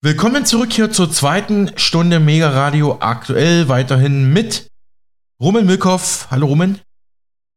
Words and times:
Willkommen 0.00 0.46
zurück 0.46 0.72
hier 0.72 0.92
zur 0.92 1.10
zweiten 1.10 1.72
Stunde 1.74 2.20
Mega 2.20 2.50
Radio 2.50 2.98
aktuell. 3.00 3.68
Weiterhin 3.68 4.32
mit 4.32 4.68
Roman 5.40 5.66
Milkoff. 5.66 6.28
Hallo 6.30 6.46
Roman. 6.46 6.78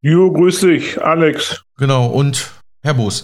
Jo, 0.00 0.32
grüß 0.32 0.58
dich, 0.62 1.00
Alex. 1.00 1.62
Genau, 1.76 2.06
und 2.06 2.50
Herr 2.82 2.94
Boos. 2.94 3.22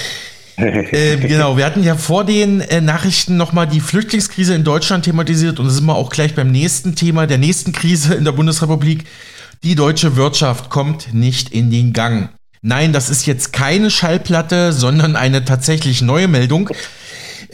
äh, 0.56 1.18
genau, 1.18 1.58
wir 1.58 1.66
hatten 1.66 1.82
ja 1.82 1.94
vor 1.94 2.24
den 2.24 2.62
äh, 2.62 2.80
Nachrichten 2.80 3.36
nochmal 3.36 3.66
die 3.66 3.80
Flüchtlingskrise 3.80 4.54
in 4.54 4.64
Deutschland 4.64 5.04
thematisiert 5.04 5.58
und 5.58 5.66
da 5.66 5.70
sind 5.70 5.84
wir 5.84 5.96
auch 5.96 6.08
gleich 6.08 6.34
beim 6.34 6.50
nächsten 6.50 6.94
Thema, 6.94 7.26
der 7.26 7.36
nächsten 7.36 7.72
Krise 7.72 8.14
in 8.14 8.24
der 8.24 8.32
Bundesrepublik. 8.32 9.04
Die 9.62 9.74
deutsche 9.74 10.16
Wirtschaft 10.16 10.70
kommt 10.70 11.12
nicht 11.12 11.52
in 11.52 11.70
den 11.70 11.92
Gang. 11.92 12.30
Nein, 12.62 12.94
das 12.94 13.10
ist 13.10 13.26
jetzt 13.26 13.52
keine 13.52 13.90
Schallplatte, 13.90 14.72
sondern 14.72 15.16
eine 15.16 15.44
tatsächlich 15.44 16.00
neue 16.00 16.28
Meldung. 16.28 16.70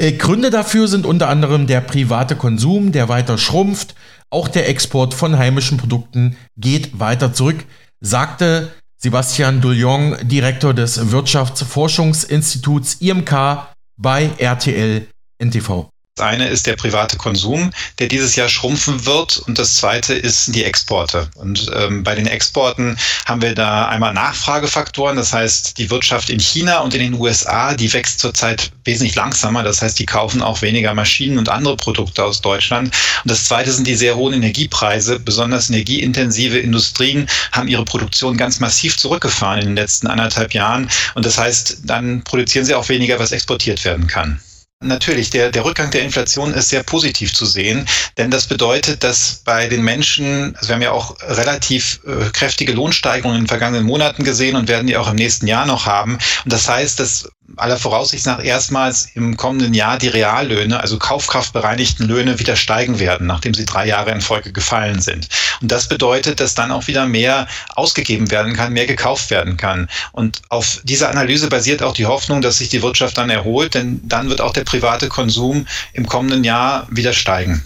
Äh, 0.01 0.13
Gründe 0.13 0.49
dafür 0.49 0.89
sind 0.89 1.05
unter 1.05 1.29
anderem 1.29 1.67
der 1.67 1.83
private 1.83 2.35
Konsum, 2.35 2.91
der 2.91 3.11
weiter 3.11 3.37
schrumpft. 3.37 3.95
Auch 4.31 4.49
der 4.49 4.67
Export 4.67 5.13
von 5.13 5.37
heimischen 5.37 5.77
Produkten 5.77 6.39
geht 6.57 6.99
weiter 6.99 7.35
zurück, 7.35 7.67
sagte 8.01 8.73
Sebastian 8.97 9.61
Douillon, 9.61 10.17
Direktor 10.23 10.73
des 10.73 11.11
Wirtschaftsforschungsinstituts 11.11 12.95
IMK 13.01 13.67
bei 13.99 14.31
RTL 14.39 15.07
NTV. 15.39 15.91
Das 16.17 16.27
eine 16.27 16.49
ist 16.49 16.67
der 16.67 16.77
private 16.77 17.17
Konsum, 17.17 17.71
der 17.99 18.09
dieses 18.09 18.37
Jahr 18.37 18.49
schrumpfen 18.49 19.07
wird. 19.07 19.39
Und 19.39 19.59
das 19.59 19.77
zweite 19.77 20.13
ist 20.13 20.55
die 20.55 20.65
Exporte. 20.65 21.31
Und 21.37 21.71
ähm, 21.75 22.03
bei 22.03 22.15
den 22.15 22.27
Exporten 22.27 22.99
haben 23.27 23.41
wir 23.41 23.55
da 23.55 23.89
einmal 23.89 24.13
Nachfragefaktoren. 24.13 25.17
Das 25.17 25.33
heißt, 25.33 25.79
die 25.79 25.89
Wirtschaft 25.89 26.29
in 26.29 26.41
China 26.41 26.81
und 26.81 26.95
in 26.95 27.01
den 27.01 27.15
USA, 27.15 27.75
die 27.75 27.91
wächst 27.93 28.21
zurzeit 28.21 28.71
wesentlich 28.85 29.15
langsamer. 29.15 29.63
Das 29.63 29.81
heißt, 29.81 29.99
die 29.99 30.05
kaufen 30.05 30.43
auch 30.43 30.61
weniger 30.63 30.93
Maschinen 30.95 31.39
und 31.39 31.49
andere 31.49 31.77
Produkte 31.77 32.25
aus 32.25 32.41
Deutschland. 32.41 32.95
Und 33.25 33.31
das 33.31 33.45
zweite 33.45 33.73
sind 33.73 33.87
die 33.87 33.95
sehr 33.95 34.17
hohen 34.17 34.35
Energiepreise. 34.35 35.21
Besonders 35.21 35.71
energieintensive 35.71 36.59
Industrien 36.59 37.29
haben 37.53 37.69
ihre 37.69 37.85
Produktion 37.85 38.37
ganz 38.37 38.61
massiv 38.61 38.99
zurückgefahren 38.99 39.61
in 39.61 39.67
den 39.69 39.77
letzten 39.77 40.09
anderthalb 40.09 40.53
Jahren. 40.53 40.91
Und 41.15 41.25
das 41.25 41.39
heißt, 41.39 41.79
dann 41.85 42.23
produzieren 42.25 42.67
sie 42.67 42.75
auch 42.75 42.89
weniger, 42.89 43.19
was 43.19 43.33
exportiert 43.33 43.85
werden 43.85 44.07
kann. 44.07 44.41
Natürlich, 44.83 45.29
der, 45.29 45.51
der 45.51 45.67
Rückgang 45.67 45.91
der 45.91 46.01
Inflation 46.01 46.55
ist 46.55 46.71
sehr 46.71 46.83
positiv 46.83 47.35
zu 47.35 47.45
sehen, 47.45 47.87
denn 48.17 48.31
das 48.31 48.47
bedeutet, 48.47 49.05
dass 49.05 49.43
bei 49.45 49.69
den 49.69 49.85
Menschen, 49.85 50.57
also 50.57 50.69
wir 50.69 50.75
haben 50.75 50.83
ja 50.83 50.93
auch 50.93 51.17
relativ 51.21 52.01
äh, 52.07 52.31
kräftige 52.31 52.73
Lohnsteigerungen 52.73 53.37
in 53.37 53.43
den 53.43 53.49
vergangenen 53.49 53.85
Monaten 53.85 54.25
gesehen 54.25 54.57
und 54.57 54.69
werden 54.69 54.87
die 54.87 54.97
auch 54.97 55.11
im 55.11 55.17
nächsten 55.17 55.47
Jahr 55.47 55.67
noch 55.67 55.85
haben. 55.85 56.15
Und 56.15 56.53
das 56.53 56.67
heißt, 56.67 56.99
dass 56.99 57.29
aller 57.57 57.77
Voraussicht 57.77 58.27
nach 58.27 58.43
erstmals 58.43 59.09
im 59.15 59.37
kommenden 59.37 59.75
Jahr 59.75 59.99
die 59.99 60.09
Reallöhne, 60.09 60.81
also 60.81 60.99
kaufkraftbereinigten 60.99 62.07
Löhne, 62.07 62.39
wieder 62.39 62.57
steigen 62.57 62.99
werden, 62.99 63.27
nachdem 63.27 63.55
sie 63.55 63.65
drei 63.65 63.87
Jahre 63.87 64.11
in 64.11 64.21
Folge 64.21 64.53
gefallen 64.53 65.01
sind. 65.01 65.29
Und 65.61 65.71
das 65.71 65.89
bedeutet, 65.89 66.41
dass 66.41 66.55
dann 66.55 66.71
auch 66.71 66.87
wieder 66.87 67.07
mehr 67.07 67.47
ausgegeben 67.75 68.31
werden 68.31 68.55
kann, 68.55 68.73
mehr 68.73 68.87
gekauft 68.87 69.31
werden 69.31 69.57
kann. 69.57 69.89
Und 70.13 70.43
auf 70.49 70.81
dieser 70.85 71.11
Analyse 71.11 71.49
basiert 71.49 71.83
auch 71.83 71.95
die 71.95 72.07
Hoffnung, 72.07 72.43
dass 72.43 72.59
sich 72.59 72.69
die 72.69 72.83
Wirtschaft 72.83 73.19
dann 73.19 73.31
erholt, 73.31 73.75
denn 73.75 74.01
dann 74.05 74.29
wird 74.29 74.41
auch 74.41 74.53
der 74.53 74.65
private 74.65 75.09
Konsum 75.09 75.67
im 75.93 76.07
kommenden 76.07 76.45
Jahr 76.45 76.87
wieder 76.91 77.13
steigen 77.13 77.65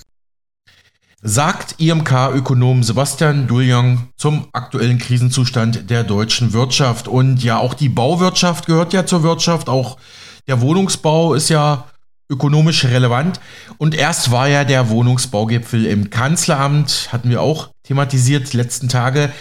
sagt 1.26 1.76
IMK-Ökonom 1.80 2.82
Sebastian 2.82 3.46
Duljong 3.46 4.08
zum 4.14 4.46
aktuellen 4.52 4.98
Krisenzustand 4.98 5.88
der 5.88 6.04
deutschen 6.04 6.52
Wirtschaft. 6.52 7.08
Und 7.08 7.42
ja, 7.42 7.56
auch 7.56 7.72
die 7.72 7.88
Bauwirtschaft 7.88 8.66
gehört 8.66 8.92
ja 8.92 9.06
zur 9.06 9.22
Wirtschaft, 9.22 9.70
auch 9.70 9.96
der 10.46 10.60
Wohnungsbau 10.60 11.32
ist 11.32 11.48
ja 11.48 11.86
ökonomisch 12.30 12.84
relevant. 12.84 13.40
Und 13.78 13.94
erst 13.94 14.32
war 14.32 14.48
ja 14.48 14.64
der 14.64 14.90
Wohnungsbaugipfel 14.90 15.86
im 15.86 16.10
Kanzleramt, 16.10 17.08
hatten 17.10 17.30
wir 17.30 17.40
auch 17.40 17.70
thematisiert 17.84 18.52
letzten 18.52 18.90
Tage. 18.90 19.32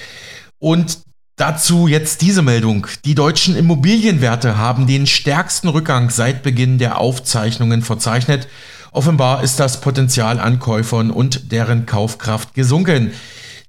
Und 0.59 0.99
dazu 1.35 1.87
jetzt 1.89 2.21
diese 2.21 2.43
Meldung. 2.43 2.87
Die 3.03 3.15
deutschen 3.15 3.57
Immobilienwerte 3.57 4.57
haben 4.57 4.87
den 4.87 5.05
stärksten 5.05 5.67
Rückgang 5.67 6.09
seit 6.09 6.43
Beginn 6.43 6.77
der 6.77 6.97
Aufzeichnungen 6.97 7.81
verzeichnet. 7.81 8.47
Offenbar 8.93 9.43
ist 9.43 9.59
das 9.59 9.81
Potenzial 9.81 10.39
an 10.39 10.59
Käufern 10.59 11.09
und 11.09 11.51
deren 11.51 11.87
Kaufkraft 11.87 12.53
gesunken. 12.53 13.11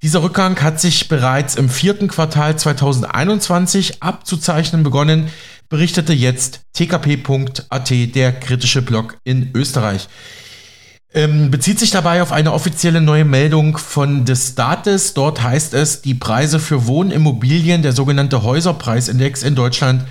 Dieser 0.02 0.22
Rückgang 0.22 0.60
hat 0.60 0.78
sich 0.78 1.08
bereits 1.08 1.54
im 1.54 1.70
vierten 1.70 2.08
Quartal 2.08 2.56
2021 2.56 4.02
abzuzeichnen 4.02 4.82
begonnen, 4.82 5.28
berichtete 5.70 6.12
jetzt 6.12 6.60
tkp.at, 6.74 7.90
der 8.14 8.32
kritische 8.38 8.82
Blog 8.82 9.16
in 9.24 9.50
Österreich. 9.54 10.08
Ähm, 11.14 11.50
bezieht 11.50 11.78
sich 11.78 11.90
dabei 11.90 12.20
auf 12.20 12.30
eine 12.30 12.52
offizielle 12.52 13.00
neue 13.00 13.24
Meldung 13.24 13.78
von 13.78 14.26
des 14.26 14.48
Staates. 14.48 15.14
Dort 15.14 15.42
heißt 15.42 15.72
es, 15.72 16.02
die 16.02 16.14
Preise 16.14 16.58
für 16.58 16.86
Wohnimmobilien, 16.86 17.80
der 17.80 17.92
sogenannte 17.92 18.42
Häuserpreisindex 18.42 19.42
in 19.42 19.54
Deutschland, 19.54 20.04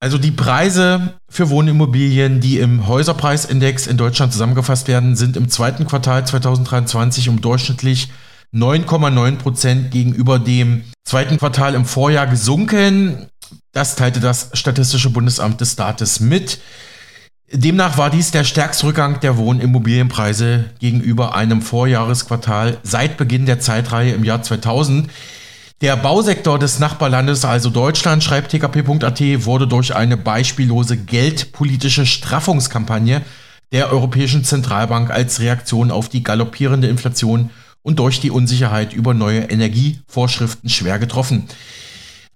also 0.00 0.18
die 0.18 0.30
Preise 0.30 1.14
für 1.28 1.50
Wohnimmobilien, 1.50 2.40
die 2.40 2.58
im 2.58 2.86
Häuserpreisindex 2.86 3.86
in 3.86 3.96
Deutschland 3.96 4.32
zusammengefasst 4.32 4.88
werden, 4.88 5.16
sind 5.16 5.36
im 5.36 5.48
zweiten 5.48 5.86
Quartal 5.86 6.26
2023 6.26 7.28
um 7.28 7.40
durchschnittlich 7.40 8.08
9,9 8.54 9.36
Prozent 9.36 9.90
gegenüber 9.90 10.38
dem 10.38 10.84
zweiten 11.04 11.38
Quartal 11.38 11.74
im 11.74 11.84
Vorjahr 11.84 12.26
gesunken. 12.26 13.28
Das 13.72 13.96
teilte 13.96 14.20
das 14.20 14.50
Statistische 14.54 15.10
Bundesamt 15.10 15.60
des 15.60 15.72
Staates 15.72 16.20
mit. 16.20 16.58
Demnach 17.50 17.96
war 17.98 18.10
dies 18.10 18.30
der 18.30 18.44
stärkste 18.44 18.86
Rückgang 18.86 19.20
der 19.20 19.36
Wohnimmobilienpreise 19.36 20.66
gegenüber 20.78 21.34
einem 21.34 21.62
Vorjahresquartal 21.62 22.78
seit 22.82 23.16
Beginn 23.16 23.46
der 23.46 23.58
Zeitreihe 23.58 24.12
im 24.12 24.22
Jahr 24.22 24.42
2000. 24.42 25.10
Der 25.80 25.96
Bausektor 25.96 26.58
des 26.58 26.80
Nachbarlandes, 26.80 27.44
also 27.44 27.70
Deutschland, 27.70 28.24
schreibt 28.24 28.50
tkp.at, 28.50 29.20
wurde 29.46 29.68
durch 29.68 29.94
eine 29.94 30.16
beispiellose 30.16 30.96
geldpolitische 30.96 32.04
Straffungskampagne 32.04 33.22
der 33.70 33.92
Europäischen 33.92 34.42
Zentralbank 34.42 35.10
als 35.10 35.38
Reaktion 35.38 35.92
auf 35.92 36.08
die 36.08 36.24
galoppierende 36.24 36.88
Inflation 36.88 37.50
und 37.82 38.00
durch 38.00 38.18
die 38.18 38.32
Unsicherheit 38.32 38.92
über 38.92 39.14
neue 39.14 39.42
Energievorschriften 39.42 40.68
schwer 40.68 40.98
getroffen. 40.98 41.46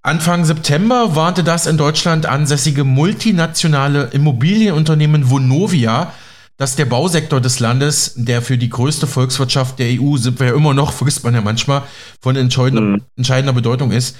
Anfang 0.03 0.45
September 0.45 1.17
warnte 1.17 1.43
das 1.43 1.65
in 1.65 1.75
Deutschland 1.75 2.25
ansässige 2.25 2.85
multinationale 2.85 4.05
Immobilienunternehmen 4.13 5.29
Vonovia 5.29 6.13
dass 6.57 6.75
der 6.75 6.85
Bausektor 6.85 7.41
des 7.41 7.59
Landes, 7.59 8.13
der 8.15 8.41
für 8.41 8.57
die 8.57 8.69
größte 8.69 9.07
Volkswirtschaft 9.07 9.79
der 9.79 9.99
EU, 9.99 10.17
sind 10.17 10.39
wir 10.39 10.47
ja 10.47 10.53
immer 10.55 10.73
noch, 10.73 10.93
vergisst 10.93 11.23
man 11.23 11.33
ja 11.33 11.41
manchmal, 11.41 11.83
von 12.21 12.35
entscheidender, 12.35 12.81
mhm. 12.81 13.01
entscheidender 13.17 13.53
Bedeutung 13.53 13.91
ist, 13.91 14.15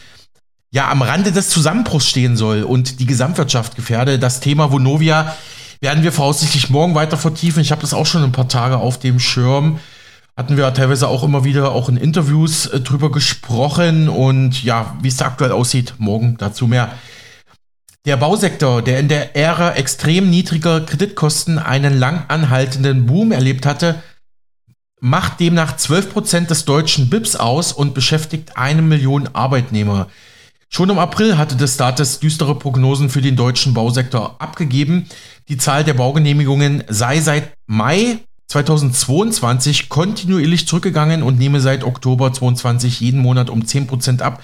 ja 0.72 0.90
am 0.90 1.04
Rande 1.04 1.32
des 1.32 1.50
Zusammenbruchs 1.50 2.08
stehen 2.08 2.36
soll 2.36 2.64
und 2.64 3.00
die 3.00 3.06
Gesamtwirtschaft 3.06 3.76
gefährde. 3.76 4.18
Das 4.18 4.40
Thema 4.40 4.72
Vonovia 4.72 5.36
werden 5.82 6.04
wir 6.04 6.12
voraussichtlich 6.12 6.70
morgen 6.70 6.96
weiter 6.96 7.18
vertiefen. 7.18 7.62
Ich 7.62 7.72
habe 7.72 7.82
das 7.82 7.94
auch 7.94 8.08
schon 8.08 8.24
ein 8.24 8.32
paar 8.32 8.48
Tage 8.48 8.78
auf 8.78 8.98
dem 8.98 9.20
Schirm. 9.20 9.80
Hatten 10.36 10.58
wir 10.58 10.74
teilweise 10.74 11.08
auch 11.10 11.24
immer 11.24 11.44
wieder 11.44 11.74
auch 11.74 11.90
in 11.90 11.98
Interviews 11.98 12.66
äh, 12.66 12.80
drüber 12.80 13.12
gesprochen 13.12 14.10
und 14.10 14.64
ja, 14.64 14.98
wie 15.02 15.10
es 15.10 15.18
da 15.18 15.26
aktuell 15.26 15.52
aussieht, 15.52 15.94
morgen 16.00 16.38
dazu 16.40 16.66
mehr. 16.66 16.90
Der 18.06 18.18
Bausektor, 18.18 18.81
der 18.81 19.00
in 19.00 19.08
der 19.08 19.34
Ära 19.38 19.75
extrem 19.75 20.30
niedriger 20.30 20.81
Kreditkosten 20.81 21.58
einen 21.58 21.97
lang 21.97 22.25
anhaltenden 22.28 23.06
Boom 23.06 23.31
erlebt 23.31 23.66
hatte, 23.66 24.03
macht 25.00 25.40
demnach 25.40 25.78
12% 25.78 26.47
des 26.47 26.66
deutschen 26.66 27.09
BIPs 27.09 27.38
aus 27.38 27.72
und 27.72 27.94
beschäftigt 27.94 28.58
eine 28.58 28.81
Million 28.81 29.30
Arbeitnehmer. 29.31 30.09
Schon 30.68 30.90
im 30.90 31.00
April 31.00 31.38
hatte 31.38 31.56
des 31.56 31.75
Staates 31.75 32.19
düstere 32.19 32.59
Prognosen 32.59 33.09
für 33.09 33.22
den 33.22 33.38
deutschen 33.38 33.74
Bausektor 33.74 34.36
abgegeben. 34.40 35.08
Die 35.47 35.58
Zahl 35.58 35.86
der 35.86 35.94
Baugenehmigungen 35.94 36.84
sei 36.90 37.22
seit 37.22 37.53
Mai 37.68 38.19
2022 38.47 39.88
kontinuierlich 39.88 40.68
zurückgegangen 40.68 41.24
und 41.24 41.39
nehme 41.39 41.62
seit 41.62 41.86
Oktober 41.86 42.33
2022 42.33 43.00
jeden 43.00 43.22
Monat 43.22 43.50
um 43.50 43.62
10% 43.62 44.22
ab. 44.22 44.42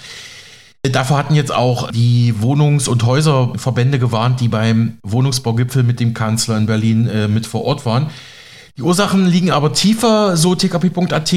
Dafür 0.82 1.18
hatten 1.18 1.36
jetzt 1.36 1.54
auch 1.54 1.92
die 1.92 2.36
Wohnungs- 2.40 2.88
und 2.88 3.04
Häuserverbände 3.04 4.00
gewarnt, 4.00 4.40
die 4.40 4.48
beim 4.48 4.98
Wohnungsbaugipfel 5.04 5.84
mit 5.84 6.00
dem 6.00 6.14
Kanzler 6.14 6.58
in 6.58 6.68
Berlin 6.68 7.08
äh, 7.08 7.28
mit 7.28 7.46
vor 7.46 7.66
Ort 7.66 7.86
waren. 7.86 8.10
Die 8.78 8.82
Ursachen 8.82 9.28
liegen 9.28 9.52
aber 9.52 9.74
tiefer, 9.74 10.38
so 10.38 10.56
tkp.at. 10.56 11.34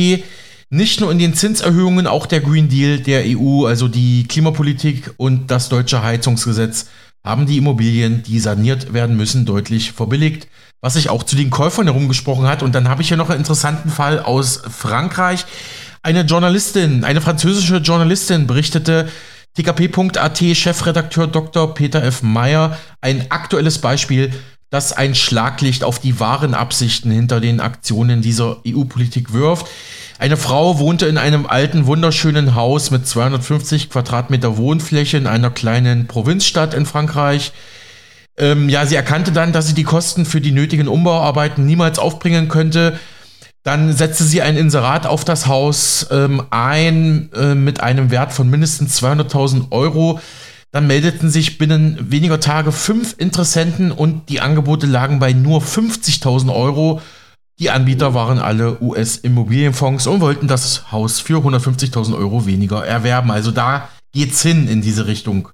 Nicht 0.70 1.00
nur 1.00 1.10
in 1.10 1.18
den 1.18 1.34
Zinserhöhungen, 1.34 2.06
auch 2.06 2.26
der 2.26 2.40
Green 2.40 2.68
Deal 2.68 3.00
der 3.00 3.24
EU, 3.26 3.66
also 3.66 3.88
die 3.88 4.28
Klimapolitik 4.28 5.12
und 5.16 5.50
das 5.50 5.68
deutsche 5.68 6.04
Heizungsgesetz 6.04 6.86
haben 7.24 7.46
die 7.46 7.58
Immobilien, 7.58 8.22
die 8.22 8.38
saniert 8.38 8.92
werden 8.92 9.16
müssen, 9.16 9.44
deutlich 9.44 9.90
verbilligt, 9.90 10.46
was 10.80 10.94
sich 10.94 11.08
auch 11.08 11.24
zu 11.24 11.34
den 11.34 11.50
Käufern 11.50 11.86
herumgesprochen 11.86 12.46
hat. 12.46 12.62
Und 12.62 12.76
dann 12.76 12.88
habe 12.88 13.02
ich 13.02 13.08
hier 13.08 13.16
noch 13.16 13.28
einen 13.28 13.40
interessanten 13.40 13.90
Fall 13.90 14.20
aus 14.20 14.62
Frankreich. 14.70 15.46
Eine 16.02 16.22
Journalistin, 16.22 17.02
eine 17.02 17.20
französische 17.20 17.76
Journalistin 17.78 18.46
berichtete, 18.46 19.08
TKP.at 19.54 20.38
Chefredakteur 20.38 21.26
Dr. 21.26 21.74
Peter 21.74 22.02
F. 22.02 22.22
Meyer, 22.22 22.78
ein 23.00 23.30
aktuelles 23.30 23.78
Beispiel. 23.78 24.32
das 24.70 24.94
ein 24.94 25.14
Schlaglicht 25.14 25.84
auf 25.84 25.98
die 25.98 26.18
wahren 26.18 26.54
Absichten 26.54 27.10
hinter 27.10 27.40
den 27.40 27.60
Aktionen 27.60 28.22
dieser 28.22 28.56
EU-Politik 28.66 29.34
wirft. 29.34 29.66
Eine 30.18 30.38
Frau 30.38 30.78
wohnte 30.78 31.04
in 31.04 31.18
einem 31.18 31.44
alten, 31.44 31.84
wunderschönen 31.84 32.54
Haus 32.54 32.90
mit 32.90 33.06
250 33.06 33.90
Quadratmeter 33.90 34.56
Wohnfläche 34.56 35.18
in 35.18 35.26
einer 35.26 35.50
kleinen 35.50 36.06
Provinzstadt 36.06 36.72
in 36.72 36.86
Frankreich. 36.86 37.52
Ähm, 38.38 38.70
ja, 38.70 38.86
sie 38.86 38.96
erkannte 38.96 39.32
dann, 39.32 39.52
dass 39.52 39.66
sie 39.66 39.74
die 39.74 39.84
Kosten 39.84 40.24
für 40.24 40.40
die 40.40 40.52
nötigen 40.52 40.88
Umbauarbeiten 40.88 41.66
niemals 41.66 41.98
aufbringen 41.98 42.48
könnte. 42.48 42.98
Dann 43.64 43.92
setzte 43.92 44.24
sie 44.24 44.42
ein 44.42 44.56
Inserat 44.56 45.06
auf 45.06 45.24
das 45.24 45.46
Haus 45.46 46.06
ähm, 46.10 46.42
ein 46.50 47.30
äh, 47.32 47.54
mit 47.54 47.80
einem 47.80 48.10
Wert 48.10 48.32
von 48.32 48.50
mindestens 48.50 49.00
200.000 49.00 49.70
Euro. 49.70 50.20
Dann 50.72 50.86
meldeten 50.86 51.30
sich 51.30 51.58
binnen 51.58 51.98
weniger 52.10 52.40
Tage 52.40 52.72
fünf 52.72 53.14
Interessenten 53.18 53.92
und 53.92 54.28
die 54.30 54.40
Angebote 54.40 54.86
lagen 54.86 55.18
bei 55.18 55.32
nur 55.32 55.60
50.000 55.60 56.52
Euro. 56.52 57.00
Die 57.60 57.70
Anbieter 57.70 58.14
waren 58.14 58.38
alle 58.38 58.80
US-Immobilienfonds 58.80 60.06
und 60.06 60.20
wollten 60.20 60.48
das 60.48 60.90
Haus 60.90 61.20
für 61.20 61.38
150.000 61.38 62.16
Euro 62.16 62.46
weniger 62.46 62.84
erwerben. 62.84 63.30
Also 63.30 63.52
da 63.52 63.88
geht's 64.12 64.42
hin 64.42 64.66
in 64.66 64.80
diese 64.80 65.06
Richtung. 65.06 65.50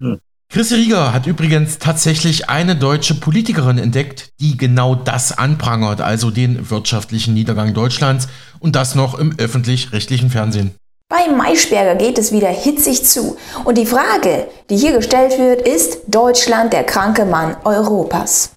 Hm. 0.00 0.18
Chris 0.52 0.70
Rieger 0.70 1.14
hat 1.14 1.26
übrigens 1.26 1.78
tatsächlich 1.78 2.50
eine 2.50 2.76
deutsche 2.76 3.14
Politikerin 3.14 3.78
entdeckt, 3.78 4.32
die 4.38 4.58
genau 4.58 4.94
das 4.94 5.38
anprangert, 5.38 6.02
also 6.02 6.30
den 6.30 6.68
wirtschaftlichen 6.68 7.32
Niedergang 7.32 7.72
Deutschlands 7.72 8.28
und 8.60 8.76
das 8.76 8.94
noch 8.94 9.18
im 9.18 9.34
öffentlich-rechtlichen 9.38 10.28
Fernsehen. 10.28 10.74
Bei 11.08 11.26
Maischberger 11.34 11.94
geht 11.94 12.18
es 12.18 12.32
wieder 12.32 12.50
hitzig 12.50 13.06
zu. 13.06 13.38
Und 13.64 13.78
die 13.78 13.86
Frage, 13.86 14.46
die 14.68 14.76
hier 14.76 14.92
gestellt 14.92 15.38
wird, 15.38 15.66
ist 15.66 16.00
Deutschland 16.08 16.74
der 16.74 16.84
kranke 16.84 17.24
Mann 17.24 17.56
Europas. 17.64 18.50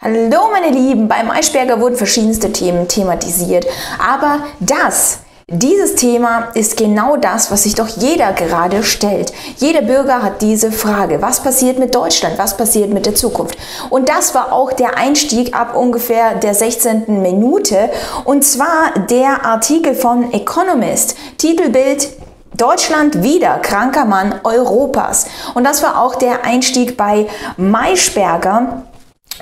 Hallo 0.00 0.50
meine 0.52 0.70
Lieben, 0.70 1.08
bei 1.08 1.24
Maischberger 1.24 1.80
wurden 1.80 1.96
verschiedenste 1.96 2.52
Themen 2.52 2.86
thematisiert, 2.86 3.66
aber 3.98 4.44
das 4.60 5.18
dieses 5.48 5.96
Thema 5.96 6.48
ist 6.54 6.76
genau 6.76 7.16
das, 7.16 7.50
was 7.50 7.64
sich 7.64 7.74
doch 7.74 7.88
jeder 7.88 8.32
gerade 8.32 8.82
stellt. 8.82 9.32
Jeder 9.56 9.82
Bürger 9.82 10.22
hat 10.22 10.40
diese 10.40 10.70
Frage. 10.70 11.20
Was 11.20 11.42
passiert 11.42 11.78
mit 11.78 11.94
Deutschland? 11.94 12.38
Was 12.38 12.56
passiert 12.56 12.90
mit 12.90 13.06
der 13.06 13.14
Zukunft? 13.14 13.56
Und 13.90 14.08
das 14.08 14.34
war 14.34 14.52
auch 14.52 14.72
der 14.72 14.96
Einstieg 14.96 15.54
ab 15.54 15.76
ungefähr 15.76 16.36
der 16.36 16.54
16. 16.54 17.22
Minute. 17.22 17.90
Und 18.24 18.44
zwar 18.44 18.92
der 19.10 19.44
Artikel 19.44 19.94
von 19.94 20.32
Economist. 20.32 21.16
Titelbild 21.38 22.08
Deutschland 22.56 23.22
wieder 23.22 23.58
kranker 23.58 24.04
Mann 24.04 24.40
Europas. 24.44 25.26
Und 25.54 25.64
das 25.64 25.82
war 25.82 26.00
auch 26.00 26.14
der 26.14 26.44
Einstieg 26.44 26.96
bei 26.96 27.26
Maischberger. 27.56 28.84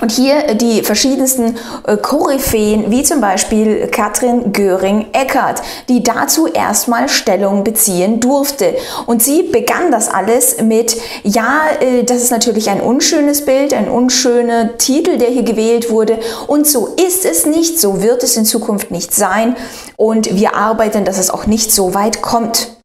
Und 0.00 0.12
hier 0.12 0.54
die 0.54 0.82
verschiedensten 0.82 1.58
äh, 1.86 1.96
Koryphäen, 1.96 2.90
wie 2.90 3.02
zum 3.02 3.20
Beispiel 3.20 3.86
Katrin 3.88 4.52
Göring-Eckardt, 4.52 5.62
die 5.88 6.02
dazu 6.02 6.46
erstmal 6.46 7.08
Stellung 7.08 7.64
beziehen 7.64 8.18
durfte. 8.20 8.74
Und 9.06 9.22
sie 9.22 9.42
begann 9.42 9.90
das 9.90 10.08
alles 10.08 10.62
mit, 10.62 10.96
ja, 11.22 11.62
äh, 11.80 12.04
das 12.04 12.22
ist 12.22 12.30
natürlich 12.30 12.70
ein 12.70 12.80
unschönes 12.80 13.44
Bild, 13.44 13.74
ein 13.74 13.90
unschöner 13.90 14.78
Titel, 14.78 15.18
der 15.18 15.28
hier 15.28 15.42
gewählt 15.42 15.90
wurde. 15.90 16.18
Und 16.46 16.66
so 16.66 16.86
ist 16.86 17.26
es 17.26 17.44
nicht, 17.44 17.78
so 17.78 18.00
wird 18.00 18.22
es 18.22 18.36
in 18.36 18.46
Zukunft 18.46 18.90
nicht 18.90 19.14
sein. 19.14 19.56
Und 19.96 20.34
wir 20.34 20.54
arbeiten, 20.54 21.04
dass 21.04 21.18
es 21.18 21.30
auch 21.30 21.46
nicht 21.46 21.72
so 21.72 21.92
weit 21.94 22.22
kommt. 22.22 22.79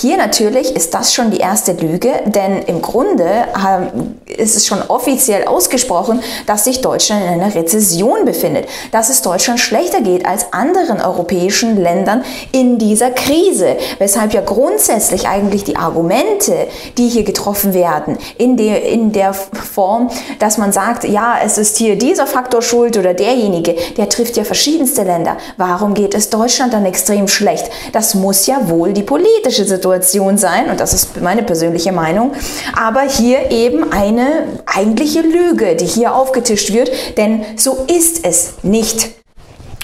Hier 0.00 0.16
natürlich 0.16 0.76
ist 0.76 0.94
das 0.94 1.12
schon 1.12 1.32
die 1.32 1.38
erste 1.38 1.72
Lüge, 1.72 2.12
denn 2.26 2.62
im 2.62 2.80
Grunde 2.80 3.26
ähm, 3.56 4.14
ist 4.26 4.56
es 4.56 4.64
schon 4.64 4.80
offiziell 4.86 5.44
ausgesprochen, 5.48 6.20
dass 6.46 6.66
sich 6.66 6.82
Deutschland 6.82 7.24
in 7.24 7.30
einer 7.30 7.52
Rezession 7.52 8.24
befindet, 8.24 8.68
dass 8.92 9.08
es 9.08 9.22
Deutschland 9.22 9.58
schlechter 9.58 10.00
geht 10.00 10.24
als 10.24 10.52
anderen 10.52 11.00
europäischen 11.00 11.82
Ländern 11.82 12.22
in 12.52 12.78
dieser 12.78 13.10
Krise, 13.10 13.76
weshalb 13.98 14.32
ja 14.34 14.40
grundsätzlich 14.40 15.26
eigentlich 15.26 15.64
die 15.64 15.74
Argumente, 15.74 16.68
die 16.96 17.08
hier 17.08 17.24
getroffen 17.24 17.74
werden, 17.74 18.18
in 18.36 18.56
der, 18.56 18.84
in 18.84 19.10
der 19.10 19.34
Form, 19.34 20.10
dass 20.38 20.58
man 20.58 20.70
sagt, 20.70 21.02
ja, 21.08 21.38
es 21.44 21.58
ist 21.58 21.76
hier 21.76 21.98
dieser 21.98 22.28
Faktor 22.28 22.62
schuld 22.62 22.96
oder 22.96 23.14
derjenige, 23.14 23.74
der 23.96 24.08
trifft 24.08 24.36
ja 24.36 24.44
verschiedenste 24.44 25.02
Länder. 25.02 25.38
Warum 25.56 25.94
geht 25.94 26.14
es 26.14 26.30
Deutschland 26.30 26.72
dann 26.72 26.86
extrem 26.86 27.26
schlecht? 27.26 27.68
Das 27.90 28.14
muss 28.14 28.46
ja 28.46 28.68
wohl 28.68 28.92
die 28.92 29.02
politische 29.02 29.64
Situation 29.64 29.87
Situation 29.88 30.36
sein, 30.36 30.70
und 30.70 30.80
das 30.80 30.92
ist 30.92 31.20
meine 31.22 31.42
persönliche 31.42 31.92
Meinung, 31.92 32.32
aber 32.76 33.02
hier 33.02 33.50
eben 33.50 33.90
eine 33.92 34.44
eigentliche 34.66 35.22
Lüge, 35.22 35.76
die 35.76 35.86
hier 35.86 36.14
aufgetischt 36.14 36.72
wird, 36.72 36.90
denn 37.16 37.44
so 37.56 37.86
ist 37.88 38.26
es 38.26 38.54
nicht. 38.62 39.10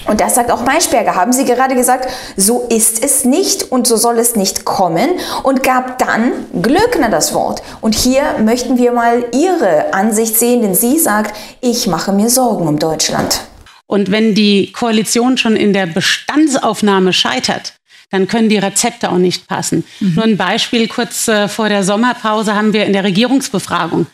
Und 0.07 0.21
das 0.21 0.35
sagt 0.35 0.51
auch 0.51 0.63
Maischberger, 0.63 1.15
haben 1.15 1.33
Sie 1.33 1.45
gerade 1.45 1.73
gesagt, 1.73 2.07
so 2.37 2.67
ist 2.69 3.03
es 3.03 3.25
nicht 3.25 3.71
und 3.71 3.87
so 3.87 3.97
soll 3.97 4.19
es 4.19 4.35
nicht 4.35 4.63
kommen 4.63 5.09
und 5.41 5.63
gab 5.63 5.97
dann 5.97 6.31
Glöckner 6.61 7.09
das 7.09 7.33
Wort. 7.33 7.63
Und 7.81 7.95
hier 7.95 8.21
möchten 8.43 8.77
wir 8.77 8.91
mal 8.91 9.25
Ihre 9.33 9.93
Ansicht 9.95 10.37
sehen, 10.37 10.61
denn 10.61 10.75
sie 10.75 10.99
sagt, 10.99 11.35
ich 11.59 11.87
mache 11.87 12.11
mir 12.11 12.29
Sorgen 12.29 12.67
um 12.67 12.77
Deutschland. 12.77 13.41
Und 13.87 14.11
wenn 14.11 14.35
die 14.35 14.71
Koalition 14.71 15.37
schon 15.37 15.55
in 15.55 15.73
der 15.73 15.87
Bestandsaufnahme 15.87 17.11
scheitert, 17.11 17.73
dann 18.15 18.27
können 18.27 18.47
die 18.47 18.57
Rezepte 18.57 19.11
auch 19.11 19.17
nicht 19.17 19.47
passen. 19.47 19.83
Mhm. 19.99 20.13
Nur 20.15 20.23
ein 20.23 20.37
Beispiel, 20.37 20.87
kurz 20.87 21.27
äh, 21.27 21.49
vor 21.49 21.67
der 21.67 21.83
Sommerpause 21.83 22.55
haben 22.55 22.71
wir 22.71 22.85
in 22.85 22.93
der 22.93 23.03
Regierungsbefragung 23.03 24.07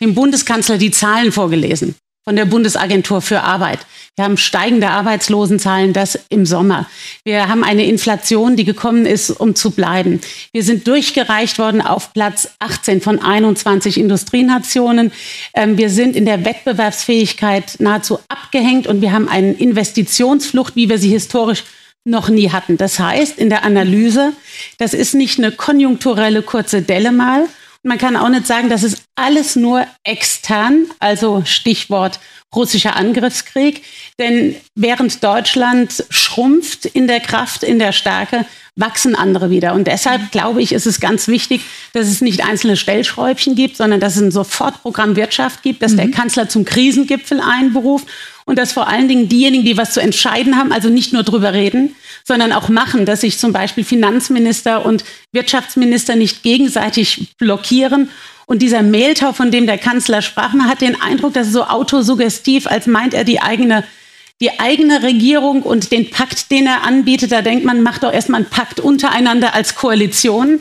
dem 0.00 0.14
Bundeskanzler 0.14 0.78
die 0.78 0.92
Zahlen 0.92 1.32
vorgelesen 1.32 1.96
von 2.24 2.36
der 2.36 2.44
Bundesagentur 2.44 3.22
für 3.22 3.42
Arbeit. 3.42 3.80
Wir 4.14 4.24
haben 4.24 4.36
steigende 4.36 4.90
Arbeitslosenzahlen, 4.90 5.92
das 5.92 6.18
im 6.28 6.46
Sommer. 6.46 6.86
Wir 7.24 7.48
haben 7.48 7.64
eine 7.64 7.86
Inflation, 7.86 8.54
die 8.54 8.64
gekommen 8.64 9.04
ist, 9.06 9.30
um 9.30 9.54
zu 9.54 9.72
bleiben. 9.72 10.20
Wir 10.52 10.62
sind 10.62 10.86
durchgereicht 10.86 11.58
worden 11.58 11.80
auf 11.80 12.12
Platz 12.12 12.50
18 12.60 13.00
von 13.00 13.18
21 13.18 13.98
Industrienationen. 13.98 15.10
Ähm, 15.54 15.76
wir 15.76 15.90
sind 15.90 16.14
in 16.14 16.24
der 16.24 16.44
Wettbewerbsfähigkeit 16.44 17.76
nahezu 17.80 18.20
abgehängt 18.28 18.86
und 18.86 19.00
wir 19.00 19.10
haben 19.10 19.28
eine 19.28 19.52
Investitionsflucht, 19.54 20.76
wie 20.76 20.88
wir 20.88 20.98
sie 20.98 21.10
historisch 21.10 21.64
noch 22.04 22.28
nie 22.28 22.50
hatten. 22.50 22.76
Das 22.76 22.98
heißt, 22.98 23.38
in 23.38 23.50
der 23.50 23.64
Analyse, 23.64 24.32
das 24.78 24.94
ist 24.94 25.14
nicht 25.14 25.38
eine 25.38 25.52
konjunkturelle 25.52 26.42
kurze 26.42 26.82
Delle 26.82 27.12
mal. 27.12 27.46
Man 27.82 27.98
kann 27.98 28.16
auch 28.16 28.28
nicht 28.28 28.46
sagen, 28.46 28.68
das 28.68 28.82
ist 28.82 29.02
alles 29.14 29.56
nur 29.56 29.86
extern, 30.04 30.86
also 30.98 31.42
Stichwort 31.46 32.20
russischer 32.54 32.96
Angriffskrieg. 32.96 33.82
Denn 34.18 34.56
während 34.74 35.22
Deutschland 35.22 36.04
schrumpft 36.10 36.84
in 36.84 37.06
der 37.06 37.20
Kraft, 37.20 37.62
in 37.62 37.78
der 37.78 37.92
Stärke, 37.92 38.44
wachsen 38.76 39.14
andere 39.14 39.50
wieder. 39.50 39.74
Und 39.74 39.86
deshalb 39.86 40.30
glaube 40.30 40.62
ich, 40.62 40.72
ist 40.72 40.86
es 40.86 41.00
ganz 41.00 41.28
wichtig, 41.28 41.62
dass 41.92 42.06
es 42.06 42.20
nicht 42.20 42.44
einzelne 42.44 42.76
Stellschräubchen 42.76 43.54
gibt, 43.54 43.76
sondern 43.76 44.00
dass 44.00 44.16
es 44.16 44.22
ein 44.22 44.30
Sofortprogramm 44.30 45.16
Wirtschaft 45.16 45.62
gibt, 45.62 45.82
dass 45.82 45.92
mhm. 45.92 45.96
der 45.98 46.10
Kanzler 46.10 46.48
zum 46.48 46.64
Krisengipfel 46.64 47.40
einberuft 47.40 48.06
und 48.50 48.56
dass 48.56 48.72
vor 48.72 48.88
allen 48.88 49.06
Dingen 49.06 49.28
diejenigen, 49.28 49.64
die 49.64 49.76
was 49.76 49.92
zu 49.92 50.00
entscheiden 50.00 50.56
haben, 50.56 50.72
also 50.72 50.88
nicht 50.88 51.12
nur 51.12 51.22
drüber 51.22 51.52
reden, 51.52 51.94
sondern 52.24 52.52
auch 52.52 52.68
machen, 52.68 53.06
dass 53.06 53.20
sich 53.20 53.38
zum 53.38 53.52
Beispiel 53.52 53.84
Finanzminister 53.84 54.84
und 54.84 55.04
Wirtschaftsminister 55.30 56.16
nicht 56.16 56.42
gegenseitig 56.42 57.36
blockieren. 57.38 58.08
Und 58.46 58.60
dieser 58.60 58.82
Mehltau, 58.82 59.32
von 59.32 59.52
dem 59.52 59.68
der 59.68 59.78
Kanzler 59.78 60.20
sprach, 60.20 60.52
man 60.52 60.68
hat 60.68 60.80
den 60.80 61.00
Eindruck, 61.00 61.32
dass 61.32 61.52
so 61.52 61.62
autosuggestiv, 61.62 62.66
als 62.66 62.88
meint 62.88 63.14
er 63.14 63.22
die 63.22 63.40
eigene 63.40 63.84
die 64.40 64.58
eigene 64.58 65.02
Regierung 65.02 65.62
und 65.62 65.92
den 65.92 66.08
Pakt, 66.08 66.50
den 66.50 66.66
er 66.66 66.82
anbietet, 66.84 67.30
da 67.30 67.42
denkt 67.42 67.64
man, 67.66 67.82
macht 67.82 68.02
doch 68.02 68.12
erstmal 68.12 68.40
einen 68.40 68.50
Pakt 68.50 68.80
untereinander 68.80 69.54
als 69.54 69.74
Koalition. 69.74 70.60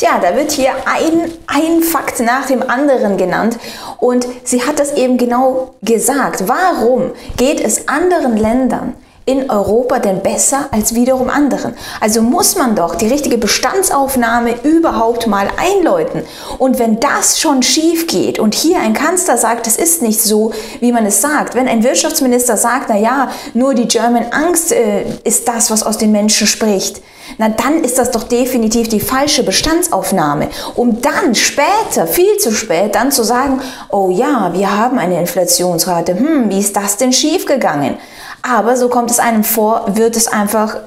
Tja, 0.00 0.18
da 0.18 0.34
wird 0.34 0.52
hier 0.52 0.70
ein, 0.86 1.30
ein 1.46 1.82
Fakt 1.82 2.20
nach 2.20 2.46
dem 2.46 2.62
anderen 2.62 3.18
genannt 3.18 3.58
und 3.98 4.26
sie 4.44 4.62
hat 4.66 4.80
das 4.80 4.94
eben 4.94 5.18
genau 5.18 5.74
gesagt. 5.82 6.48
Warum 6.48 7.10
geht 7.36 7.60
es 7.60 7.86
anderen 7.86 8.38
Ländern 8.38 8.94
in 9.26 9.50
Europa 9.50 9.98
denn 9.98 10.22
besser 10.22 10.68
als 10.70 10.94
wiederum 10.94 11.28
anderen? 11.28 11.74
Also 12.00 12.22
muss 12.22 12.56
man 12.56 12.76
doch 12.76 12.94
die 12.94 13.08
richtige 13.08 13.36
Bestandsaufnahme 13.36 14.54
überhaupt 14.62 15.26
mal 15.26 15.48
einläuten. 15.58 16.22
Und 16.56 16.78
wenn 16.78 16.98
das 16.98 17.38
schon 17.38 17.62
schief 17.62 18.06
geht 18.06 18.38
und 18.38 18.54
hier 18.54 18.80
ein 18.80 18.94
Kanzler 18.94 19.36
sagt, 19.36 19.66
es 19.66 19.76
ist 19.76 20.00
nicht 20.00 20.22
so, 20.22 20.54
wie 20.80 20.92
man 20.92 21.04
es 21.04 21.20
sagt, 21.20 21.54
wenn 21.54 21.68
ein 21.68 21.84
Wirtschaftsminister 21.84 22.56
sagt, 22.56 22.86
na 22.88 22.96
ja, 22.96 23.30
nur 23.52 23.74
die 23.74 23.86
German 23.86 24.24
Angst 24.30 24.72
äh, 24.72 25.04
ist 25.24 25.46
das, 25.46 25.70
was 25.70 25.82
aus 25.82 25.98
den 25.98 26.10
Menschen 26.10 26.46
spricht, 26.46 27.02
na 27.38 27.48
dann 27.48 27.82
ist 27.84 27.98
das 27.98 28.10
doch 28.10 28.24
definitiv 28.24 28.88
die 28.88 29.00
falsche 29.00 29.42
Bestandsaufnahme. 29.42 30.48
Um 30.74 31.00
dann 31.00 31.34
später, 31.34 32.06
viel 32.06 32.36
zu 32.38 32.52
spät, 32.52 32.94
dann 32.94 33.12
zu 33.12 33.22
sagen, 33.22 33.60
oh 33.90 34.10
ja, 34.10 34.52
wir 34.52 34.76
haben 34.76 34.98
eine 34.98 35.18
Inflationsrate, 35.20 36.18
hm, 36.18 36.50
wie 36.50 36.60
ist 36.60 36.76
das 36.76 36.96
denn 36.96 37.12
schiefgegangen? 37.12 37.96
Aber 38.42 38.76
so 38.76 38.88
kommt 38.88 39.10
es 39.10 39.18
einem 39.18 39.44
vor, 39.44 39.84
wird 39.96 40.16
es 40.16 40.28
einfach 40.28 40.78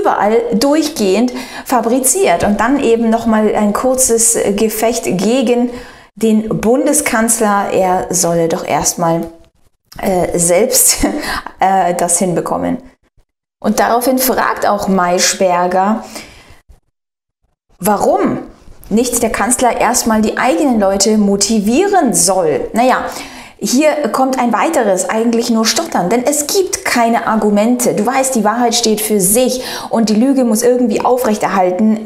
überall 0.00 0.36
durchgehend 0.54 1.32
fabriziert 1.64 2.44
und 2.44 2.60
dann 2.60 2.78
eben 2.78 3.10
nochmal 3.10 3.54
ein 3.54 3.72
kurzes 3.72 4.38
Gefecht 4.54 5.04
gegen 5.04 5.70
den 6.14 6.48
Bundeskanzler, 6.48 7.70
er 7.72 8.06
solle 8.10 8.48
doch 8.48 8.66
erstmal 8.66 9.28
äh, 10.00 10.36
selbst 10.38 11.04
äh, 11.60 11.94
das 11.94 12.18
hinbekommen. 12.18 12.78
Und 13.60 13.80
daraufhin 13.80 14.18
fragt 14.18 14.66
auch 14.66 14.88
Maischberger, 14.88 16.04
warum 17.80 18.38
nicht 18.88 19.22
der 19.22 19.30
Kanzler 19.30 19.80
erstmal 19.80 20.22
die 20.22 20.38
eigenen 20.38 20.80
Leute 20.80 21.18
motivieren 21.18 22.14
soll. 22.14 22.70
Naja, 22.72 23.04
hier 23.60 23.90
kommt 24.12 24.38
ein 24.38 24.52
weiteres, 24.52 25.10
eigentlich 25.10 25.50
nur 25.50 25.66
Stottern, 25.66 26.08
denn 26.08 26.24
es 26.24 26.46
gibt 26.46 26.84
keine 26.84 27.26
Argumente. 27.26 27.94
Du 27.94 28.06
weißt, 28.06 28.36
die 28.36 28.44
Wahrheit 28.44 28.76
steht 28.76 29.00
für 29.00 29.20
sich 29.20 29.62
und 29.90 30.08
die 30.08 30.14
Lüge 30.14 30.44
muss 30.44 30.62
irgendwie 30.62 31.00
aufrechterhalten 31.00 31.98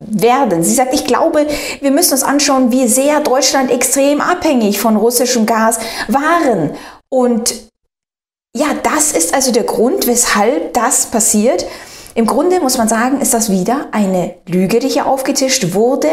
werden. 0.00 0.62
Sie 0.62 0.74
sagt, 0.74 0.94
ich 0.94 1.04
glaube, 1.04 1.46
wir 1.80 1.90
müssen 1.90 2.14
uns 2.14 2.22
anschauen, 2.22 2.72
wie 2.72 2.88
sehr 2.88 3.20
Deutschland 3.20 3.70
extrem 3.70 4.22
abhängig 4.22 4.80
von 4.80 4.96
russischem 4.96 5.44
Gas 5.44 5.78
waren. 6.08 6.70
Und 7.10 7.54
ja, 8.56 8.68
das 8.82 9.12
ist 9.12 9.34
also 9.34 9.50
der 9.50 9.64
Grund, 9.64 10.06
weshalb 10.06 10.74
das 10.74 11.06
passiert. 11.06 11.66
Im 12.14 12.26
Grunde 12.26 12.60
muss 12.60 12.78
man 12.78 12.88
sagen, 12.88 13.20
ist 13.20 13.34
das 13.34 13.50
wieder 13.50 13.88
eine 13.90 14.36
Lüge, 14.46 14.78
die 14.78 14.88
hier 14.88 15.06
aufgetischt 15.06 15.74
wurde. 15.74 16.08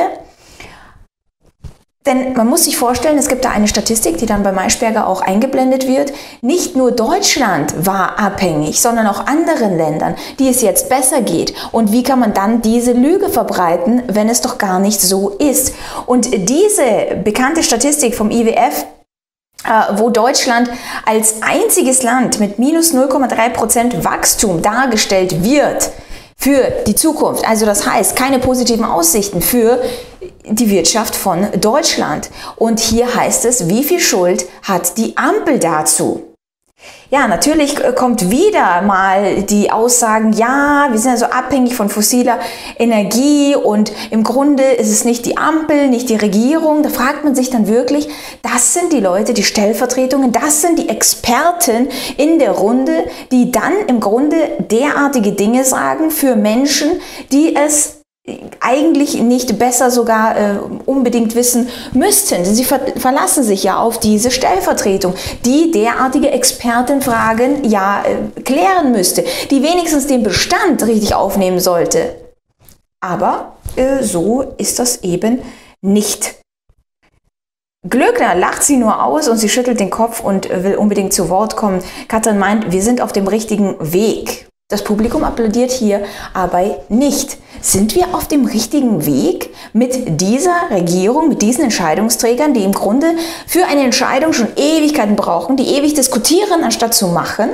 Denn 2.07 2.33
man 2.33 2.47
muss 2.47 2.63
sich 2.63 2.77
vorstellen, 2.77 3.19
es 3.19 3.27
gibt 3.27 3.45
da 3.45 3.51
eine 3.51 3.67
Statistik, 3.67 4.17
die 4.17 4.25
dann 4.25 4.41
bei 4.41 4.51
Maischberger 4.51 5.05
auch 5.05 5.21
eingeblendet 5.21 5.87
wird. 5.87 6.11
Nicht 6.41 6.75
nur 6.75 6.91
Deutschland 6.91 7.85
war 7.85 8.17
abhängig, 8.17 8.81
sondern 8.81 9.05
auch 9.05 9.27
anderen 9.27 9.77
Ländern, 9.77 10.15
die 10.39 10.49
es 10.49 10.63
jetzt 10.63 10.89
besser 10.89 11.21
geht. 11.21 11.53
Und 11.71 11.91
wie 11.91 12.01
kann 12.01 12.19
man 12.19 12.33
dann 12.33 12.63
diese 12.63 12.93
Lüge 12.93 13.29
verbreiten, 13.29 14.01
wenn 14.07 14.29
es 14.29 14.41
doch 14.41 14.57
gar 14.57 14.79
nicht 14.79 14.99
so 14.99 15.29
ist? 15.29 15.75
Und 16.07 16.49
diese 16.49 17.21
bekannte 17.23 17.61
Statistik 17.61 18.15
vom 18.15 18.31
IWF 18.31 18.87
wo 19.95 20.09
Deutschland 20.09 20.69
als 21.05 21.41
einziges 21.41 22.03
Land 22.03 22.39
mit 22.39 22.59
minus 22.59 22.93
0,3 22.93 23.49
Prozent 23.49 24.03
Wachstum 24.03 24.61
dargestellt 24.61 25.43
wird 25.43 25.91
für 26.37 26.71
die 26.87 26.95
Zukunft. 26.95 27.47
Also 27.47 27.65
das 27.65 27.87
heißt, 27.87 28.15
keine 28.15 28.39
positiven 28.39 28.85
Aussichten 28.85 29.41
für 29.41 29.81
die 30.43 30.69
Wirtschaft 30.69 31.15
von 31.15 31.47
Deutschland. 31.59 32.29
Und 32.55 32.79
hier 32.79 33.13
heißt 33.13 33.45
es, 33.45 33.69
wie 33.69 33.83
viel 33.83 33.99
Schuld 33.99 34.45
hat 34.63 34.97
die 34.97 35.15
Ampel 35.17 35.59
dazu? 35.59 36.30
Ja, 37.13 37.27
natürlich 37.27 37.77
äh, 37.83 37.91
kommt 37.91 38.31
wieder 38.31 38.81
mal 38.83 39.43
die 39.43 39.69
Aussagen, 39.69 40.31
ja, 40.31 40.87
wir 40.91 40.97
sind 40.97 41.11
ja 41.11 41.17
so 41.17 41.25
abhängig 41.25 41.75
von 41.75 41.89
fossiler 41.89 42.39
Energie 42.79 43.53
und 43.53 43.91
im 44.11 44.23
Grunde 44.23 44.63
ist 44.63 44.89
es 44.89 45.03
nicht 45.03 45.25
die 45.25 45.37
Ampel, 45.37 45.89
nicht 45.89 46.07
die 46.07 46.15
Regierung. 46.15 46.83
Da 46.83 46.89
fragt 46.89 47.25
man 47.25 47.35
sich 47.35 47.49
dann 47.49 47.67
wirklich, 47.67 48.07
das 48.43 48.73
sind 48.73 48.93
die 48.93 49.01
Leute, 49.01 49.33
die 49.33 49.43
Stellvertretungen, 49.43 50.31
das 50.31 50.61
sind 50.61 50.79
die 50.79 50.87
Experten 50.87 51.89
in 52.15 52.39
der 52.39 52.51
Runde, 52.51 53.03
die 53.29 53.51
dann 53.51 53.73
im 53.87 53.99
Grunde 53.99 54.37
derartige 54.59 55.33
Dinge 55.33 55.65
sagen 55.65 56.11
für 56.11 56.37
Menschen, 56.37 57.01
die 57.33 57.57
es 57.57 58.00
eigentlich 58.59 59.19
nicht 59.19 59.57
besser 59.57 59.89
sogar 59.89 60.37
äh, 60.37 60.57
unbedingt 60.85 61.35
wissen 61.35 61.69
müssten. 61.93 62.45
Sie 62.45 62.63
ver 62.63 62.79
verlassen 62.95 63.43
sich 63.43 63.63
ja 63.63 63.77
auf 63.77 63.99
diese 63.99 64.29
Stellvertretung, 64.29 65.15
die 65.43 65.71
derartige 65.71 66.29
Expertenfragen 66.29 67.63
ja 67.69 68.03
äh, 68.03 68.41
klären 68.41 68.91
müsste, 68.91 69.23
die 69.49 69.63
wenigstens 69.63 70.07
den 70.07 70.23
Bestand 70.23 70.85
richtig 70.85 71.15
aufnehmen 71.15 71.59
sollte. 71.59 72.15
Aber 73.03 73.55
äh, 73.75 74.03
so 74.03 74.53
ist 74.57 74.77
das 74.77 75.03
eben 75.03 75.41
nicht. 75.81 76.35
Glöckner 77.89 78.35
lacht 78.35 78.61
sie 78.61 78.77
nur 78.77 79.03
aus 79.03 79.27
und 79.27 79.37
sie 79.37 79.49
schüttelt 79.49 79.79
den 79.79 79.89
Kopf 79.89 80.23
und 80.23 80.47
will 80.47 80.75
unbedingt 80.75 81.13
zu 81.13 81.29
Wort 81.29 81.55
kommen. 81.55 81.81
Katrin 82.07 82.37
meint, 82.37 82.71
wir 82.71 82.83
sind 82.83 83.01
auf 83.01 83.11
dem 83.11 83.27
richtigen 83.27 83.75
Weg. 83.79 84.50
Das 84.71 84.85
Publikum 84.85 85.25
applaudiert 85.25 85.69
hier 85.69 86.01
aber 86.33 86.79
nicht. 86.87 87.37
Sind 87.59 87.93
wir 87.93 88.15
auf 88.15 88.29
dem 88.29 88.45
richtigen 88.45 89.05
Weg 89.05 89.53
mit 89.73 90.21
dieser 90.21 90.55
Regierung, 90.71 91.27
mit 91.27 91.41
diesen 91.41 91.65
Entscheidungsträgern, 91.65 92.53
die 92.53 92.63
im 92.63 92.71
Grunde 92.71 93.07
für 93.45 93.65
eine 93.65 93.83
Entscheidung 93.83 94.31
schon 94.31 94.47
Ewigkeiten 94.55 95.17
brauchen, 95.17 95.57
die 95.57 95.75
ewig 95.75 95.93
diskutieren, 95.93 96.63
anstatt 96.63 96.93
zu 96.93 97.07
machen? 97.07 97.49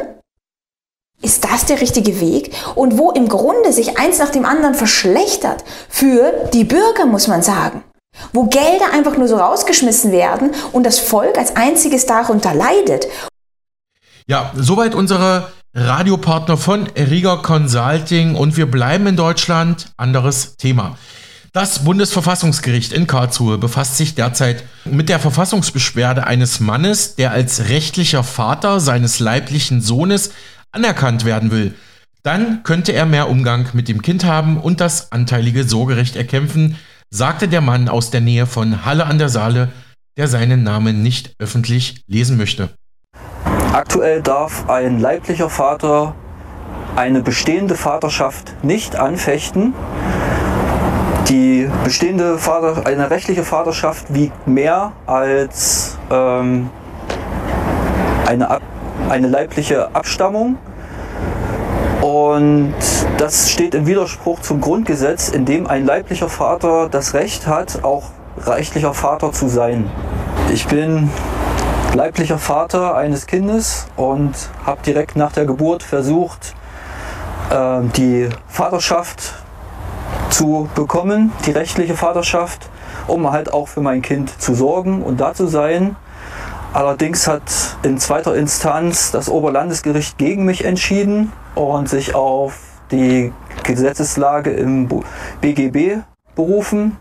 Ist 1.19 1.43
das 1.43 1.65
der 1.65 1.81
richtige 1.81 2.21
Weg? 2.21 2.51
Und 2.75 3.00
wo 3.00 3.09
im 3.09 3.27
Grunde 3.27 3.74
sich 3.74 3.97
eins 3.97 4.19
nach 4.19 4.29
dem 4.29 4.45
anderen 4.45 4.75
verschlechtert 4.75 5.63
für 5.89 6.31
die 6.53 6.65
Bürger, 6.65 7.07
muss 7.07 7.27
man 7.27 7.41
sagen. 7.41 7.83
Wo 8.31 8.43
Gelder 8.43 8.93
einfach 8.93 9.17
nur 9.17 9.27
so 9.27 9.38
rausgeschmissen 9.38 10.12
werden 10.12 10.51
und 10.71 10.86
das 10.86 11.00
Volk 11.00 11.39
als 11.39 11.55
einziges 11.55 12.05
darunter 12.05 12.53
leidet. 12.53 13.07
Ja, 14.27 14.51
soweit 14.55 14.93
unsere 14.93 15.47
Radiopartner 15.74 16.57
von 16.57 16.88
Riga 16.88 17.36
Consulting 17.38 18.36
und 18.36 18.57
wir 18.57 18.65
bleiben 18.65 19.05
in 19.07 19.15
Deutschland. 19.15 19.91
Anderes 19.97 20.57
Thema. 20.57 20.97
Das 21.53 21.83
Bundesverfassungsgericht 21.83 22.93
in 22.93 23.07
Karlsruhe 23.07 23.57
befasst 23.57 23.97
sich 23.97 24.15
derzeit 24.15 24.63
mit 24.86 25.09
der 25.09 25.19
Verfassungsbeschwerde 25.19 26.25
eines 26.25 26.59
Mannes, 26.59 27.15
der 27.15 27.31
als 27.31 27.69
rechtlicher 27.69 28.24
Vater 28.24 28.79
seines 28.79 29.19
leiblichen 29.19 29.81
Sohnes 29.81 30.31
anerkannt 30.71 31.25
werden 31.25 31.51
will. 31.51 31.74
Dann 32.24 32.63
könnte 32.63 32.91
er 32.91 33.05
mehr 33.05 33.29
Umgang 33.29 33.69
mit 33.74 33.88
dem 33.88 34.01
Kind 34.01 34.25
haben 34.25 34.59
und 34.59 34.81
das 34.81 35.12
anteilige 35.12 35.63
Sorgerecht 35.63 36.15
erkämpfen, 36.15 36.75
sagte 37.09 37.47
der 37.47 37.62
Mann 37.62 37.88
aus 37.88 38.12
der 38.12 38.21
Nähe 38.21 38.45
von 38.45 38.86
Halle 38.86 39.05
an 39.05 39.17
der 39.17 39.29
Saale, 39.29 39.69
der 40.17 40.27
seinen 40.27 40.63
Namen 40.63 41.03
nicht 41.03 41.36
öffentlich 41.39 42.03
lesen 42.07 42.38
möchte. 42.38 42.69
Aktuell 43.77 44.24
darf 44.24 44.67
ein 44.72 45.00
leiblicher 45.00 45.51
Vater 45.51 46.15
eine 46.96 47.22
bestehende 47.22 47.75
Vaterschaft 47.75 48.55
nicht 48.63 48.96
anfechten. 48.96 49.75
Die 51.29 51.69
bestehende 51.84 52.39
Vater, 52.39 52.88
eine 52.88 53.12
rechtliche 53.12 53.43
Vaterschaft 53.43 54.12
wiegt 54.12 54.48
mehr 54.48 54.93
als 55.05 55.96
ähm, 56.10 56.72
eine, 58.25 58.57
eine 59.10 59.27
leibliche 59.27 59.96
Abstammung. 59.96 60.57
Und 62.01 62.74
das 63.19 63.51
steht 63.51 63.75
im 63.75 63.86
Widerspruch 63.86 64.39
zum 64.39 64.60
Grundgesetz, 64.60 65.29
in 65.29 65.46
dem 65.46 65.67
ein 65.67 65.86
leiblicher 65.86 66.29
Vater 66.29 66.89
das 66.89 67.13
Recht 67.13 67.46
hat, 67.46 67.84
auch 67.84 68.05
rechtlicher 68.43 68.96
Vater 68.96 69.34
zu 69.34 69.48
sein. 69.48 69.88
Ich 70.51 70.65
bin 70.65 71.12
leiblicher 71.98 72.38
Vater 72.38 72.96
eines 72.96 73.25
Kindes 73.25 73.88
und 73.96 74.36
habe 74.63 74.84
direkt 74.86 75.16
nach 75.16 75.32
der 75.32 75.46
Geburt 75.46 75.82
versucht, 75.82 76.54
äh, 77.50 77.82
die 77.98 78.30
Vaterschaft 78.48 79.34
zu 80.30 80.70
bekommen, 80.75 81.32
die 81.48 81.51
rechtliche 81.51 81.96
Vaterschaft, 81.96 82.70
um 83.08 83.32
halt 83.32 83.51
auch 83.51 83.68
für 83.68 83.82
mein 83.82 84.04
Kind 84.04 84.39
zu 84.39 84.54
sorgen 84.54 85.01
und 85.01 85.20
da 85.20 85.34
zu 85.34 85.48
sein. 85.48 85.96
Allerdings 86.72 87.27
hat 87.27 87.42
in 87.82 87.98
zweiter 87.98 88.36
Instanz 88.36 89.10
das 89.10 89.27
Oberlandesgericht 89.27 90.20
gegen 90.20 90.46
mich 90.46 90.66
entschieden 90.66 91.34
und 91.56 91.89
sich 91.89 92.13
auf 92.13 92.60
die 92.92 93.34
Gesetzeslage 93.63 94.51
im 94.51 94.88
BGB 95.42 96.04
berufen. 96.36 96.96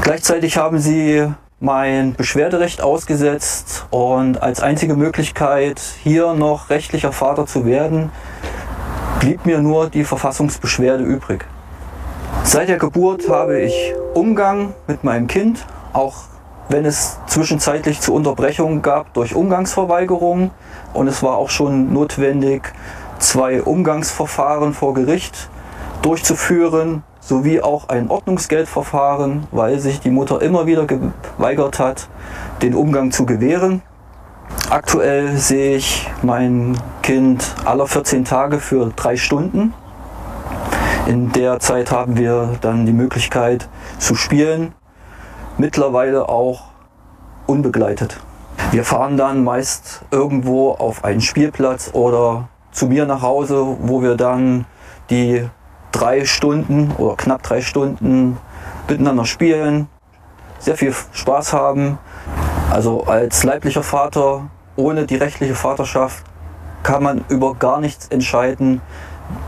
Gleichzeitig 0.00 0.56
haben 0.56 0.78
sie 0.78 1.28
mein 1.64 2.12
Beschwerderecht 2.12 2.82
ausgesetzt 2.82 3.86
und 3.88 4.42
als 4.42 4.60
einzige 4.60 4.96
Möglichkeit, 4.96 5.80
hier 6.02 6.34
noch 6.34 6.68
rechtlicher 6.68 7.10
Vater 7.10 7.46
zu 7.46 7.64
werden, 7.64 8.12
blieb 9.18 9.46
mir 9.46 9.60
nur 9.60 9.88
die 9.88 10.04
Verfassungsbeschwerde 10.04 11.02
übrig. 11.02 11.46
Seit 12.42 12.68
der 12.68 12.76
Geburt 12.76 13.30
habe 13.30 13.62
ich 13.62 13.94
Umgang 14.12 14.74
mit 14.86 15.04
meinem 15.04 15.26
Kind, 15.26 15.64
auch 15.94 16.16
wenn 16.68 16.84
es 16.84 17.18
zwischenzeitlich 17.28 17.98
zu 18.02 18.12
Unterbrechungen 18.12 18.82
gab 18.82 19.14
durch 19.14 19.34
Umgangsverweigerung 19.34 20.50
und 20.92 21.08
es 21.08 21.22
war 21.22 21.38
auch 21.38 21.48
schon 21.48 21.94
notwendig, 21.94 22.74
zwei 23.18 23.62
Umgangsverfahren 23.62 24.74
vor 24.74 24.92
Gericht 24.92 25.48
durchzuführen, 26.02 27.04
sowie 27.24 27.62
auch 27.62 27.88
ein 27.88 28.10
Ordnungsgeldverfahren, 28.10 29.46
weil 29.50 29.78
sich 29.78 30.00
die 30.00 30.10
Mutter 30.10 30.42
immer 30.42 30.66
wieder 30.66 30.86
geweigert 30.86 31.78
hat, 31.78 32.08
den 32.60 32.74
Umgang 32.74 33.12
zu 33.12 33.24
gewähren. 33.24 33.82
Aktuell 34.68 35.36
sehe 35.36 35.76
ich 35.76 36.10
mein 36.22 36.76
Kind 37.02 37.54
alle 37.64 37.86
14 37.86 38.24
Tage 38.24 38.58
für 38.60 38.92
drei 38.94 39.16
Stunden. 39.16 39.72
In 41.06 41.32
der 41.32 41.60
Zeit 41.60 41.90
haben 41.90 42.16
wir 42.18 42.56
dann 42.60 42.84
die 42.84 42.92
Möglichkeit 42.92 43.68
zu 43.98 44.14
spielen, 44.14 44.74
mittlerweile 45.56 46.28
auch 46.28 46.64
unbegleitet. 47.46 48.20
Wir 48.70 48.84
fahren 48.84 49.16
dann 49.16 49.44
meist 49.44 50.02
irgendwo 50.10 50.72
auf 50.72 51.04
einen 51.04 51.20
Spielplatz 51.20 51.90
oder 51.92 52.48
zu 52.70 52.86
mir 52.86 53.06
nach 53.06 53.22
Hause, 53.22 53.76
wo 53.80 54.02
wir 54.02 54.16
dann 54.16 54.66
die 55.10 55.48
drei 55.94 56.24
Stunden 56.24 56.92
oder 56.98 57.16
knapp 57.16 57.42
drei 57.42 57.60
Stunden 57.60 58.36
miteinander 58.88 59.24
spielen, 59.24 59.88
sehr 60.58 60.76
viel 60.76 60.94
Spaß 61.12 61.52
haben. 61.52 61.98
Also 62.70 63.04
als 63.04 63.44
leiblicher 63.44 63.84
Vater 63.84 64.50
ohne 64.76 65.06
die 65.06 65.16
rechtliche 65.16 65.54
Vaterschaft 65.54 66.24
kann 66.82 67.02
man 67.02 67.24
über 67.28 67.54
gar 67.54 67.80
nichts 67.80 68.08
entscheiden. 68.08 68.80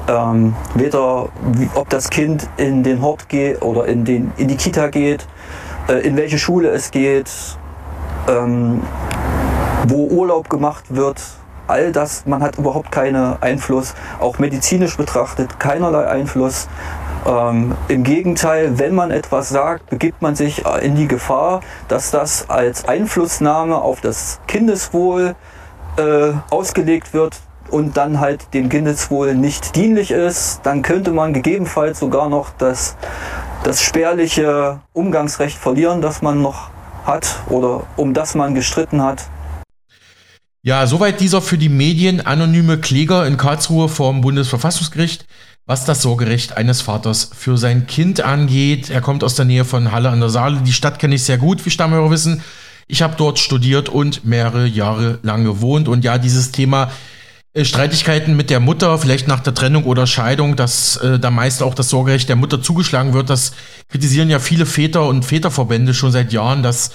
Ähm, 0.09 0.55
weder 0.75 1.29
ob 1.75 1.91
das 1.91 2.09
Kind 2.11 2.49
in 2.57 2.83
den 2.83 3.03
Hort 3.03 3.29
geht 3.29 3.61
oder 3.63 3.87
in, 3.87 4.05
den, 4.05 4.33
in 4.37 4.49
die 4.49 4.57
Kita 4.57 4.89
geht, 4.89 5.27
äh, 5.89 5.95
in 6.07 6.17
welche 6.17 6.39
Schule 6.39 6.69
es 6.71 6.91
geht, 6.91 7.31
ähm, 8.29 8.83
wo 9.89 10.07
Urlaub 10.07 10.49
gemacht 10.49 10.85
wird. 10.95 11.21
All 11.67 11.93
das, 11.93 12.27
man 12.27 12.43
hat 12.43 12.59
überhaupt 12.59 12.93
keinen 12.93 13.41
Einfluss, 13.43 13.95
auch 14.21 14.39
medizinisch 14.39 14.97
betrachtet 14.97 15.59
keinerlei 15.59 16.07
Einfluss. 16.07 16.69
Ähm, 17.27 17.75
Im 17.89 18.05
Gegenteil, 18.05 18.79
wenn 18.79 18.95
man 18.95 19.11
etwas 19.11 19.49
sagt, 19.49 19.91
begibt 19.91 20.23
man 20.23 20.37
sich 20.37 20.65
in 20.83 20.95
die 20.95 21.09
Gefahr, 21.09 21.61
dass 21.89 22.11
das 22.11 22.49
als 22.49 22.87
Einflussnahme 22.87 23.77
auf 23.77 24.01
das 24.01 24.41
Kindeswohl 24.47 25.35
äh, 25.97 26.33
ausgelegt 26.51 27.15
wird 27.15 27.41
und 27.71 27.97
dann 27.97 28.21
halt 28.21 28.55
dem 28.55 28.69
Kindeswohl 28.69 29.35
nicht 29.35 29.75
dienlich 29.75 30.11
ist. 30.11 30.61
Dann 30.63 30.83
könnte 30.83 31.11
man 31.11 31.33
gegebenenfalls 31.33 31.99
sogar 31.99 32.29
noch 32.29 32.51
das, 32.59 32.97
das 33.65 33.83
spärliche 33.83 34.81
Umgangsrecht 34.93 35.59
verlieren, 35.59 36.01
das 36.01 36.23
man 36.23 36.43
noch 36.43 36.71
hat 37.05 37.41
oder 37.49 37.83
um 37.97 38.15
das 38.15 38.35
man 38.35 38.55
gestritten 38.55 39.03
hat. 39.03 39.25
Ja, 40.67 40.85
soweit 40.89 41.21
dieser 41.21 41.43
für 41.43 41.59
die 41.59 41.69
Medien 41.69 42.27
anonyme 42.27 42.77
Kläger 42.77 43.25
in 43.25 43.37
Karlsruhe 43.37 43.89
vom 43.89 44.21
Bundesverfassungsgericht 44.21 45.25
was 45.65 45.85
das 45.85 46.03
Sorgerecht 46.03 46.57
eines 46.57 46.81
Vaters 46.81 47.31
für 47.37 47.57
sein 47.57 47.87
Kind 47.87 48.21
angeht. 48.21 48.89
Er 48.89 49.01
kommt 49.01 49.25
aus 49.25 49.35
der 49.35 49.45
Nähe 49.45 49.65
von 49.65 49.91
Halle 49.91 50.11
an 50.11 50.21
der 50.21 50.29
Saale. 50.29 50.61
Die 50.63 50.73
Stadt 50.73 51.01
kenne 51.01 51.17
ich 51.17 51.25
sehr 51.25 51.39
gut, 51.39 51.67
wie 51.67 51.71
Stammhörer 51.71 52.11
wissen. 52.11 52.43
Ich 52.87 53.03
habe 53.03 53.15
dort 53.17 53.41
studiert 53.41 53.89
und 53.89 54.25
mehrere 54.25 54.67
Jahre 54.67 55.19
lang 55.23 55.45
gewohnt. 55.45 55.89
Und 55.89 56.05
ja, 56.05 56.19
dieses 56.19 56.53
Thema 56.53 56.93
äh, 57.53 57.65
Streitigkeiten 57.65 58.37
mit 58.37 58.49
der 58.49 58.61
Mutter, 58.61 58.97
vielleicht 58.99 59.27
nach 59.27 59.41
der 59.41 59.55
Trennung 59.55 59.85
oder 59.85 60.07
Scheidung, 60.07 60.55
dass 60.55 60.97
äh, 60.99 61.19
da 61.19 61.33
meist 61.33 61.65
auch 61.65 61.75
das 61.75 61.89
Sorgerecht 61.89 62.29
der 62.29 62.37
Mutter 62.37 62.63
zugeschlagen 62.63 63.13
wird, 63.13 63.29
das 63.29 63.53
kritisieren 63.89 64.31
ja 64.31 64.39
viele 64.39 64.67
Väter 64.67 65.09
und 65.09 65.25
Väterverbände 65.25 65.95
schon 65.95 66.13
seit 66.13 66.33
Jahren, 66.33 66.63
dass 66.63 66.93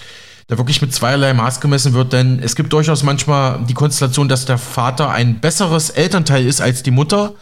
da 0.48 0.58
wirklich 0.58 0.82
mit 0.82 0.94
zweierlei 0.94 1.34
Maß 1.34 1.62
gemessen 1.62 1.94
wird, 1.94 2.14
denn 2.14 2.40
es 2.40 2.56
gibt 2.56 2.74
durchaus 2.74 3.04
manchmal 3.04 3.64
die 3.66 3.74
Konstellation, 3.74 4.28
dass 4.28 4.46
der 4.46 4.58
Vater 4.58 5.10
ein 5.10 5.40
besseres 5.40 5.90
Elternteil 5.90 6.46
ist 6.46 6.62
als 6.62 6.84
die 6.84 6.92
Mutter. 6.92 7.36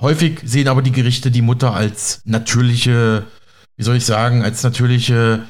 Häufig 0.00 0.40
sehen 0.44 0.68
aber 0.68 0.82
die 0.82 0.92
Gerichte 0.92 1.30
die 1.30 1.42
Mutter 1.42 1.74
als 1.74 2.22
natürliche, 2.24 3.24
wie 3.76 3.82
soll 3.82 3.96
ich 3.96 4.06
sagen, 4.06 4.42
als 4.42 4.62
natürliche 4.62 5.44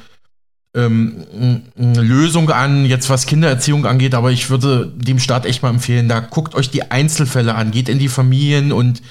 ähm, 0.75 1.63
Lösung 1.75 2.49
an, 2.49 2.85
jetzt 2.85 3.09
was 3.09 3.25
Kindererziehung 3.25 3.85
angeht, 3.85 4.15
aber 4.15 4.31
ich 4.31 4.49
würde 4.49 4.91
dem 4.95 5.19
Staat 5.19 5.45
echt 5.45 5.63
mal 5.63 5.69
empfehlen, 5.69 6.07
da 6.07 6.19
guckt 6.19 6.55
euch 6.55 6.69
die 6.69 6.91
Einzelfälle 6.91 7.55
an, 7.55 7.71
geht 7.71 7.89
in 7.89 7.99
die 7.99 8.07
Familien 8.07 8.71
und 8.71 9.01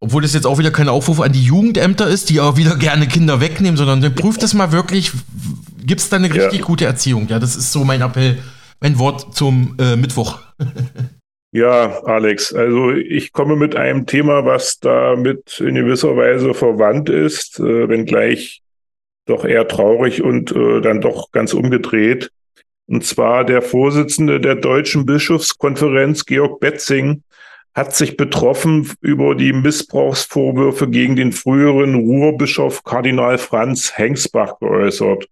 obwohl 0.00 0.22
das 0.22 0.34
jetzt 0.34 0.46
auch 0.46 0.58
wieder 0.58 0.70
kein 0.70 0.88
Aufruf 0.88 1.20
an 1.20 1.32
die 1.32 1.42
Jugendämter 1.44 2.06
ist, 2.06 2.30
die 2.30 2.40
auch 2.40 2.56
wieder 2.56 2.76
gerne 2.76 3.06
Kinder 3.06 3.40
wegnehmen, 3.40 3.76
sondern 3.76 4.14
prüft 4.14 4.42
das 4.42 4.54
mal 4.54 4.72
wirklich, 4.72 5.12
gibt 5.84 6.00
es 6.00 6.08
da 6.08 6.16
eine 6.16 6.32
richtig 6.32 6.60
ja. 6.60 6.64
gute 6.66 6.84
Erziehung? 6.84 7.28
Ja, 7.28 7.38
das 7.38 7.56
ist 7.56 7.72
so 7.72 7.84
mein 7.84 8.02
Appell, 8.02 8.38
mein 8.80 8.98
Wort 8.98 9.34
zum 9.34 9.76
äh, 9.78 9.96
Mittwoch. 9.96 10.40
Ja, 11.52 12.02
Alex, 12.04 12.52
also 12.52 12.90
ich 12.92 13.32
komme 13.32 13.56
mit 13.56 13.76
einem 13.76 14.04
Thema, 14.04 14.44
was 14.44 14.78
damit 14.78 15.58
in 15.58 15.74
gewisser 15.74 16.14
Weise 16.14 16.52
verwandt 16.52 17.08
ist, 17.08 17.58
äh, 17.60 17.88
wenngleich 17.88 18.62
doch 19.24 19.42
eher 19.42 19.66
traurig 19.66 20.22
und 20.22 20.52
äh, 20.52 20.82
dann 20.82 21.00
doch 21.00 21.32
ganz 21.32 21.54
umgedreht. 21.54 22.30
Und 22.86 23.04
zwar 23.04 23.44
der 23.44 23.62
Vorsitzende 23.62 24.38
der 24.38 24.56
Deutschen 24.56 25.06
Bischofskonferenz, 25.06 26.26
Georg 26.26 26.60
Betzing, 26.60 27.22
hat 27.76 27.94
sich 27.94 28.16
betroffen 28.16 28.90
über 29.02 29.34
die 29.34 29.52
Missbrauchsvorwürfe 29.52 30.88
gegen 30.88 31.14
den 31.14 31.30
früheren 31.30 31.94
Ruhrbischof 31.94 32.82
Kardinal 32.84 33.36
Franz 33.36 33.92
Hengsbach 33.98 34.58
geäußert. 34.58 35.28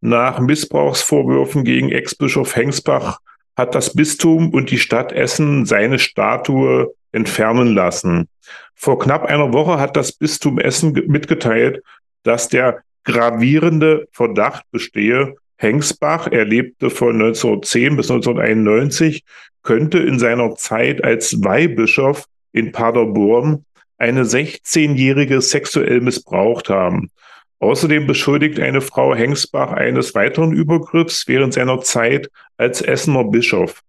Nach 0.00 0.38
Missbrauchsvorwürfen 0.38 1.64
gegen 1.64 1.90
Ex-Bischof 1.90 2.54
Hengsbach 2.54 3.18
hat 3.56 3.74
das 3.74 3.94
Bistum 3.94 4.50
und 4.50 4.70
die 4.70 4.78
Stadt 4.78 5.10
Essen 5.10 5.66
seine 5.66 5.98
Statue 5.98 6.94
entfernen 7.10 7.74
lassen. 7.74 8.28
Vor 8.76 9.00
knapp 9.00 9.24
einer 9.24 9.52
Woche 9.52 9.80
hat 9.80 9.96
das 9.96 10.12
Bistum 10.12 10.60
Essen 10.60 10.92
mitgeteilt, 11.08 11.82
dass 12.22 12.48
der 12.48 12.84
gravierende 13.02 14.06
Verdacht 14.12 14.64
bestehe, 14.70 15.34
Hengsbach, 15.62 16.26
er 16.30 16.44
lebte 16.44 16.90
von 16.90 17.14
1910 17.14 17.96
bis 17.96 18.10
1991, 18.10 19.22
könnte 19.62 19.98
in 19.98 20.18
seiner 20.18 20.56
Zeit 20.56 21.04
als 21.04 21.42
Weihbischof 21.42 22.24
in 22.52 22.72
Paderborn 22.72 23.64
eine 23.96 24.24
16-Jährige 24.24 25.40
sexuell 25.40 26.00
missbraucht 26.00 26.68
haben. 26.68 27.12
Außerdem 27.60 28.08
beschuldigt 28.08 28.58
eine 28.58 28.80
Frau 28.80 29.14
Hengsbach 29.14 29.70
eines 29.70 30.16
weiteren 30.16 30.52
Übergriffs 30.52 31.28
während 31.28 31.54
seiner 31.54 31.80
Zeit 31.80 32.28
als 32.56 32.82
Essener 32.82 33.22
Bischof. 33.22 33.82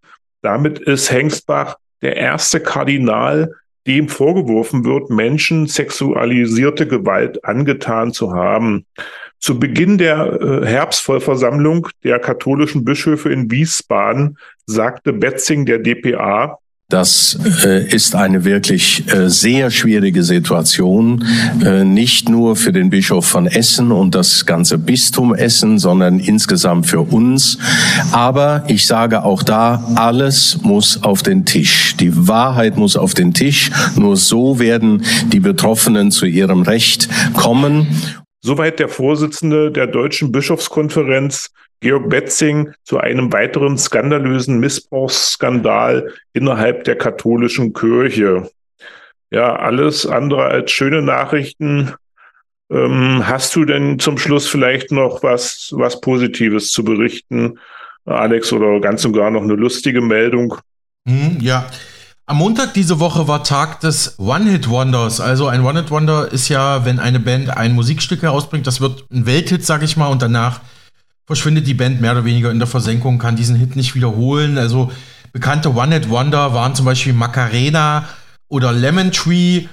Damit 0.44 0.78
ist 0.78 1.12
Hengsbach 1.12 1.78
der 2.04 2.18
erste 2.18 2.60
Kardinal, 2.60 3.52
dem 3.88 4.10
vorgeworfen 4.10 4.86
wird, 4.86 5.10
Menschen 5.10 5.66
sexualisierte 5.66 6.88
Gewalt 6.88 7.44
angetan 7.44 8.14
zu 8.14 8.34
haben. 8.34 8.86
Zu 9.44 9.60
Beginn 9.60 9.98
der 9.98 10.40
äh, 10.42 10.66
Herbstvollversammlung 10.66 11.90
der 12.06 12.18
katholischen 12.20 12.86
Bischöfe 12.86 13.30
in 13.30 13.52
Wiesbaden 13.52 14.38
sagte 14.68 15.12
Betzing 15.12 15.66
der 15.66 15.80
DPA, 15.80 16.60
das 16.88 17.38
äh, 17.66 17.86
ist 17.94 18.16
eine 18.16 18.46
wirklich 18.46 19.04
äh, 19.12 19.30
sehr 19.30 19.70
schwierige 19.70 20.24
Situation, 20.24 21.26
nicht 21.84 22.30
nur 22.30 22.56
für 22.56 22.72
den 22.72 22.90
Bischof 22.90 23.26
von 23.26 23.48
Essen 23.48 23.92
und 23.92 24.16
das 24.16 24.46
ganze 24.46 24.78
Bistum 24.78 25.34
Essen, 25.36 25.78
sondern 25.78 26.20
insgesamt 26.20 26.86
für 26.86 27.02
uns. 27.02 27.58
Aber 28.14 28.64
ich 28.68 28.86
sage 28.86 29.24
auch 29.24 29.44
da, 29.44 29.92
alles 29.96 30.60
muss 30.62 31.04
auf 31.04 31.22
den 31.22 31.46
Tisch. 31.46 31.98
Die 31.98 32.28
Wahrheit 32.30 32.78
muss 32.78 32.96
auf 32.96 33.14
den 33.14 33.34
Tisch. 33.34 33.72
Nur 33.98 34.16
so 34.16 34.60
werden 34.60 35.04
die 35.34 35.42
Betroffenen 35.42 36.12
zu 36.12 36.26
ihrem 36.26 36.62
Recht 36.62 37.10
kommen. 37.34 37.88
Soweit 38.46 38.78
der 38.80 38.90
Vorsitzende 38.90 39.72
der 39.72 39.88
Deutschen 39.88 40.34
Bischofskonferenz 40.34 41.54
Georg 41.80 42.10
Betzing 42.10 42.74
zu 42.84 42.98
einem 42.98 43.32
weiteren 43.32 43.78
skandalösen 43.78 44.60
Missbrauchsskandal 44.60 46.12
innerhalb 46.34 46.84
der 46.84 46.98
katholischen 46.98 47.72
Kirche. 47.72 48.50
Ja, 49.32 49.56
alles 49.56 50.06
andere 50.06 50.44
als 50.44 50.72
schöne 50.72 51.02
Nachrichten. 51.02 51.94
Ähm, 52.70 53.26
hast 53.26 53.56
du 53.56 53.64
denn 53.64 53.98
zum 54.00 54.18
Schluss 54.18 54.46
vielleicht 54.46 54.92
noch 54.92 55.24
was, 55.24 55.70
was 55.78 56.02
Positives 56.02 56.72
zu 56.72 56.84
berichten, 56.84 57.60
Alex, 58.04 58.52
oder 58.52 58.82
ganz 58.82 59.06
und 59.06 59.14
gar 59.14 59.32
noch 59.32 59.44
eine 59.44 59.56
lustige 59.56 60.02
Meldung? 60.02 60.58
Hm, 61.08 61.38
ja. 61.40 61.66
Am 62.26 62.38
Montag 62.38 62.74
diese 62.74 63.02
Woche 63.02 63.28
war 63.28 63.44
Tag 63.44 63.82
des 63.82 64.18
One-Hit-Wonders. 64.18 65.20
Also 65.20 65.48
ein 65.48 65.62
One-Hit-Wonder 65.62 66.32
ist 66.32 66.48
ja, 66.48 66.86
wenn 66.86 67.00
eine 67.00 67.20
Band 67.20 67.50
ein 67.50 67.74
Musikstück 67.74 68.22
herausbringt, 68.22 68.66
das 68.66 68.80
wird 68.80 69.04
ein 69.12 69.26
Welthit, 69.26 69.66
sag 69.66 69.84
ich 69.84 69.98
mal, 69.98 70.08
und 70.08 70.22
danach 70.22 70.62
verschwindet 71.26 71.68
die 71.68 71.74
Band 71.74 72.00
mehr 72.00 72.14
oder 72.14 72.24
weniger 72.24 72.50
in 72.50 72.60
der 72.60 72.68
Versenkung, 72.68 73.20
kann 73.20 73.36
diesen 73.36 73.58
Hit 73.58 73.76
nicht 73.76 73.94
wiederholen. 73.94 74.58
Also 74.58 74.90
bekannte 75.34 75.74
One-Hit-Wonder 75.76 76.54
waren 76.54 76.76
zum 76.76 76.86
Beispiel 76.86 77.12
Macarena 77.12 78.08
oder 78.48 78.72
Lemon 78.72 79.12
Tree. 79.12 79.68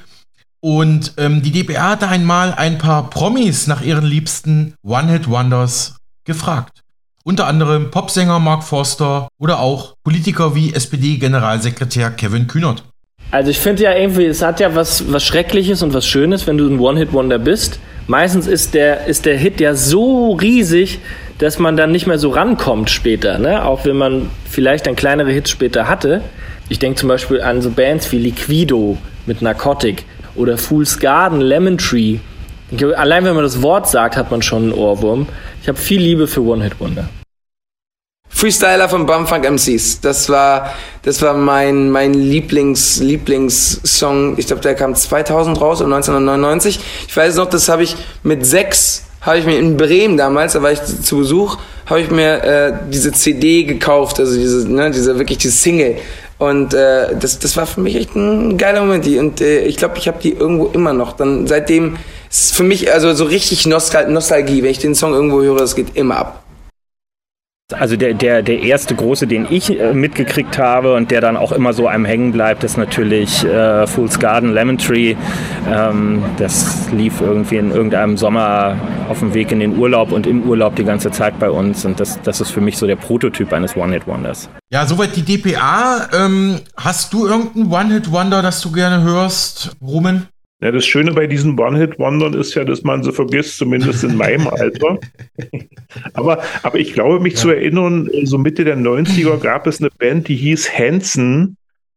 Und 0.58 1.14
ähm, 1.18 1.42
die 1.42 1.52
DPR 1.52 1.90
hatte 1.90 2.08
einmal 2.08 2.52
ein 2.52 2.78
paar 2.78 3.10
Promis 3.10 3.68
nach 3.68 3.80
ihren 3.80 4.04
liebsten 4.04 4.74
One-Hit-Wonders 4.82 5.98
gefragt. 6.24 6.82
Unter 7.22 7.46
anderem 7.46 7.90
Popsänger 7.90 8.38
Mark 8.38 8.64
Forster 8.64 9.28
oder 9.38 9.60
auch 9.60 9.94
Politiker 10.04 10.54
wie 10.54 10.72
SPD-Generalsekretär 10.72 12.10
Kevin 12.10 12.46
Kühnert. 12.46 12.82
Also 13.30 13.50
ich 13.50 13.58
finde 13.58 13.82
ja 13.82 13.94
irgendwie, 13.94 14.24
es 14.24 14.42
hat 14.42 14.58
ja 14.58 14.74
was, 14.74 15.12
was 15.12 15.22
Schreckliches 15.24 15.82
und 15.82 15.92
was 15.92 16.06
Schönes, 16.06 16.46
wenn 16.46 16.56
du 16.56 16.66
ein 16.66 16.80
One-Hit-Wonder 16.80 17.38
bist. 17.38 17.78
Meistens 18.06 18.46
ist 18.46 18.72
der, 18.74 19.06
ist 19.06 19.26
der 19.26 19.36
Hit 19.36 19.60
ja 19.60 19.74
so 19.74 20.32
riesig, 20.32 20.98
dass 21.38 21.58
man 21.58 21.76
dann 21.76 21.92
nicht 21.92 22.06
mehr 22.06 22.18
so 22.18 22.30
rankommt 22.30 22.90
später, 22.90 23.38
ne? 23.38 23.64
auch 23.64 23.84
wenn 23.84 23.96
man 23.96 24.30
vielleicht 24.48 24.86
dann 24.86 24.96
kleinere 24.96 25.30
Hits 25.30 25.50
später 25.50 25.88
hatte. 25.88 26.22
Ich 26.70 26.78
denke 26.78 26.98
zum 26.98 27.08
Beispiel 27.08 27.40
an 27.42 27.62
so 27.62 27.70
Bands 27.70 28.10
wie 28.12 28.18
Liquido 28.18 28.96
mit 29.26 29.42
Narcotic 29.42 30.04
oder 30.36 30.56
Fool's 30.56 30.98
Garden, 30.98 31.40
Lemon 31.40 31.78
Tree. 31.78 32.18
Allein 32.96 33.24
wenn 33.24 33.34
man 33.34 33.44
das 33.44 33.62
Wort 33.62 33.88
sagt, 33.88 34.16
hat 34.16 34.30
man 34.30 34.42
schon 34.42 34.64
einen 34.64 34.72
Ohrwurm. 34.72 35.26
Ich 35.62 35.68
habe 35.68 35.78
viel 35.78 36.00
Liebe 36.00 36.26
für 36.26 36.42
One 36.42 36.64
Hit 36.64 36.80
Wonder. 36.80 37.08
Freestyler 38.28 38.88
von 38.88 39.06
Bumfunk 39.06 39.44
MCs. 39.44 40.00
Das 40.00 40.28
war, 40.28 40.72
das 41.02 41.20
war 41.20 41.34
mein, 41.34 41.90
mein 41.90 42.14
Lieblings, 42.14 43.00
Lieblingssong. 43.00 44.38
Ich 44.38 44.46
glaube, 44.46 44.62
der 44.62 44.74
kam 44.74 44.94
2000 44.94 45.60
raus, 45.60 45.80
um 45.80 45.92
1999. 45.92 46.80
Ich 47.08 47.16
weiß 47.16 47.36
noch, 47.36 47.50
das 47.50 47.68
habe 47.68 47.82
ich 47.82 47.96
mit 48.22 48.46
sechs 48.46 49.04
habe 49.20 49.38
ich 49.38 49.44
mir 49.44 49.58
in 49.58 49.76
Bremen 49.76 50.16
damals, 50.16 50.54
da 50.54 50.62
war 50.62 50.72
ich 50.72 50.82
zu 50.82 51.18
Besuch, 51.18 51.58
habe 51.86 52.00
ich 52.00 52.10
mir 52.10 52.42
äh, 52.42 52.72
diese 52.90 53.12
CD 53.12 53.64
gekauft, 53.64 54.18
also 54.18 54.34
diese, 54.34 54.70
ne, 54.70 54.90
diese 54.90 55.18
wirklich 55.18 55.38
diese 55.38 55.56
Single. 55.56 55.96
Und 56.38 56.72
äh, 56.72 57.14
das, 57.16 57.38
das 57.38 57.54
war 57.58 57.66
für 57.66 57.82
mich 57.82 57.96
echt 57.96 58.16
ein 58.16 58.56
geiler 58.56 58.80
Moment. 58.80 59.06
Und 59.06 59.42
äh, 59.42 59.64
ich 59.64 59.76
glaube, 59.76 59.98
ich 59.98 60.08
habe 60.08 60.18
die 60.22 60.32
irgendwo 60.32 60.68
immer 60.68 60.94
noch. 60.94 61.12
Dann 61.12 61.46
seitdem 61.46 61.98
ist 62.30 62.44
es 62.44 62.50
für 62.52 62.62
mich 62.62 62.92
also 62.92 63.12
so 63.12 63.24
richtig 63.24 63.66
Nostal 63.66 64.10
Nostalgie. 64.10 64.62
Wenn 64.62 64.70
ich 64.70 64.78
den 64.78 64.94
Song 64.94 65.12
irgendwo 65.12 65.42
höre, 65.42 65.58
das 65.58 65.74
geht 65.74 65.96
immer 65.96 66.16
ab. 66.16 66.44
Also 67.72 67.96
der, 67.96 68.14
der, 68.14 68.42
der 68.42 68.62
erste 68.62 68.96
große, 68.96 69.28
den 69.28 69.46
ich 69.48 69.78
äh, 69.78 69.92
mitgekriegt 69.92 70.58
habe 70.58 70.94
und 70.94 71.10
der 71.10 71.20
dann 71.20 71.36
auch 71.36 71.52
immer 71.52 71.72
so 71.72 71.86
einem 71.86 72.04
hängen 72.04 72.32
bleibt, 72.32 72.64
ist 72.64 72.76
natürlich 72.76 73.44
äh, 73.44 73.86
Fool's 73.86 74.18
Garden, 74.18 74.52
Lemon 74.52 74.78
Tree. 74.78 75.14
Ähm, 75.68 76.24
das 76.36 76.90
lief 76.90 77.20
irgendwie 77.20 77.56
in 77.56 77.70
irgendeinem 77.70 78.16
Sommer 78.16 78.76
auf 79.08 79.20
dem 79.20 79.34
Weg 79.34 79.52
in 79.52 79.60
den 79.60 79.78
Urlaub 79.78 80.10
und 80.10 80.26
im 80.26 80.48
Urlaub 80.48 80.74
die 80.76 80.84
ganze 80.84 81.12
Zeit 81.12 81.38
bei 81.38 81.50
uns. 81.50 81.84
Und 81.84 82.00
das, 82.00 82.20
das 82.22 82.40
ist 82.40 82.50
für 82.50 82.60
mich 82.60 82.76
so 82.76 82.86
der 82.86 82.96
Prototyp 82.96 83.52
eines 83.52 83.76
One-Hit-Wonders. 83.76 84.48
Ja, 84.70 84.84
soweit 84.86 85.14
die 85.14 85.22
DPA. 85.22 86.08
Ähm, 86.12 86.60
hast 86.76 87.12
du 87.12 87.26
irgendeinen 87.26 87.72
One-Hit-Wonder, 87.72 88.42
das 88.42 88.60
du 88.62 88.72
gerne 88.72 89.02
hörst, 89.04 89.76
Rumen? 89.80 90.26
Ja, 90.62 90.70
das 90.70 90.84
Schöne 90.84 91.12
bei 91.12 91.26
diesen 91.26 91.58
One-Hit-Wondern 91.58 92.34
ist 92.34 92.54
ja, 92.54 92.64
dass 92.64 92.82
man 92.82 93.02
sie 93.02 93.12
vergisst, 93.12 93.56
zumindest 93.56 94.04
in 94.04 94.16
meinem 94.16 94.46
Alter. 94.50 94.98
aber, 96.12 96.42
aber 96.62 96.78
ich 96.78 96.92
glaube, 96.92 97.18
mich 97.20 97.34
ja. 97.34 97.40
zu 97.40 97.50
erinnern, 97.50 98.10
so 98.24 98.36
Mitte 98.36 98.64
der 98.64 98.76
90er 98.76 99.38
gab 99.38 99.66
es 99.66 99.80
eine 99.80 99.90
Band, 99.98 100.28
die 100.28 100.36
hieß 100.36 100.70
Hanson. 100.78 101.56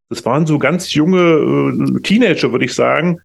Das 0.09 0.25
waren 0.25 0.45
so 0.45 0.59
ganz 0.59 0.93
junge 0.93 1.19
äh, 1.19 2.01
Teenager, 2.01 2.51
würde 2.51 2.65
ich 2.65 2.73
sagen. 2.73 3.19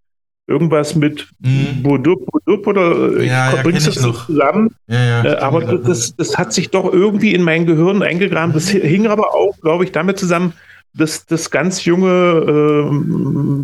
Irgendwas 0.49 0.97
mit 0.97 1.29
mhm. 1.41 1.83
Bodup, 1.83 2.25
Bodup 2.25 2.67
oder 2.67 3.23
ja, 3.23 3.53
ich 3.55 3.63
bring's 3.63 3.85
ja, 3.85 3.93
das 3.93 4.03
noch. 4.03 4.27
zusammen. 4.27 4.75
Ja, 4.89 5.23
äh, 5.23 5.37
aber 5.37 5.61
das, 5.61 6.17
das 6.17 6.39
hat 6.39 6.55
sich 6.55 6.71
doch 6.71 6.91
irgendwie 6.91 7.35
in 7.35 7.43
mein 7.43 7.67
Gehirn 7.67 8.03
eingegraben. 8.03 8.55
Das 8.55 8.71
hing 8.71 9.07
aber 9.07 9.35
auch, 9.35 9.55
glaube 9.61 9.85
ich, 9.85 9.93
damit 9.93 10.19
zusammen, 10.19 10.55
dass 10.95 11.27
das 11.27 11.51
ganz 11.51 11.85
junge, 11.85 12.09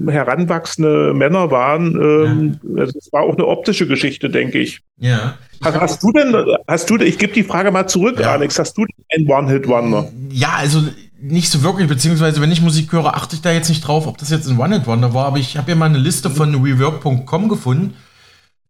äh, 0.09 0.11
heranwachsende 0.11 1.13
Männer 1.15 1.51
waren. 1.51 1.95
Ähm, 1.95 2.61
ja. 2.63 2.83
also 2.83 2.99
es 2.99 3.13
war 3.13 3.23
auch 3.23 3.35
eine 3.35 3.47
optische 3.47 3.87
Geschichte, 3.87 4.31
denke 4.31 4.59
ich. 4.59 4.81
Ja. 4.99 5.37
Hast, 5.63 5.81
hast 5.81 6.03
du 6.03 6.13
denn, 6.13 6.35
hast 6.69 6.91
du, 6.91 6.97
ich 6.99 7.19
gebe 7.19 7.33
die 7.33 7.43
Frage 7.43 7.71
mal 7.71 7.87
zurück, 7.87 8.21
ja. 8.21 8.33
Alex, 8.33 8.59
hast 8.59 8.77
du 8.77 8.85
einen 9.15 9.29
One-Hit-Wonder? 9.29 10.11
Ja, 10.31 10.55
also 10.59 10.83
nicht 11.21 11.51
so 11.51 11.63
wirklich, 11.63 11.89
beziehungsweise 11.89 12.41
wenn 12.41 12.53
ich 12.53 12.61
Musik 12.61 12.93
höre, 12.93 13.15
achte 13.15 13.37
ich 13.37 13.43
da 13.43 13.51
jetzt 13.51 13.69
nicht 13.69 13.87
drauf, 13.87 14.07
ob 14.07 14.19
das 14.19 14.31
jetzt 14.31 14.47
ein 14.49 14.59
One-Hit-Wonder 14.59 15.15
war, 15.15 15.27
aber 15.27 15.39
ich 15.39 15.57
habe 15.57 15.71
ja 15.71 15.77
mal 15.77 15.87
eine 15.87 15.99
Liste 15.99 16.31
von 16.31 16.55
reverb.com 16.63 17.49
gefunden. 17.49 17.95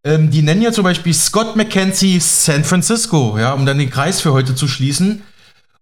Ähm, 0.05 0.31
die 0.31 0.43
nennen 0.43 0.62
ja 0.62 0.71
zum 0.71 0.85
Beispiel 0.85 1.14
Scott 1.14 1.57
McKenzie 1.57 2.21
San 2.21 2.62
Francisco, 2.62 3.37
ja, 3.38 3.53
um 3.55 3.67
dann 3.67 3.79
den 3.79 3.90
Kreis 3.90 4.21
für 4.21 4.33
heute 4.33 4.55
zu 4.55 4.69
schließen. 4.69 5.23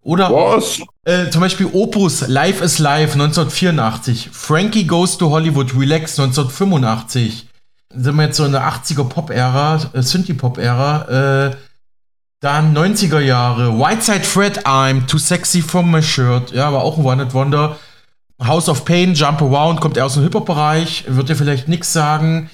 Oder 0.02 0.30
Was? 0.30 0.82
Äh, 1.04 1.30
zum 1.30 1.40
Beispiel 1.40 1.68
Opus 1.72 2.26
Life 2.26 2.62
is 2.62 2.78
Life 2.78 3.12
1984, 3.12 4.30
Frankie 4.32 4.86
Goes 4.86 5.16
to 5.16 5.30
Hollywood 5.30 5.74
Relax 5.78 6.18
1985. 6.18 7.46
Sind 7.94 8.16
wir 8.16 8.24
jetzt 8.24 8.36
so 8.36 8.44
in 8.44 8.52
der 8.52 8.66
80er 8.68 9.04
Pop-Ära, 9.04 9.80
äh, 9.92 10.02
Synthie-Pop-Ära. 10.02 11.50
Äh, 11.50 11.56
dann 12.40 12.76
90er 12.76 13.20
Jahre, 13.20 13.78
Whiteside 13.78 14.24
Fred 14.24 14.66
I'm 14.66 15.06
Too 15.06 15.18
Sexy 15.18 15.62
for 15.62 15.84
My 15.84 16.02
Shirt. 16.02 16.50
Ja, 16.50 16.66
aber 16.66 16.82
auch 16.82 16.98
ein 16.98 17.04
One-Hit 17.04 17.34
Wonder. 17.34 17.76
House 18.42 18.68
of 18.68 18.84
Pain, 18.84 19.14
Jump 19.14 19.40
Around, 19.40 19.80
kommt 19.80 19.96
er 19.96 20.06
aus 20.06 20.14
dem 20.14 20.24
Hip-Hop-Bereich, 20.24 21.04
wird 21.06 21.28
dir 21.28 21.36
vielleicht 21.36 21.68
nichts 21.68 21.92
sagen. 21.92 22.50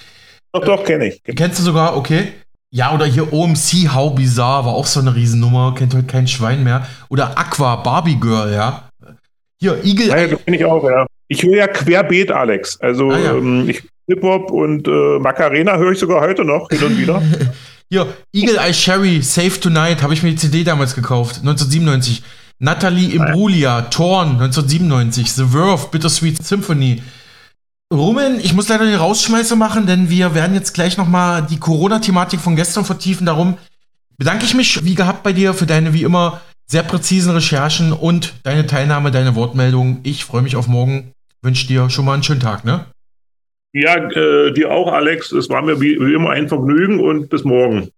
Doch, 0.53 0.65
doch, 0.65 0.85
kenne 0.85 1.07
ich. 1.07 1.23
Kennst 1.25 1.59
du 1.61 1.63
sogar, 1.63 1.97
okay. 1.97 2.35
Ja, 2.71 2.95
oder 2.95 3.07
hier 3.07 3.33
OMC 3.33 3.95
How 3.95 4.15
Bizarre 4.15 4.67
war 4.67 4.75
auch 4.75 4.87
so 4.87 5.01
eine 5.01 5.15
Riesennummer, 5.15 5.75
kennt 5.75 5.95
heute 5.95 6.07
kein 6.07 6.29
Schwein 6.29 6.65
mehr. 6.65 6.87
Oder 7.09 7.39
Aqua 7.39 7.77
Barbie 7.77 8.21
Girl, 8.21 8.53
ja. 8.53 8.91
Hier, 9.61 9.83
Eagle 9.85 10.11
Eye. 10.11 10.23
Ja, 10.23 10.29
das 10.29 10.41
bin 10.43 10.55
ich 10.55 10.65
auch, 10.65 10.85
ja. 10.85 11.07
Ich 11.29 11.43
höre 11.43 11.57
ja 11.57 11.67
querbeet, 11.67 12.31
Alex. 12.31 12.79
Also 12.81 13.11
ah, 13.11 13.19
ja. 13.19 13.35
ähm, 13.35 13.69
ich 13.69 13.83
Hip-Hop 14.09 14.51
und 14.51 14.89
äh, 14.89 15.19
Macarena 15.19 15.77
höre 15.77 15.93
ich 15.93 15.99
sogar 15.99 16.21
heute 16.21 16.45
noch 16.45 16.69
hin 16.71 16.83
und 16.83 16.99
wieder. 16.99 17.23
Hier, 17.91 18.07
Eagle 18.33 18.59
Eye 18.59 18.75
Sherry, 18.75 19.23
Save 19.23 19.61
Tonight, 19.61 20.03
habe 20.03 20.13
ich 20.13 20.23
mir 20.23 20.31
die 20.31 20.37
CD 20.37 20.65
damals 20.65 20.95
gekauft, 20.95 21.39
1997. 21.39 22.23
Natalie 22.59 23.15
Imbruglia, 23.15 23.83
Torn, 23.83 24.33
1997. 24.33 25.33
The 25.33 25.45
Verve, 25.45 25.89
Bittersweet 25.91 26.43
Symphony, 26.43 27.03
Rumen, 27.93 28.39
ich 28.39 28.53
muss 28.53 28.69
leider 28.69 28.85
die 28.85 28.95
Rausschmeiße 28.95 29.57
machen, 29.57 29.87
denn 29.87 30.11
wir 30.11 30.35
werden 30.35 30.55
jetzt 30.55 30.75
gleich 30.75 30.99
nochmal 30.99 31.47
die 31.49 31.59
Corona-Thematik 31.59 32.39
von 32.39 32.55
gestern 32.55 32.85
vertiefen. 32.85 33.25
Darum 33.25 33.57
bedanke 34.19 34.45
ich 34.45 34.55
mich 34.55 34.85
wie 34.85 34.95
gehabt 34.95 35.23
bei 35.23 35.33
dir 35.33 35.55
für 35.55 35.65
deine 35.65 35.95
wie 35.95 36.03
immer 36.03 36.43
sehr 36.67 36.83
präzisen 36.83 37.33
Recherchen 37.33 37.95
und 37.95 38.35
deine 38.43 38.67
Teilnahme, 38.67 39.11
deine 39.11 39.35
Wortmeldung. 39.35 40.01
Ich 40.03 40.27
freue 40.27 40.43
mich 40.43 40.55
auf 40.55 40.67
morgen. 40.67 41.13
Wünsche 41.41 41.67
dir 41.67 41.89
schon 41.89 42.05
mal 42.05 42.13
einen 42.13 42.23
schönen 42.23 42.41
Tag, 42.41 42.65
ne? 42.67 42.85
Ja, 43.73 43.97
äh, 43.97 44.53
dir 44.53 44.71
auch, 44.71 44.93
Alex. 44.93 45.33
Es 45.33 45.49
war 45.49 45.63
mir 45.63 45.81
wie, 45.81 45.99
wie 45.99 46.13
immer 46.13 46.31
ein 46.31 46.49
Vergnügen 46.49 47.01
und 47.01 47.31
bis 47.31 47.45
morgen. 47.45 47.89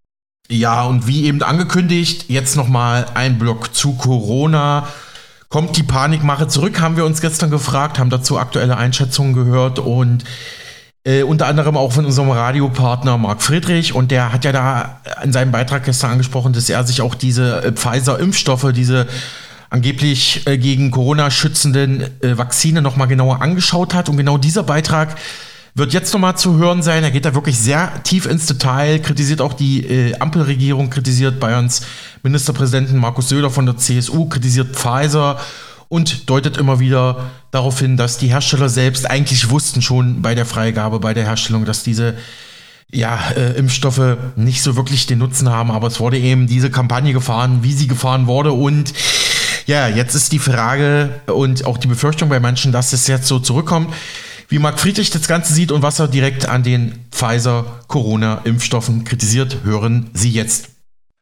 Ja, 0.49 0.85
und 0.85 1.09
wie 1.09 1.25
eben 1.25 1.43
angekündigt, 1.43 2.27
jetzt 2.29 2.57
nochmal 2.57 3.07
ein 3.15 3.39
Block 3.41 3.75
zu 3.75 3.97
Corona. 3.97 4.89
Kommt 5.51 5.77
die 5.77 5.83
Panikmache 5.83 6.47
zurück, 6.47 6.81
haben 6.81 6.97
wir 6.97 7.05
uns 7.05 7.21
gestern 7.21 7.51
gefragt, 7.51 7.99
haben 7.99 8.09
dazu 8.09 8.39
aktuelle 8.39 8.77
Einschätzungen 8.77 9.33
gehört 9.33 9.81
und 9.81 10.23
äh, 11.03 11.25
unter 11.25 11.49
anderem 11.49 11.77
auch 11.77 11.91
von 11.91 12.07
unserem 12.07 12.31
Radiopartner 12.31 13.19
Marc 13.19 13.43
Friedrich. 13.43 13.93
Und 13.93 14.13
der 14.13 14.33
hat 14.33 14.45
ja 14.45 14.53
da 14.53 15.01
in 15.25 15.33
seinem 15.33 15.51
Beitrag 15.51 15.85
gestern 15.85 16.13
angesprochen, 16.13 16.53
dass 16.53 16.71
er 16.71 16.87
sich 16.87 17.03
auch 17.03 17.17
diese 17.17 17.65
äh, 17.65 17.73
Pfizer-Impfstoffe, 17.73 18.71
diese 18.73 19.09
angeblich 19.71 20.47
äh, 20.47 20.57
gegen 20.57 20.93
Corona 20.93 21.33
schützenden 21.33 22.03
äh, 22.23 22.39
Vakzine 22.39 22.81
nochmal 22.81 23.09
genauer 23.09 23.43
angeschaut 23.43 23.93
hat. 23.93 24.09
Und 24.09 24.19
genau 24.19 24.39
dieser 24.39 24.63
Beitrag 24.63 25.17
wird 25.75 25.93
jetzt 25.93 26.13
nochmal 26.13 26.37
zu 26.37 26.57
hören 26.59 26.83
sein. 26.83 27.05
Er 27.05 27.11
geht 27.11 27.25
da 27.25 27.35
wirklich 27.35 27.59
sehr 27.59 28.03
tief 28.03 28.27
ins 28.27 28.47
Detail, 28.47 28.99
kritisiert 28.99 29.41
auch 29.41 29.53
die 29.53 29.87
äh, 29.87 30.19
Ampelregierung, 30.19 30.91
kritisiert 30.91 31.41
Bayerns 31.41 31.83
Ministerpräsidenten 32.23 32.99
Markus 32.99 33.29
Söder 33.29 33.51
von 33.51 33.67
der 33.67 33.77
CSU, 33.77 34.27
kritisiert 34.27 34.77
Pfizer 34.77 35.39
und 35.89 36.29
deutet 36.29 36.57
immer 36.57 36.81
wieder 36.81 37.31
darauf 37.51 37.79
hin, 37.81 37.97
dass 37.97 38.19
die 38.19 38.29
Hersteller 38.29 38.69
selbst 38.69 39.11
eigentlich 39.11 39.51
wussten 39.51 39.83
schon 39.83 40.23
bei 40.23 40.35
der 40.35 40.47
Freigabe, 40.47 41.01
bei 41.01 41.15
der 41.15 41.25
Herstellung, 41.25 41.65
dass 41.65 41.83
diese 41.83 42.15
ja, 42.93 43.19
äh, 43.37 43.53
Impfstoffe 43.53 44.17
nicht 44.37 44.63
so 44.63 44.77
wirklich 44.77 45.07
den 45.07 45.19
Nutzen 45.19 45.49
haben, 45.49 45.71
aber 45.71 45.87
es 45.87 46.01
wurde 46.01 46.19
eben 46.19 46.47
diese 46.47 46.71
Kampagne 46.71 47.13
gefahren, 47.13 47.61
wie 47.63 47.73
sie 47.73 47.87
gefahren 47.87 48.27
wurde. 48.27 48.53
Und 48.53 48.93
ja, 49.67 49.87
jetzt 49.87 50.15
ist 50.15 50.33
die 50.33 50.41
Frage 50.41 51.21
und 51.27 51.65
auch 51.65 51.79
die 51.79 51.87
Befürchtung 51.87 52.29
bei 52.29 52.41
manchen, 52.41 52.73
dass 52.73 52.93
es 52.93 53.07
jetzt 53.07 53.29
so 53.29 53.39
zurückkommt 53.39 53.95
wie 54.51 54.59
Marc 54.59 54.81
Friedrich 54.81 55.11
das 55.11 55.29
Ganze 55.29 55.55
sieht 55.55 55.73
und 55.73 55.83
was 55.83 56.01
er 56.01 56.09
direkt 56.09 56.49
an 56.49 56.65
den 56.65 57.07
Pfizer-Corona-Impfstoffen 57.13 59.05
kritisiert, 59.05 59.59
hören 59.63 60.11
Sie 60.13 60.31
jetzt. 60.31 60.71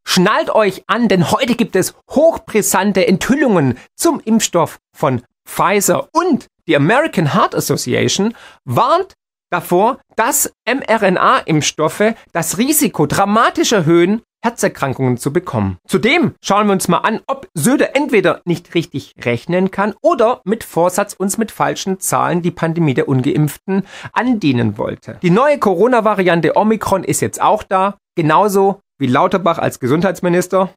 Schnallt 0.06 0.48
euch 0.48 0.82
an, 0.86 1.08
denn 1.08 1.30
heute 1.30 1.54
gibt 1.54 1.76
es 1.76 1.94
hochbrisante 2.10 3.06
Enthüllungen 3.06 3.76
zum 3.94 4.20
Impfstoff 4.24 4.78
von 4.96 5.22
Pfizer 5.46 6.08
und 6.12 6.46
die 6.66 6.74
American 6.74 7.34
Heart 7.34 7.54
Association 7.54 8.34
warnt 8.64 9.14
davor, 9.50 9.98
dass 10.16 10.50
mRNA-Impfstoffe 10.66 12.14
das 12.32 12.56
Risiko 12.56 13.06
dramatisch 13.06 13.72
erhöhen, 13.72 14.22
Herzerkrankungen 14.42 15.16
zu 15.16 15.32
bekommen. 15.32 15.78
Zudem 15.86 16.34
schauen 16.42 16.66
wir 16.66 16.72
uns 16.72 16.88
mal 16.88 16.98
an, 16.98 17.20
ob 17.26 17.48
Söder 17.54 17.96
entweder 17.96 18.40
nicht 18.44 18.74
richtig 18.74 19.14
rechnen 19.24 19.70
kann 19.70 19.94
oder 20.00 20.40
mit 20.44 20.64
Vorsatz 20.64 21.14
uns 21.14 21.38
mit 21.38 21.50
falschen 21.50 21.98
Zahlen 22.00 22.42
die 22.42 22.50
Pandemie 22.50 22.94
der 22.94 23.08
Ungeimpften 23.08 23.82
andienen 24.12 24.78
wollte. 24.78 25.18
Die 25.22 25.30
neue 25.30 25.58
Corona-Variante 25.58 26.56
Omikron 26.56 27.04
ist 27.04 27.20
jetzt 27.20 27.40
auch 27.40 27.62
da, 27.62 27.98
genauso 28.14 28.80
wie 28.98 29.06
Lauterbach 29.06 29.58
als 29.58 29.80
Gesundheitsminister. 29.80 30.72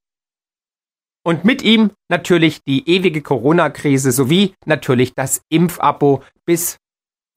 Und 1.23 1.45
mit 1.45 1.61
ihm 1.61 1.91
natürlich 2.09 2.63
die 2.63 2.89
ewige 2.89 3.21
Corona-Krise 3.21 4.11
sowie 4.11 4.55
natürlich 4.65 5.13
das 5.13 5.43
Impfabo 5.49 6.23
bis 6.45 6.77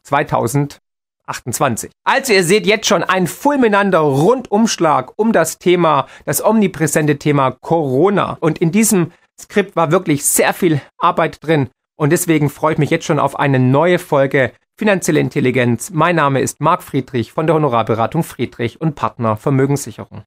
2000 0.05 0.81
28. 1.27 1.91
Also 2.05 2.33
ihr 2.33 2.45
seht 2.45 2.67
jetzt 2.67 2.87
schon 2.87 3.03
ein 3.03 3.27
fulminanter 3.27 4.01
Rundumschlag 4.01 5.13
um 5.17 5.33
das 5.33 5.59
Thema, 5.59 6.07
das 6.25 6.45
omnipräsente 6.45 7.19
Thema 7.19 7.53
Corona. 7.53 8.37
Und 8.41 8.59
in 8.59 8.73
diesem 8.73 9.13
Skript 9.41 9.77
war 9.77 9.91
wirklich 9.91 10.25
sehr 10.25 10.55
viel 10.55 10.81
Arbeit 10.99 11.45
drin. 11.45 11.69
Und 11.97 12.11
deswegen 12.11 12.51
freue 12.51 12.73
ich 12.73 12.79
mich 12.79 12.91
jetzt 12.91 13.07
schon 13.07 13.19
auf 13.19 13.39
eine 13.39 13.59
neue 13.59 13.99
Folge 13.99 14.53
Finanzielle 14.77 15.21
Intelligenz. 15.21 15.91
Mein 15.93 16.17
Name 16.17 16.41
ist 16.41 16.61
Marc 16.61 16.83
Friedrich 16.83 17.31
von 17.31 17.47
der 17.47 17.55
Honorarberatung 17.55 18.25
Friedrich 18.25 18.81
und 18.81 18.97
Partner 18.97 19.37
Vermögenssicherung. 19.37 20.25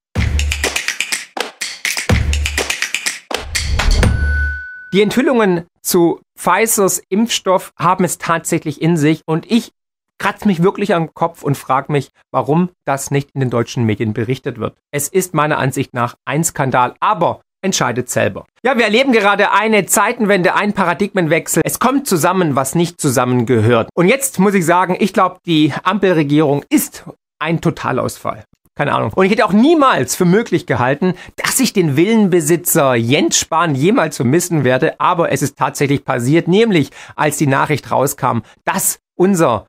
Die 4.94 5.02
Enthüllungen 5.02 5.66
zu 5.82 6.22
Pfizers 6.38 7.02
Impfstoff 7.10 7.72
haben 7.78 8.04
es 8.04 8.16
tatsächlich 8.16 8.80
in 8.80 8.96
sich 8.96 9.20
und 9.26 9.50
ich 9.50 9.72
kratze 10.18 10.46
mich 10.46 10.62
wirklich 10.62 10.94
am 10.94 11.14
Kopf 11.14 11.42
und 11.42 11.56
frage 11.56 11.92
mich, 11.92 12.10
warum 12.30 12.70
das 12.84 13.10
nicht 13.10 13.30
in 13.34 13.40
den 13.40 13.50
deutschen 13.50 13.84
Medien 13.84 14.12
berichtet 14.12 14.58
wird. 14.58 14.76
Es 14.92 15.08
ist 15.08 15.34
meiner 15.34 15.58
Ansicht 15.58 15.94
nach 15.94 16.16
ein 16.24 16.44
Skandal, 16.44 16.94
aber 17.00 17.40
entscheidet 17.62 18.08
selber. 18.08 18.46
Ja, 18.62 18.76
wir 18.76 18.84
erleben 18.84 19.12
gerade 19.12 19.52
eine 19.52 19.86
Zeitenwende, 19.86 20.54
einen 20.54 20.72
Paradigmenwechsel. 20.72 21.62
Es 21.64 21.78
kommt 21.78 22.06
zusammen, 22.06 22.56
was 22.56 22.74
nicht 22.74 23.00
zusammengehört. 23.00 23.88
Und 23.94 24.08
jetzt 24.08 24.38
muss 24.38 24.54
ich 24.54 24.64
sagen, 24.64 24.96
ich 24.98 25.12
glaube, 25.12 25.38
die 25.46 25.72
Ampelregierung 25.82 26.64
ist 26.68 27.04
ein 27.40 27.60
Totalausfall. 27.60 28.44
Keine 28.76 28.94
Ahnung. 28.94 29.12
Und 29.12 29.24
ich 29.26 29.32
hätte 29.32 29.44
auch 29.44 29.52
niemals 29.52 30.14
für 30.14 30.24
möglich 30.24 30.64
gehalten, 30.64 31.14
dass 31.34 31.58
ich 31.58 31.72
den 31.72 31.96
Villenbesitzer 31.96 32.94
Jens 32.94 33.36
Spahn 33.36 33.74
jemals 33.74 34.14
vermissen 34.14 34.62
werde. 34.62 35.00
Aber 35.00 35.32
es 35.32 35.42
ist 35.42 35.58
tatsächlich 35.58 36.04
passiert, 36.04 36.46
nämlich 36.46 36.90
als 37.16 37.38
die 37.38 37.48
Nachricht 37.48 37.90
rauskam, 37.90 38.42
dass 38.64 39.00
unser 39.16 39.66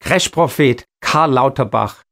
Crash-Prophet 0.00 0.84
Karl 1.00 1.32
Lauterbach 1.32 2.02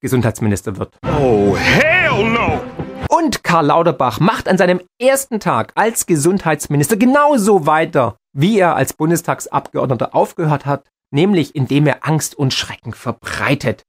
Gesundheitsminister 0.00 0.76
wird. 0.78 0.96
Oh, 1.04 1.56
hell 1.56 2.24
no! 2.24 2.60
Und 3.08 3.44
Karl 3.44 3.66
Lauterbach 3.66 4.20
macht 4.20 4.48
an 4.48 4.56
seinem 4.56 4.80
ersten 5.00 5.38
Tag 5.38 5.72
als 5.74 6.06
Gesundheitsminister 6.06 6.96
genauso 6.96 7.66
weiter, 7.66 8.16
wie 8.32 8.58
er 8.58 8.74
als 8.74 8.94
Bundestagsabgeordneter 8.94 10.14
aufgehört 10.14 10.66
hat, 10.66 10.88
nämlich 11.10 11.54
indem 11.54 11.86
er 11.86 12.06
Angst 12.06 12.34
und 12.34 12.54
Schrecken 12.54 12.94
verbreitet. 12.94 13.82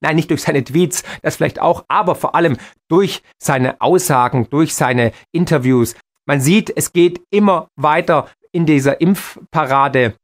Nein, 0.00 0.16
nicht 0.16 0.30
durch 0.30 0.42
seine 0.42 0.64
Tweets, 0.64 1.04
das 1.22 1.36
vielleicht 1.36 1.60
auch, 1.60 1.84
aber 1.88 2.14
vor 2.16 2.34
allem 2.34 2.56
durch 2.88 3.22
seine 3.38 3.80
Aussagen, 3.80 4.48
durch 4.50 4.74
seine 4.74 5.12
Interviews. 5.30 5.94
Man 6.26 6.40
sieht, 6.40 6.72
es 6.74 6.92
geht 6.92 7.22
immer 7.30 7.68
weiter 7.76 8.28
in 8.50 8.66
dieser 8.66 9.00
Impfparade 9.00 10.14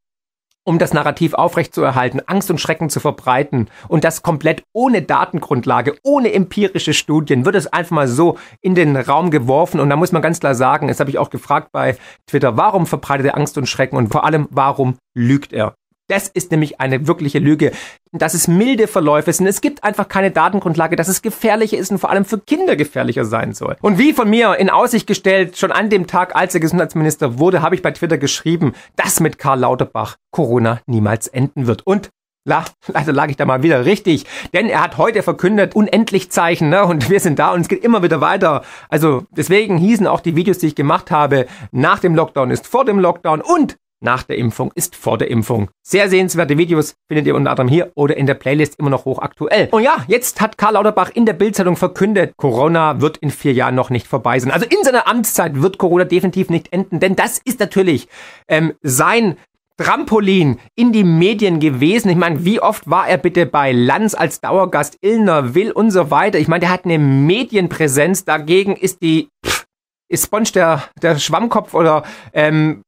um 0.64 0.78
das 0.78 0.92
Narrativ 0.92 1.34
aufrechtzuerhalten, 1.34 2.20
Angst 2.26 2.50
und 2.50 2.60
Schrecken 2.60 2.90
zu 2.90 3.00
verbreiten 3.00 3.68
und 3.88 4.04
das 4.04 4.22
komplett 4.22 4.62
ohne 4.72 5.02
Datengrundlage, 5.02 5.96
ohne 6.02 6.32
empirische 6.32 6.94
Studien, 6.94 7.44
wird 7.44 7.56
es 7.56 7.66
einfach 7.66 7.92
mal 7.92 8.08
so 8.08 8.38
in 8.60 8.74
den 8.74 8.96
Raum 8.96 9.30
geworfen 9.30 9.80
und 9.80 9.90
da 9.90 9.96
muss 9.96 10.12
man 10.12 10.22
ganz 10.22 10.40
klar 10.40 10.54
sagen, 10.54 10.88
das 10.88 11.00
habe 11.00 11.10
ich 11.10 11.18
auch 11.18 11.30
gefragt 11.30 11.70
bei 11.72 11.96
Twitter, 12.26 12.56
warum 12.56 12.86
verbreitet 12.86 13.26
er 13.26 13.36
Angst 13.36 13.56
und 13.58 13.66
Schrecken 13.66 13.96
und 13.96 14.12
vor 14.12 14.24
allem, 14.24 14.48
warum 14.50 14.96
lügt 15.14 15.52
er? 15.52 15.74
Das 16.10 16.26
ist 16.26 16.50
nämlich 16.50 16.80
eine 16.80 17.06
wirkliche 17.06 17.38
Lüge, 17.38 17.70
dass 18.10 18.34
es 18.34 18.48
milde 18.48 18.88
Verläufe 18.88 19.32
sind. 19.32 19.46
Es 19.46 19.60
gibt 19.60 19.84
einfach 19.84 20.08
keine 20.08 20.32
Datengrundlage, 20.32 20.96
dass 20.96 21.06
es 21.06 21.22
gefährlicher 21.22 21.78
ist 21.78 21.92
und 21.92 21.98
vor 21.98 22.10
allem 22.10 22.24
für 22.24 22.38
Kinder 22.38 22.74
gefährlicher 22.74 23.24
sein 23.24 23.52
soll. 23.52 23.76
Und 23.80 23.96
wie 23.96 24.12
von 24.12 24.28
mir 24.28 24.56
in 24.56 24.70
Aussicht 24.70 25.06
gestellt, 25.06 25.56
schon 25.56 25.70
an 25.70 25.88
dem 25.88 26.08
Tag, 26.08 26.34
als 26.34 26.52
er 26.52 26.60
Gesundheitsminister 26.60 27.38
wurde, 27.38 27.62
habe 27.62 27.76
ich 27.76 27.82
bei 27.82 27.92
Twitter 27.92 28.18
geschrieben, 28.18 28.72
dass 28.96 29.20
mit 29.20 29.38
Karl 29.38 29.60
Lauterbach 29.60 30.16
Corona 30.32 30.80
niemals 30.86 31.28
enden 31.28 31.68
wird. 31.68 31.86
Und 31.86 32.10
La, 32.44 32.64
leider 32.88 33.12
lag 33.12 33.28
ich 33.28 33.36
da 33.36 33.44
mal 33.44 33.62
wieder 33.62 33.84
richtig, 33.84 34.24
denn 34.52 34.66
er 34.66 34.82
hat 34.82 34.96
heute 34.96 35.22
verkündet, 35.22 35.76
unendlich 35.76 36.30
Zeichen, 36.32 36.70
ne? 36.70 36.86
Und 36.86 37.10
wir 37.10 37.20
sind 37.20 37.38
da 37.38 37.52
und 37.52 37.60
es 37.60 37.68
geht 37.68 37.84
immer 37.84 38.02
wieder 38.02 38.20
weiter. 38.20 38.62
Also 38.88 39.24
deswegen 39.30 39.76
hießen 39.76 40.06
auch 40.08 40.20
die 40.20 40.34
Videos, 40.34 40.58
die 40.58 40.68
ich 40.68 40.74
gemacht 40.74 41.10
habe, 41.10 41.46
nach 41.70 42.00
dem 42.00 42.16
Lockdown 42.16 42.50
ist 42.50 42.66
vor 42.66 42.84
dem 42.84 42.98
Lockdown 42.98 43.42
und 43.42 43.76
nach 44.00 44.22
der 44.22 44.38
Impfung 44.38 44.72
ist 44.74 44.96
vor 44.96 45.18
der 45.18 45.30
Impfung. 45.30 45.70
Sehr 45.82 46.08
sehenswerte 46.08 46.58
Videos 46.58 46.94
findet 47.08 47.26
ihr 47.26 47.34
unter 47.34 47.50
anderem 47.50 47.68
hier 47.68 47.92
oder 47.94 48.16
in 48.16 48.26
der 48.26 48.34
Playlist 48.34 48.78
immer 48.78 48.90
noch 48.90 49.04
hochaktuell. 49.04 49.68
Und 49.70 49.82
ja, 49.82 50.04
jetzt 50.08 50.40
hat 50.40 50.58
Karl 50.58 50.74
Lauterbach 50.74 51.10
in 51.10 51.26
der 51.26 51.34
Bildzeitung 51.34 51.76
verkündet, 51.76 52.32
Corona 52.36 53.00
wird 53.00 53.18
in 53.18 53.30
vier 53.30 53.52
Jahren 53.52 53.74
noch 53.74 53.90
nicht 53.90 54.06
vorbei 54.06 54.38
sein. 54.38 54.50
Also 54.50 54.66
in 54.66 54.82
seiner 54.84 55.06
Amtszeit 55.06 55.60
wird 55.60 55.78
Corona 55.78 56.04
definitiv 56.04 56.50
nicht 56.50 56.72
enden, 56.72 57.00
denn 57.00 57.16
das 57.16 57.40
ist 57.44 57.60
natürlich 57.60 58.08
ähm, 58.48 58.74
sein 58.82 59.36
Trampolin 59.76 60.58
in 60.76 60.92
die 60.92 61.04
Medien 61.04 61.58
gewesen. 61.58 62.10
Ich 62.10 62.16
meine, 62.16 62.44
wie 62.44 62.60
oft 62.60 62.90
war 62.90 63.08
er 63.08 63.16
bitte 63.16 63.46
bei 63.46 63.72
Lanz 63.72 64.14
als 64.14 64.40
Dauergast, 64.40 64.98
Illner, 65.00 65.54
Will 65.54 65.72
und 65.72 65.90
so 65.90 66.10
weiter. 66.10 66.38
Ich 66.38 66.48
meine, 66.48 66.60
der 66.60 66.70
hat 66.70 66.84
eine 66.84 66.98
Medienpräsenz. 66.98 68.26
Dagegen 68.26 68.76
ist 68.76 69.00
die 69.00 69.30
pff, 69.44 69.64
ist 70.08 70.26
Sponge 70.26 70.50
der, 70.54 70.82
der 71.00 71.18
Schwammkopf 71.18 71.72
oder 71.72 72.02
ähm, 72.34 72.82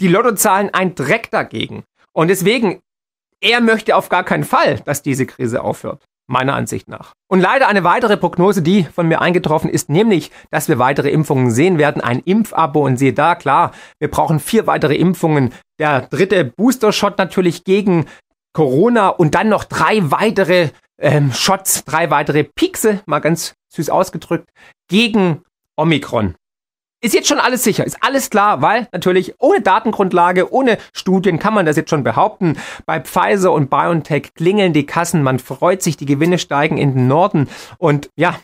die 0.00 0.08
Lottozahlen 0.08 0.70
ein 0.72 0.94
Dreck 0.94 1.30
dagegen. 1.30 1.84
Und 2.12 2.28
deswegen, 2.28 2.80
er 3.40 3.60
möchte 3.60 3.96
auf 3.96 4.08
gar 4.08 4.24
keinen 4.24 4.44
Fall, 4.44 4.80
dass 4.80 5.02
diese 5.02 5.26
Krise 5.26 5.62
aufhört. 5.62 6.02
Meiner 6.26 6.54
Ansicht 6.54 6.88
nach. 6.88 7.12
Und 7.28 7.40
leider 7.40 7.66
eine 7.66 7.82
weitere 7.82 8.16
Prognose, 8.16 8.62
die 8.62 8.84
von 8.84 9.08
mir 9.08 9.20
eingetroffen 9.20 9.68
ist, 9.68 9.88
nämlich, 9.88 10.30
dass 10.52 10.68
wir 10.68 10.78
weitere 10.78 11.10
Impfungen 11.10 11.50
sehen 11.50 11.76
werden. 11.76 12.00
Ein 12.00 12.20
Impfabo 12.20 12.86
und 12.86 12.98
sehe 12.98 13.12
da, 13.12 13.34
klar, 13.34 13.72
wir 13.98 14.08
brauchen 14.08 14.38
vier 14.38 14.68
weitere 14.68 14.94
Impfungen. 14.94 15.52
Der 15.80 16.02
dritte 16.02 16.44
Booster-Shot 16.44 17.18
natürlich 17.18 17.64
gegen 17.64 18.06
Corona 18.52 19.08
und 19.08 19.34
dann 19.34 19.48
noch 19.48 19.64
drei 19.64 20.08
weitere 20.12 20.70
ähm, 21.00 21.32
Shots, 21.32 21.84
drei 21.84 22.10
weitere 22.10 22.44
Pixe, 22.44 23.00
mal 23.06 23.18
ganz 23.18 23.54
süß 23.72 23.90
ausgedrückt, 23.90 24.48
gegen 24.88 25.42
Omikron. 25.76 26.36
Ist 27.02 27.14
jetzt 27.14 27.28
schon 27.28 27.40
alles 27.40 27.64
sicher, 27.64 27.86
ist 27.86 27.96
alles 28.02 28.28
klar, 28.28 28.60
weil 28.60 28.86
natürlich 28.92 29.34
ohne 29.38 29.62
Datengrundlage, 29.62 30.52
ohne 30.52 30.76
Studien 30.92 31.38
kann 31.38 31.54
man 31.54 31.64
das 31.64 31.76
jetzt 31.76 31.88
schon 31.88 32.04
behaupten. 32.04 32.58
Bei 32.84 33.00
Pfizer 33.00 33.52
und 33.52 33.70
BioNTech 33.70 34.34
klingeln 34.34 34.74
die 34.74 34.84
Kassen, 34.84 35.22
man 35.22 35.38
freut 35.38 35.82
sich, 35.82 35.96
die 35.96 36.04
Gewinne 36.04 36.38
steigen 36.38 36.76
in 36.76 36.94
den 36.94 37.08
Norden 37.08 37.48
und 37.78 38.10
ja, 38.16 38.36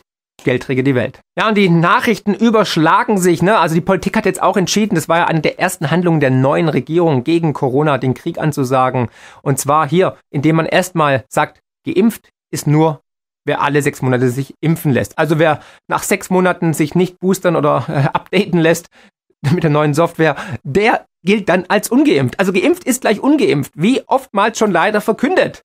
Geldträger 0.43 0.81
die 0.81 0.95
Welt. 0.95 1.19
Ja, 1.37 1.49
und 1.49 1.55
die 1.55 1.69
Nachrichten 1.69 2.33
überschlagen 2.33 3.19
sich, 3.19 3.43
ne? 3.43 3.59
Also 3.59 3.75
die 3.75 3.81
Politik 3.81 4.17
hat 4.17 4.25
jetzt 4.25 4.41
auch 4.41 4.57
entschieden, 4.57 4.95
das 4.95 5.07
war 5.07 5.17
ja 5.17 5.25
eine 5.25 5.41
der 5.41 5.59
ersten 5.59 5.91
Handlungen 5.91 6.19
der 6.19 6.31
neuen 6.31 6.69
Regierung 6.69 7.23
gegen 7.23 7.53
Corona, 7.53 7.99
den 7.99 8.15
Krieg 8.15 8.39
anzusagen. 8.39 9.09
Und 9.43 9.59
zwar 9.59 9.87
hier, 9.87 10.17
indem 10.31 10.55
man 10.55 10.65
erstmal 10.65 11.25
sagt, 11.29 11.61
geimpft 11.85 12.29
ist 12.51 12.65
nur 12.65 13.01
wer 13.47 13.61
alle 13.61 13.81
sechs 13.81 14.01
Monate 14.01 14.29
sich 14.29 14.53
impfen 14.61 14.91
lässt. 14.91 15.17
Also 15.17 15.39
wer 15.39 15.61
nach 15.87 16.03
sechs 16.03 16.29
Monaten 16.29 16.73
sich 16.73 16.93
nicht 16.93 17.19
boostern 17.19 17.55
oder 17.55 17.85
äh, 17.87 18.07
updaten 18.13 18.59
lässt 18.59 18.87
mit 19.53 19.63
der 19.63 19.71
neuen 19.71 19.93
Software, 19.93 20.35
der 20.63 21.05
gilt 21.23 21.49
dann 21.49 21.65
als 21.67 21.89
ungeimpft. 21.89 22.39
Also 22.39 22.53
geimpft 22.53 22.83
ist 22.83 23.01
gleich 23.01 23.19
ungeimpft, 23.19 23.71
wie 23.75 24.01
oftmals 24.07 24.57
schon 24.57 24.71
leider 24.71 25.01
verkündet. 25.01 25.63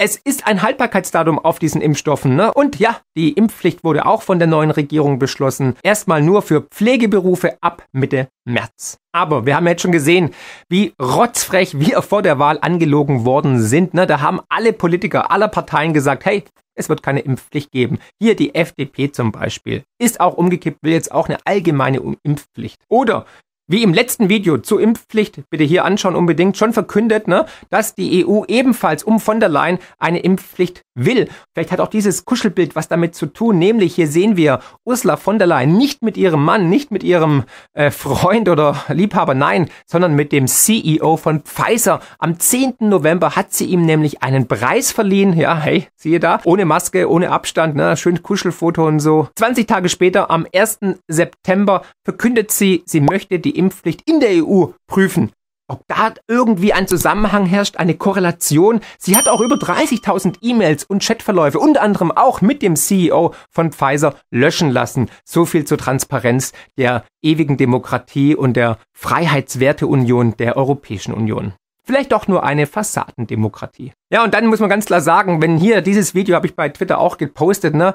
Es 0.00 0.14
ist 0.14 0.46
ein 0.46 0.62
Haltbarkeitsdatum 0.62 1.40
auf 1.40 1.58
diesen 1.58 1.80
Impfstoffen. 1.80 2.36
Ne? 2.36 2.54
Und 2.54 2.78
ja, 2.78 3.00
die 3.16 3.32
Impfpflicht 3.32 3.82
wurde 3.82 4.06
auch 4.06 4.22
von 4.22 4.38
der 4.38 4.46
neuen 4.46 4.70
Regierung 4.70 5.18
beschlossen. 5.18 5.74
Erstmal 5.82 6.22
nur 6.22 6.42
für 6.42 6.60
Pflegeberufe 6.60 7.58
ab 7.60 7.84
Mitte 7.90 8.28
März. 8.44 8.98
Aber 9.12 9.44
wir 9.44 9.56
haben 9.56 9.66
jetzt 9.66 9.82
schon 9.82 9.90
gesehen, 9.90 10.30
wie 10.68 10.92
rotzfrech 11.02 11.80
wir 11.80 12.00
vor 12.02 12.22
der 12.22 12.38
Wahl 12.38 12.58
angelogen 12.60 13.24
worden 13.24 13.60
sind. 13.60 13.92
Ne? 13.92 14.06
Da 14.06 14.20
haben 14.20 14.40
alle 14.48 14.72
Politiker 14.72 15.32
aller 15.32 15.48
Parteien 15.48 15.92
gesagt, 15.92 16.24
hey, 16.24 16.44
es 16.78 16.88
wird 16.88 17.02
keine 17.02 17.20
Impfpflicht 17.20 17.70
geben. 17.72 17.98
Hier 18.20 18.36
die 18.36 18.54
FDP 18.54 19.10
zum 19.12 19.32
Beispiel 19.32 19.82
ist 20.00 20.20
auch 20.20 20.34
umgekippt, 20.34 20.82
will 20.82 20.92
jetzt 20.92 21.12
auch 21.12 21.28
eine 21.28 21.38
allgemeine 21.44 22.00
Impfpflicht. 22.22 22.80
Oder 22.88 23.26
wie 23.68 23.82
im 23.82 23.92
letzten 23.92 24.30
Video 24.30 24.58
zur 24.58 24.80
Impfpflicht, 24.80 25.42
bitte 25.50 25.62
hier 25.62 25.84
anschauen 25.84 26.16
unbedingt, 26.16 26.56
schon 26.56 26.72
verkündet, 26.72 27.28
ne, 27.28 27.44
dass 27.68 27.94
die 27.94 28.26
EU 28.26 28.44
ebenfalls 28.48 29.04
um 29.04 29.20
von 29.20 29.40
der 29.40 29.50
Leyen 29.50 29.78
eine 29.98 30.20
Impfpflicht 30.20 30.82
will. 30.94 31.28
Vielleicht 31.52 31.70
hat 31.70 31.80
auch 31.80 31.88
dieses 31.88 32.24
Kuschelbild 32.24 32.74
was 32.74 32.88
damit 32.88 33.14
zu 33.14 33.26
tun, 33.26 33.58
nämlich 33.58 33.94
hier 33.94 34.08
sehen 34.08 34.36
wir 34.36 34.60
Ursula 34.84 35.16
von 35.16 35.38
der 35.38 35.46
Leyen 35.46 35.76
nicht 35.76 36.02
mit 36.02 36.16
ihrem 36.16 36.42
Mann, 36.42 36.70
nicht 36.70 36.90
mit 36.90 37.04
ihrem 37.04 37.44
äh, 37.74 37.90
Freund 37.90 38.48
oder 38.48 38.84
Liebhaber, 38.88 39.34
nein, 39.34 39.68
sondern 39.86 40.14
mit 40.14 40.32
dem 40.32 40.46
CEO 40.46 41.18
von 41.18 41.42
Pfizer. 41.42 42.00
Am 42.18 42.40
10. 42.40 42.76
November 42.80 43.36
hat 43.36 43.52
sie 43.52 43.66
ihm 43.66 43.84
nämlich 43.84 44.22
einen 44.22 44.48
Preis 44.48 44.92
verliehen. 44.92 45.36
Ja, 45.38 45.58
hey, 45.58 45.88
siehe 45.94 46.20
da, 46.20 46.40
ohne 46.44 46.64
Maske, 46.64 47.08
ohne 47.10 47.30
Abstand, 47.30 47.76
ne, 47.76 47.98
schön 47.98 48.22
Kuschelfoto 48.22 48.86
und 48.86 49.00
so. 49.00 49.28
20 49.36 49.66
Tage 49.66 49.90
später, 49.90 50.30
am 50.30 50.46
1. 50.54 50.78
September, 51.06 51.82
verkündet 52.04 52.50
sie, 52.50 52.82
sie 52.86 53.02
möchte 53.02 53.38
die 53.38 53.57
Impfpflicht 53.58 54.08
in 54.08 54.20
der 54.20 54.44
EU 54.44 54.66
prüfen. 54.86 55.32
Ob 55.70 55.82
da 55.86 56.14
irgendwie 56.26 56.72
ein 56.72 56.88
Zusammenhang 56.88 57.44
herrscht, 57.44 57.76
eine 57.76 57.94
Korrelation. 57.94 58.80
Sie 58.98 59.18
hat 59.18 59.28
auch 59.28 59.42
über 59.42 59.56
30.000 59.56 60.36
E-Mails 60.40 60.84
und 60.84 61.02
Chatverläufe, 61.02 61.58
unter 61.58 61.82
anderem 61.82 62.10
auch 62.10 62.40
mit 62.40 62.62
dem 62.62 62.74
CEO 62.74 63.34
von 63.50 63.72
Pfizer, 63.72 64.14
löschen 64.30 64.70
lassen. 64.70 65.10
So 65.24 65.44
viel 65.44 65.66
zur 65.66 65.76
Transparenz 65.76 66.54
der 66.78 67.04
ewigen 67.20 67.58
Demokratie 67.58 68.34
und 68.34 68.54
der 68.54 68.78
Freiheitswerteunion 68.94 70.38
der 70.38 70.56
Europäischen 70.56 71.12
Union. 71.12 71.52
Vielleicht 71.84 72.12
doch 72.12 72.28
nur 72.28 72.44
eine 72.44 72.66
Fassadendemokratie. 72.66 73.92
Ja, 74.10 74.24
und 74.24 74.32
dann 74.32 74.46
muss 74.46 74.60
man 74.60 74.70
ganz 74.70 74.86
klar 74.86 75.02
sagen, 75.02 75.42
wenn 75.42 75.58
hier 75.58 75.82
dieses 75.82 76.14
Video 76.14 76.34
habe 76.34 76.46
ich 76.46 76.56
bei 76.56 76.70
Twitter 76.70 76.98
auch 76.98 77.18
gepostet, 77.18 77.74
ne, 77.74 77.94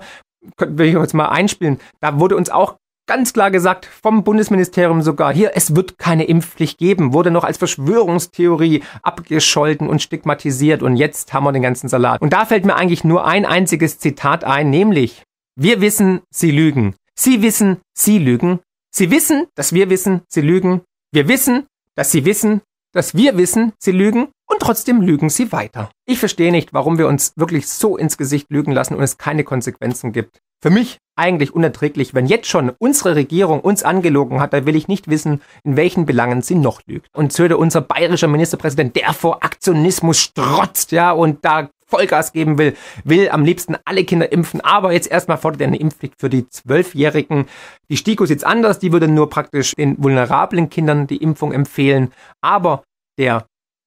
will 0.58 0.88
ich 0.88 0.94
jetzt 0.94 1.14
mal 1.14 1.30
einspielen, 1.30 1.80
da 2.02 2.20
wurde 2.20 2.36
uns 2.36 2.50
auch 2.50 2.76
ganz 3.06 3.34
klar 3.34 3.52
gesagt 3.52 3.86
vom 3.86 4.24
Bundesministerium 4.24 5.02
sogar, 5.02 5.34
hier, 5.34 5.52
es 5.56 5.76
wird 5.76 5.98
keine 5.98 6.26
Impfpflicht 6.26 6.78
geben, 6.78 7.14
wurde 7.14 7.32
noch 7.32 7.44
als 7.44 7.58
Verschwörungstheorie 7.58 8.84
abgescholten 9.02 9.88
und 9.90 10.02
stigmatisiert 10.02 10.84
und 10.84 10.96
jetzt 10.96 11.34
haben 11.34 11.44
wir 11.44 11.52
den 11.52 11.62
ganzen 11.62 11.90
Salat. 11.90 12.22
Und 12.22 12.34
da 12.34 12.46
fällt 12.46 12.66
mir 12.66 12.76
eigentlich 12.76 13.04
nur 13.04 13.26
ein 13.26 13.46
einziges 13.46 14.00
Zitat 14.00 14.44
ein, 14.44 14.70
nämlich, 14.70 15.24
wir 15.56 15.82
wissen, 15.82 16.22
sie 16.30 16.52
lügen. 16.52 16.96
Sie 17.16 17.42
wissen, 17.42 17.78
sie 17.94 18.18
lügen. 18.18 18.60
Sie 18.90 19.12
wissen, 19.12 19.48
dass 19.56 19.74
wir 19.74 19.90
wissen, 19.90 20.22
sie 20.28 20.42
lügen. 20.42 20.82
Wir 21.12 21.28
wissen, 21.28 21.68
dass 21.96 22.12
sie 22.12 22.26
wissen, 22.26 22.62
dass 22.94 23.16
wir 23.16 23.38
wissen, 23.38 23.74
sie 23.78 23.92
lügen. 23.92 24.30
Und 24.50 24.60
trotzdem 24.60 25.02
lügen 25.02 25.30
sie 25.30 25.52
weiter. 25.52 25.90
Ich 26.06 26.20
verstehe 26.20 26.52
nicht, 26.52 26.74
warum 26.74 26.98
wir 26.98 27.08
uns 27.08 27.34
wirklich 27.36 27.68
so 27.68 27.98
ins 27.98 28.18
Gesicht 28.18 28.52
lügen 28.52 28.72
lassen 28.72 28.96
und 28.96 29.04
es 29.04 29.18
keine 29.18 29.44
Konsequenzen 29.44 30.12
gibt. 30.12 30.40
Für 30.62 30.70
mich 30.70 31.00
eigentlich 31.16 31.54
unerträglich, 31.54 32.14
wenn 32.14 32.26
jetzt 32.26 32.48
schon 32.48 32.72
unsere 32.80 33.16
Regierung 33.16 33.60
uns 33.60 33.84
angelogen 33.84 34.40
hat, 34.40 34.54
da 34.54 34.66
will 34.66 34.76
ich 34.76 34.88
nicht 34.88 35.10
wissen, 35.10 35.42
in 35.64 35.76
welchen 35.76 36.06
Belangen 36.06 36.42
sie 36.42 36.56
noch 36.56 36.82
lügt. 36.88 37.08
Und 37.14 37.34
Söder, 37.34 37.60
unser 37.60 37.82
bayerischer 37.82 38.28
Ministerpräsident, 38.28 38.96
der 38.96 39.14
vor 39.14 39.44
Aktionismus 39.44 40.20
strotzt, 40.20 40.92
ja, 40.92 41.12
und 41.12 41.44
da 41.44 41.70
Vollgas 41.86 42.34
geben 42.34 42.58
will, 42.58 42.76
will 43.04 43.30
am 43.30 43.46
liebsten 43.46 43.78
alle 43.86 44.04
Kinder 44.04 44.32
impfen, 44.32 44.62
aber 44.62 44.92
jetzt 44.92 45.12
erstmal 45.12 45.38
fordert 45.38 45.62
er 45.62 45.68
eine 45.68 45.80
Impfpflicht 45.80 46.16
für 46.20 46.30
die 46.30 46.48
Zwölfjährigen. 46.48 47.46
Die 47.90 47.98
STIKO 47.98 48.26
sieht's 48.26 48.44
anders, 48.44 48.80
die 48.80 48.92
würde 48.92 49.08
nur 49.08 49.30
praktisch 49.30 49.74
den 49.76 50.02
vulnerablen 50.02 50.70
Kindern 50.70 51.08
die 51.08 51.18
Impfung 51.18 51.52
empfehlen, 51.52 52.12
aber 52.42 52.84
der 53.18 53.46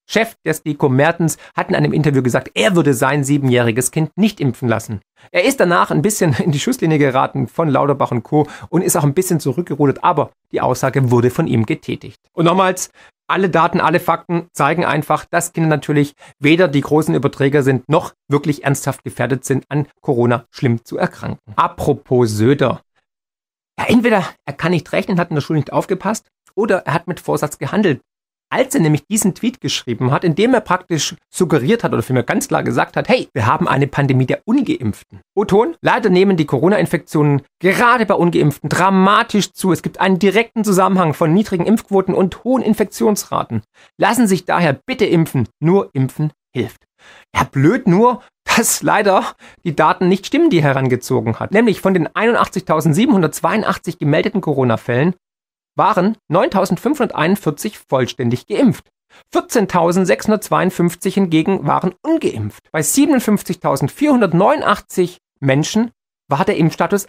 Chef 0.09 0.37
der 0.45 0.55
STIKO 0.55 0.89
Mertens 0.89 1.37
hat 1.57 1.69
in 1.69 1.75
einem 1.75 1.93
Interview 1.93 2.23
gesagt, 2.23 2.53
er 2.55 2.77
würde 2.77 2.95
sein 2.95 3.25
siebenjähriges 3.25 3.91
Kind 3.91 4.17
nicht 4.17 4.41
impfen 4.41 4.69
lassen. 4.69 5.01
Er 5.33 5.45
ist 5.45 5.59
danach 5.59 5.91
ein 5.91 6.03
bisschen 6.03 6.35
in 6.39 6.53
die 6.53 6.61
Schusslinie 6.61 6.99
geraten 6.99 7.49
von 7.49 7.69
Lauterbach 7.69 8.13
und 8.13 8.23
Co. 8.23 8.47
und 8.69 8.83
ist 8.83 8.97
auch 8.97 9.05
ein 9.05 9.15
bisschen 9.15 9.41
zurückgerudert, 9.41 10.05
aber 10.05 10.31
die 10.53 10.61
Aussage 10.61 11.11
wurde 11.11 11.31
von 11.31 11.49
ihm 11.49 11.67
getätigt. 11.67 12.21
Und 12.33 12.45
nochmals, 12.45 12.91
alle 13.27 13.51
Daten, 13.51 13.81
alle 13.81 14.01
Fakten 14.01 14.49
zeigen 14.53 14.85
einfach, 14.85 15.25
dass 15.25 15.53
Kinder 15.53 15.69
natürlich 15.69 16.15
weder 16.39 16.69
die 16.69 16.81
großen 16.81 17.15
Überträger 17.15 17.63
sind, 17.63 17.89
noch 17.89 18.15
wirklich 18.29 18.65
ernsthaft 18.65 19.05
gefährdet 19.05 19.45
sind, 19.45 19.65
an 19.69 19.87
Corona 20.01 20.47
schlimm 20.51 20.85
zu 20.85 20.97
erkranken. 20.99 21.53
Apropos 21.57 22.31
Söder. 22.31 22.83
Ja, 23.79 23.87
entweder 23.89 24.25
er 24.45 24.53
kann 24.53 24.73
nicht 24.73 24.93
rechnen, 24.93 25.19
hat 25.19 25.31
in 25.31 25.35
der 25.35 25.43
Schule 25.43 25.59
nicht 25.59 25.73
aufgepasst, 25.73 26.29
oder 26.55 26.79
er 26.87 26.95
hat 26.95 27.09
mit 27.09 27.21
Vorsatz 27.21 27.59
gehandelt. 27.59 28.01
Als 28.49 28.75
er 28.75 28.81
nämlich 28.81 29.05
diesen 29.07 29.35
Tweet 29.35 29.61
geschrieben 29.61 30.13
hat, 30.13 30.23
in 30.23 30.37
dem 30.37 30.55
er 30.55 30.61
praktisch 30.61 31.17
suggeriert 31.29 31.83
hat 31.83 31.93
oder 31.93 32.03
vielmehr 32.03 32.23
ganz 32.23 32.47
klar 32.47 32.63
gesagt 32.63 32.97
hat, 32.97 33.09
hey, 33.09 33.29
wir 33.35 33.47
haben 33.47 33.67
eine 33.67 33.89
Pandemie 33.89 34.27
der 34.27 34.43
Ungeimpften. 34.45 35.21
O-Ton, 35.35 35.77
leider 35.81 36.11
nehmen 36.11 36.37
die 36.37 36.47
Corona-Infektionen 36.47 37.43
gerade 37.61 38.07
bei 38.07 38.15
Ungeimpften 38.15 38.69
dramatisch 38.69 39.53
zu. 39.53 39.73
Es 39.73 39.83
gibt 39.83 40.01
einen 40.01 40.21
direkten 40.21 40.63
Zusammenhang 40.63 41.13
von 41.13 41.35
niedrigen 41.35 41.67
Impfquoten 41.67 42.15
und 42.15 42.45
hohen 42.45 42.63
Infektionsraten. 42.63 43.63
Lassen 43.99 44.29
sich 44.29 44.45
daher 44.45 44.79
bitte 44.87 45.07
impfen. 45.07 45.49
Nur 45.61 45.91
impfen 45.93 46.33
hilft. 46.55 46.87
Ja, 47.35 47.45
blöd 47.45 47.89
nur, 47.89 48.23
dass 48.57 48.83
leider 48.83 49.25
die 49.65 49.75
Daten 49.75 50.09
nicht 50.09 50.27
stimmen, 50.27 50.51
die 50.51 50.59
er 50.59 50.65
herangezogen 50.65 51.41
hat. 51.41 51.51
Nämlich 51.53 51.81
von 51.81 51.95
den 51.95 52.09
81.782 52.09 53.99
gemeldeten 53.99 54.41
Corona-Fällen 54.41 55.15
waren 55.77 56.17
9.541 56.31 57.79
vollständig 57.89 58.47
geimpft. 58.47 58.91
14.652 59.33 61.15
hingegen 61.15 61.67
waren 61.67 61.95
ungeimpft. 62.03 62.71
Bei 62.73 62.81
57.489 62.81 65.19
Menschen 65.41 65.93
war 66.29 66.45
der 66.45 66.57
Impfstatus 66.57 67.07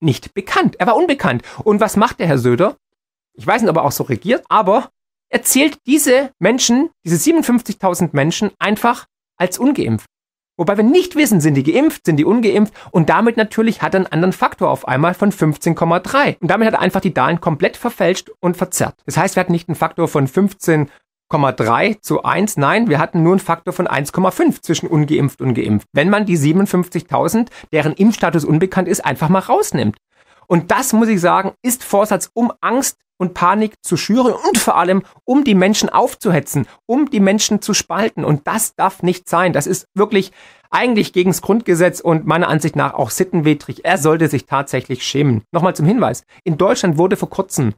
nicht 0.00 0.34
bekannt. 0.34 0.76
Er 0.78 0.86
war 0.86 0.96
unbekannt. 0.96 1.42
Und 1.64 1.80
was 1.80 1.96
macht 1.96 2.20
der 2.20 2.26
Herr 2.26 2.36
Söder? 2.38 2.76
Ich 3.34 3.46
weiß 3.46 3.62
nicht, 3.62 3.70
ob 3.70 3.76
er 3.76 3.84
auch 3.84 3.92
so 3.92 4.04
regiert, 4.04 4.44
aber 4.48 4.90
er 5.28 5.42
zählt 5.42 5.78
diese 5.86 6.32
Menschen, 6.38 6.90
diese 7.04 7.16
57.000 7.16 8.10
Menschen 8.12 8.50
einfach 8.58 9.06
als 9.36 9.58
ungeimpft. 9.58 10.08
Wobei 10.60 10.76
wir 10.76 10.84
nicht 10.84 11.16
wissen, 11.16 11.40
sind 11.40 11.54
die 11.54 11.62
geimpft, 11.62 12.04
sind 12.04 12.18
die 12.18 12.26
ungeimpft 12.26 12.74
und 12.90 13.08
damit 13.08 13.38
natürlich 13.38 13.80
hat 13.80 13.94
er 13.94 14.00
einen 14.00 14.12
anderen 14.12 14.34
Faktor 14.34 14.68
auf 14.68 14.86
einmal 14.86 15.14
von 15.14 15.32
15,3. 15.32 16.36
Und 16.38 16.50
damit 16.50 16.66
hat 16.66 16.74
er 16.74 16.80
einfach 16.82 17.00
die 17.00 17.14
Zahlen 17.14 17.40
komplett 17.40 17.78
verfälscht 17.78 18.30
und 18.40 18.58
verzerrt. 18.58 18.94
Das 19.06 19.16
heißt, 19.16 19.36
wir 19.36 19.40
hatten 19.40 19.52
nicht 19.52 19.70
einen 19.70 19.74
Faktor 19.74 20.06
von 20.06 20.28
15,3 20.28 22.02
zu 22.02 22.24
1, 22.24 22.58
nein, 22.58 22.90
wir 22.90 22.98
hatten 22.98 23.22
nur 23.22 23.32
einen 23.32 23.40
Faktor 23.40 23.72
von 23.72 23.88
1,5 23.88 24.60
zwischen 24.60 24.86
ungeimpft 24.88 25.40
und 25.40 25.54
geimpft. 25.54 25.88
Wenn 25.94 26.10
man 26.10 26.26
die 26.26 26.36
57.000, 26.36 27.46
deren 27.72 27.94
Impfstatus 27.94 28.44
unbekannt 28.44 28.86
ist, 28.86 29.02
einfach 29.02 29.30
mal 29.30 29.38
rausnimmt. 29.38 29.96
Und 30.50 30.72
das, 30.72 30.92
muss 30.92 31.06
ich 31.06 31.20
sagen, 31.20 31.52
ist 31.62 31.84
Vorsatz, 31.84 32.28
um 32.34 32.52
Angst 32.60 32.98
und 33.18 33.34
Panik 33.34 33.74
zu 33.82 33.96
schüren 33.96 34.32
und 34.32 34.58
vor 34.58 34.76
allem, 34.76 35.02
um 35.24 35.44
die 35.44 35.54
Menschen 35.54 35.88
aufzuhetzen, 35.88 36.66
um 36.86 37.08
die 37.08 37.20
Menschen 37.20 37.62
zu 37.62 37.72
spalten. 37.72 38.24
Und 38.24 38.48
das 38.48 38.74
darf 38.74 39.04
nicht 39.04 39.28
sein. 39.28 39.52
Das 39.52 39.68
ist 39.68 39.86
wirklich 39.94 40.32
eigentlich 40.68 41.12
gegen 41.12 41.30
das 41.30 41.42
Grundgesetz 41.42 42.00
und 42.00 42.26
meiner 42.26 42.48
Ansicht 42.48 42.74
nach 42.74 42.94
auch 42.94 43.10
sittenwidrig. 43.10 43.84
Er 43.84 43.96
sollte 43.96 44.26
sich 44.26 44.46
tatsächlich 44.46 45.04
schämen. 45.04 45.42
Nochmal 45.52 45.76
zum 45.76 45.86
Hinweis. 45.86 46.24
In 46.42 46.58
Deutschland 46.58 46.98
wurde 46.98 47.16
vor 47.16 47.30
kurzem 47.30 47.74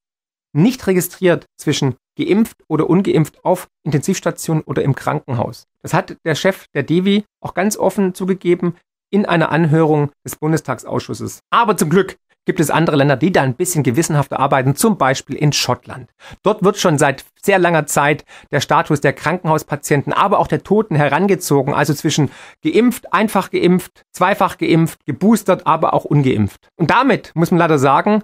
nicht 0.54 0.86
registriert 0.86 1.44
zwischen 1.58 1.96
geimpft 2.16 2.56
oder 2.68 2.88
ungeimpft 2.88 3.44
auf 3.44 3.68
Intensivstation 3.82 4.62
oder 4.62 4.82
im 4.82 4.94
Krankenhaus. 4.94 5.66
Das 5.82 5.92
hat 5.92 6.16
der 6.24 6.34
Chef 6.34 6.64
der 6.74 6.84
Devi 6.84 7.24
auch 7.42 7.52
ganz 7.52 7.76
offen 7.76 8.14
zugegeben 8.14 8.76
in 9.10 9.26
einer 9.26 9.52
Anhörung 9.52 10.10
des 10.24 10.36
Bundestagsausschusses. 10.36 11.40
Aber 11.50 11.76
zum 11.76 11.90
Glück 11.90 12.16
gibt 12.44 12.60
es 12.60 12.70
andere 12.70 12.96
Länder, 12.96 13.16
die 13.16 13.32
da 13.32 13.42
ein 13.42 13.54
bisschen 13.54 13.82
gewissenhafter 13.82 14.38
arbeiten, 14.38 14.74
zum 14.74 14.98
Beispiel 14.98 15.36
in 15.36 15.52
Schottland. 15.52 16.10
Dort 16.42 16.62
wird 16.64 16.78
schon 16.78 16.98
seit 16.98 17.24
sehr 17.42 17.58
langer 17.58 17.86
Zeit 17.86 18.24
der 18.50 18.60
Status 18.60 19.00
der 19.00 19.12
Krankenhauspatienten, 19.12 20.12
aber 20.12 20.38
auch 20.38 20.46
der 20.46 20.62
Toten 20.62 20.96
herangezogen, 20.96 21.74
also 21.74 21.94
zwischen 21.94 22.30
geimpft, 22.62 23.12
einfach 23.12 23.50
geimpft, 23.50 24.02
zweifach 24.12 24.58
geimpft, 24.58 25.04
geboostert, 25.06 25.66
aber 25.66 25.94
auch 25.94 26.04
ungeimpft. 26.04 26.68
Und 26.76 26.90
damit, 26.90 27.32
muss 27.34 27.50
man 27.50 27.58
leider 27.58 27.78
sagen, 27.78 28.22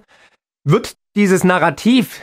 wird 0.63 0.97
dieses 1.15 1.43
Narrativ 1.43 2.21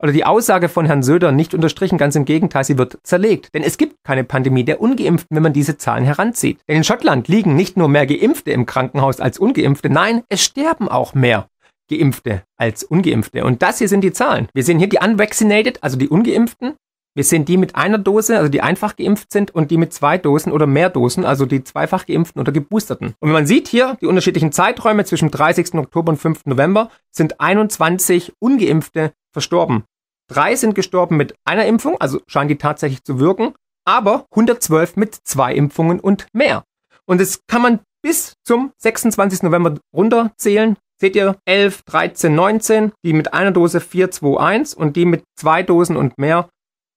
oder 0.00 0.12
die 0.12 0.24
Aussage 0.24 0.68
von 0.68 0.86
Herrn 0.86 1.02
Söder 1.02 1.32
nicht 1.32 1.54
unterstrichen, 1.54 1.98
ganz 1.98 2.16
im 2.16 2.24
Gegenteil, 2.24 2.64
sie 2.64 2.78
wird 2.78 2.98
zerlegt. 3.02 3.54
Denn 3.54 3.62
es 3.62 3.78
gibt 3.78 3.96
keine 4.04 4.24
Pandemie 4.24 4.64
der 4.64 4.80
Ungeimpften, 4.80 5.34
wenn 5.34 5.42
man 5.42 5.52
diese 5.52 5.78
Zahlen 5.78 6.04
heranzieht. 6.04 6.60
Denn 6.68 6.76
in 6.76 6.84
Schottland 6.84 7.28
liegen 7.28 7.56
nicht 7.56 7.76
nur 7.76 7.88
mehr 7.88 8.06
Geimpfte 8.06 8.50
im 8.50 8.66
Krankenhaus 8.66 9.20
als 9.20 9.38
Ungeimpfte, 9.38 9.90
nein, 9.90 10.22
es 10.28 10.42
sterben 10.42 10.88
auch 10.88 11.14
mehr 11.14 11.48
Geimpfte 11.90 12.42
als 12.56 12.84
Ungeimpfte. 12.84 13.44
Und 13.44 13.62
das 13.62 13.78
hier 13.78 13.88
sind 13.88 14.02
die 14.02 14.12
Zahlen. 14.12 14.48
Wir 14.54 14.62
sehen 14.62 14.78
hier 14.78 14.88
die 14.88 14.98
Unvaccinated, 14.98 15.82
also 15.82 15.96
die 15.96 16.08
Ungeimpften. 16.08 16.74
Wir 17.16 17.24
sehen 17.24 17.44
die 17.44 17.56
mit 17.56 17.74
einer 17.74 17.98
Dose, 17.98 18.38
also 18.38 18.48
die 18.48 18.60
einfach 18.60 18.94
geimpft 18.94 19.32
sind, 19.32 19.52
und 19.52 19.72
die 19.72 19.76
mit 19.76 19.92
zwei 19.92 20.16
Dosen 20.16 20.52
oder 20.52 20.68
mehr 20.68 20.90
Dosen, 20.90 21.24
also 21.24 21.44
die 21.44 21.64
zweifach 21.64 22.06
geimpften 22.06 22.40
oder 22.40 22.52
geboosterten. 22.52 23.08
Und 23.18 23.28
wenn 23.28 23.32
man 23.32 23.46
sieht 23.46 23.66
hier 23.66 23.96
die 24.00 24.06
unterschiedlichen 24.06 24.52
Zeiträume 24.52 25.04
zwischen 25.04 25.32
30. 25.32 25.74
Oktober 25.74 26.12
und 26.12 26.18
5. 26.18 26.46
November, 26.46 26.90
sind 27.10 27.40
21 27.40 28.32
Ungeimpfte 28.38 29.12
verstorben. 29.32 29.84
Drei 30.28 30.54
sind 30.54 30.74
gestorben 30.74 31.16
mit 31.16 31.34
einer 31.44 31.66
Impfung, 31.66 32.00
also 32.00 32.20
scheinen 32.26 32.48
die 32.48 32.58
tatsächlich 32.58 33.02
zu 33.02 33.18
wirken, 33.18 33.54
aber 33.84 34.26
112 34.30 34.96
mit 34.96 35.14
zwei 35.24 35.54
Impfungen 35.54 35.98
und 35.98 36.26
mehr. 36.32 36.64
Und 37.06 37.20
das 37.20 37.40
kann 37.48 37.62
man 37.62 37.80
bis 38.02 38.34
zum 38.44 38.72
26. 38.78 39.42
November 39.42 39.74
runterzählen. 39.94 40.76
Seht 41.00 41.16
ihr 41.16 41.36
11, 41.46 41.82
13, 41.82 42.34
19, 42.34 42.92
die 43.04 43.12
mit 43.12 43.32
einer 43.32 43.50
Dose 43.52 43.80
4, 43.80 44.10
2, 44.10 44.38
1 44.38 44.74
und 44.74 44.96
die 44.96 45.06
mit 45.06 45.24
zwei 45.36 45.62
Dosen 45.62 45.96
und 45.96 46.18
mehr 46.18 46.48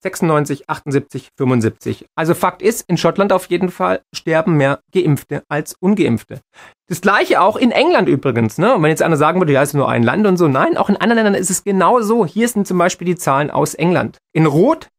96, 0.04 0.70
78, 0.70 1.30
75. 1.38 2.06
Also 2.16 2.34
Fakt 2.34 2.62
ist, 2.62 2.84
in 2.88 2.98
Schottland 2.98 3.34
auf 3.34 3.46
jeden 3.46 3.70
Fall 3.70 4.02
sterben 4.14 4.58
mehr 4.58 4.80
Geimpfte 4.94 5.44
als 5.50 5.76
Ungeimpfte. 5.80 6.42
Das 6.88 7.02
gleiche 7.02 7.42
auch 7.42 7.56
in 7.56 7.72
England 7.72 8.10
übrigens. 8.10 8.58
Ne? 8.58 8.76
Und 8.76 8.84
wenn 8.84 8.90
jetzt 8.90 9.02
einer 9.02 9.18
sagen 9.18 9.40
würde, 9.40 9.54
ja, 9.54 9.64
es 9.64 9.70
ist 9.70 9.76
nur 9.76 9.90
ein 9.90 10.04
Land 10.04 10.28
und 10.28 10.38
so. 10.38 10.48
Nein, 10.48 10.78
auch 10.78 10.90
in 10.90 10.98
anderen 10.98 11.24
Ländern 11.24 11.42
ist 11.42 11.50
es 11.50 11.64
genau 11.64 12.02
so. 12.02 12.26
Hier 12.26 12.48
sind 12.48 12.68
zum 12.68 12.78
Beispiel 12.78 13.06
die 13.06 13.16
Zahlen 13.16 13.50
aus 13.50 13.74
England. 13.74 14.18
In 14.34 14.46
Rot 14.46 14.90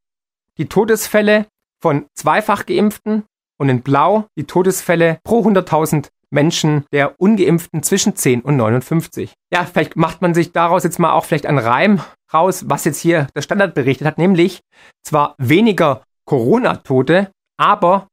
die 0.58 0.66
Todesfälle 0.66 1.46
von 1.80 2.06
zweifach 2.14 2.66
Geimpften 2.66 3.24
und 3.58 3.68
in 3.68 3.82
Blau 3.82 4.26
die 4.36 4.44
Todesfälle 4.44 5.18
pro 5.22 5.46
100.000 5.46 6.08
Menschen 6.34 6.84
der 6.92 7.18
Ungeimpften 7.18 7.82
zwischen 7.82 8.16
10 8.16 8.42
und 8.42 8.56
59. 8.56 9.32
Ja, 9.52 9.64
vielleicht 9.64 9.96
macht 9.96 10.20
man 10.20 10.34
sich 10.34 10.52
daraus 10.52 10.84
jetzt 10.84 10.98
mal 10.98 11.12
auch 11.12 11.24
vielleicht 11.24 11.46
einen 11.46 11.58
Reim 11.58 12.00
raus, 12.32 12.64
was 12.68 12.84
jetzt 12.84 13.00
hier 13.00 13.28
der 13.34 13.42
Standard 13.42 13.74
berichtet 13.74 14.06
hat, 14.06 14.18
nämlich 14.18 14.60
zwar 15.02 15.34
weniger 15.38 16.02
Corona-Tote, 16.26 17.30
aber 17.56 18.08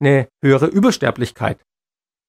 eine 0.00 0.28
höhere 0.42 0.66
Übersterblichkeit. 0.66 1.58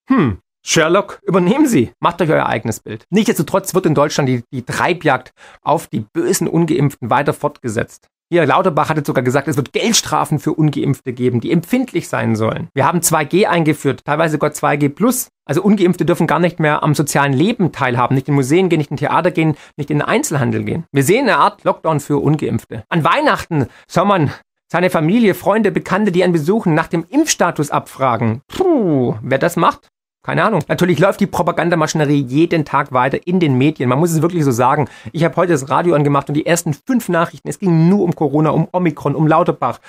Hm, 0.10 0.40
Sherlock, 0.66 1.20
übernehmen 1.24 1.68
Sie, 1.68 1.92
macht 2.00 2.22
euch 2.22 2.30
euer 2.30 2.48
eigenes 2.48 2.80
Bild. 2.80 3.06
Nichtsdestotrotz 3.10 3.74
wird 3.74 3.86
in 3.86 3.96
Deutschland 3.96 4.28
die, 4.28 4.44
die 4.52 4.64
Treibjagd 4.64 5.32
auf 5.62 5.88
die 5.88 6.06
bösen 6.14 6.48
Ungeimpften 6.48 7.10
weiter 7.10 7.34
fortgesetzt. 7.34 8.08
Hier, 8.30 8.46
Lauterbach 8.46 8.90
hatte 8.90 9.04
sogar 9.06 9.24
gesagt, 9.24 9.48
es 9.48 9.56
wird 9.56 9.72
Geldstrafen 9.72 10.40
für 10.40 10.52
Ungeimpfte 10.52 11.14
geben, 11.14 11.40
die 11.40 11.50
empfindlich 11.50 12.10
sein 12.10 12.36
sollen. 12.36 12.68
Wir 12.74 12.86
haben 12.86 13.00
2G 13.00 13.46
eingeführt, 13.46 14.02
teilweise 14.04 14.34
sogar 14.34 14.50
2G+. 14.50 15.30
Also 15.46 15.64
Ungeimpfte 15.64 16.04
dürfen 16.04 16.28
gar 16.28 16.40
nicht 16.40 16.60
mehr 16.60 16.84
am 16.84 16.94
sozialen 16.94 17.32
Leben 17.32 17.72
teilhaben, 17.72 18.16
nicht 18.16 18.28
in 18.28 18.36
Museen 18.36 18.68
gehen, 18.68 18.80
nicht 18.80 18.92
in 18.92 18.98
Theater 18.98 19.32
gehen, 19.32 19.56
nicht 19.78 19.90
in 19.90 20.00
den 20.00 20.08
Einzelhandel 20.08 20.66
gehen. 20.66 20.84
Wir 20.92 21.04
sehen 21.04 21.24
eine 21.24 21.38
Art 21.38 21.64
Lockdown 21.64 22.02
für 22.02 22.18
Ungeimpfte. 22.18 22.84
An 22.90 23.06
Weihnachten 23.06 23.68
soll 23.88 24.04
man 24.04 24.32
seine 24.70 24.90
Familie, 24.90 25.34
Freunde, 25.34 25.72
Bekannte, 25.72 26.12
die 26.12 26.26
einen 26.26 26.34
besuchen, 26.34 26.74
nach 26.74 26.88
dem 26.88 27.06
Impfstatus 27.08 27.72
abfragen. 27.72 28.42
Puh, 28.50 29.16
wer 29.22 29.38
das 29.38 29.56
macht, 29.56 29.88
keine 30.28 30.44
Ahnung. 30.44 30.62
Natürlich 30.68 31.00
läuft 31.00 31.22
die 31.22 31.26
Propagandamaschinerie 31.26 32.22
jeden 32.22 32.66
Tag 32.66 32.92
weiter 32.92 33.26
in 33.26 33.40
den 33.40 33.58
Medien. 33.58 33.88
Man 33.88 33.98
muss 33.98 34.12
es 34.12 34.22
wirklich 34.22 34.44
so 34.44 34.52
sagen. 34.52 34.90
Ich 35.14 35.24
habe 35.24 35.34
heute 35.38 35.54
das 35.54 35.70
Radio 35.70 35.96
angemacht 35.96 36.28
und 36.28 36.34
die 36.34 36.46
ersten 36.46 36.74
fünf 36.74 37.08
Nachrichten, 37.08 37.48
es 37.48 37.60
ging 37.60 37.88
nur 37.88 38.04
um 38.04 38.14
Corona, 38.14 38.50
um 38.50 38.68
Omikron, 38.74 39.16
um 39.16 39.26
Lauterbach. 39.26 39.80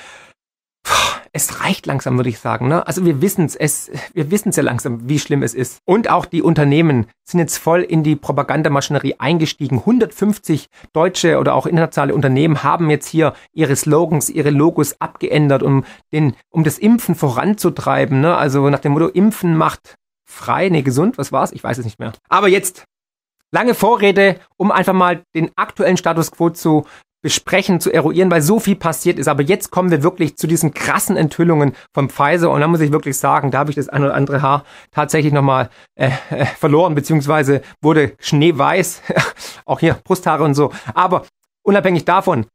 es 1.33 1.61
reicht 1.61 1.87
langsam, 1.87 2.17
würde 2.17 2.29
ich 2.29 2.39
sagen. 2.39 2.69
Ne? 2.69 2.87
Also 2.87 3.05
wir 3.05 3.21
wissen 3.21 3.51
es, 3.59 3.91
wir 4.15 4.31
wissen 4.31 4.53
ja 4.53 4.63
langsam, 4.63 5.09
wie 5.09 5.19
schlimm 5.19 5.43
es 5.43 5.55
ist. 5.55 5.81
Und 5.85 6.09
auch 6.09 6.25
die 6.25 6.41
Unternehmen 6.41 7.07
sind 7.25 7.41
jetzt 7.41 7.59
voll 7.59 7.83
in 7.83 8.05
die 8.05 8.15
Propagandamaschinerie 8.15 9.17
eingestiegen. 9.19 9.79
150 9.79 10.69
deutsche 10.93 11.39
oder 11.39 11.57
auch 11.57 11.67
internationale 11.67 12.15
Unternehmen 12.15 12.63
haben 12.63 12.91
jetzt 12.91 13.09
hier 13.09 13.35
ihre 13.53 13.75
Slogans, 13.75 14.31
ihre 14.31 14.51
Logos 14.51 15.01
abgeändert, 15.01 15.65
um 15.65 15.85
den, 16.13 16.35
um 16.51 16.63
das 16.63 16.79
Impfen 16.79 17.17
voranzutreiben. 17.17 18.21
Ne? 18.21 18.37
Also 18.37 18.71
nach 18.71 18.79
dem 18.79 18.93
Motto 18.93 19.09
Impfen 19.09 19.57
macht 19.57 19.98
frei, 20.29 20.69
nee, 20.69 20.83
gesund, 20.83 21.19
was 21.19 21.33
war's? 21.33 21.53
Ich 21.53 21.65
weiß 21.65 21.79
es 21.79 21.85
nicht 21.85 21.99
mehr. 21.99 22.13
Aber 22.29 22.49
jetzt 22.49 22.85
lange 23.51 23.75
Vorrede, 23.75 24.39
um 24.57 24.71
einfach 24.71 24.93
mal 24.93 25.23
den 25.35 25.51
aktuellen 25.57 25.97
Status 25.97 26.31
quo 26.31 26.51
zu 26.51 26.85
besprechen, 27.21 27.81
zu 27.81 27.93
eruieren, 27.93 28.31
weil 28.31 28.43
so 28.43 28.61
viel 28.61 28.77
passiert 28.77 29.19
ist. 29.19 29.27
Aber 29.27 29.43
jetzt 29.43 29.71
kommen 29.71 29.91
wir 29.91 30.03
wirklich 30.03 30.37
zu 30.37 30.47
diesen 30.47 30.73
krassen 30.73 31.17
Enthüllungen 31.17 31.73
von 31.93 32.11
Pfizer 32.11 32.51
und 32.51 32.61
da 32.61 32.69
muss 32.69 32.81
ich 32.81 32.93
wirklich 32.93 33.19
sagen, 33.19 33.51
da 33.51 33.59
habe 33.59 33.71
ich 33.71 33.77
das 33.77 33.89
ein 33.89 34.05
oder 34.05 34.15
andere 34.15 34.41
Haar 34.41 34.65
tatsächlich 34.93 35.33
nochmal 35.33 35.71
äh, 35.97 36.11
äh, 36.31 36.47
verloren, 36.47 36.95
beziehungsweise 36.95 37.63
wurde 37.83 38.13
schneeweiß, 38.21 39.03
auch 39.65 39.81
hier 39.81 39.95
Brusthaare 40.05 40.45
und 40.45 40.55
so. 40.55 40.73
Aber 40.95 41.27
unabhängig 41.63 42.05
davon, 42.05 42.47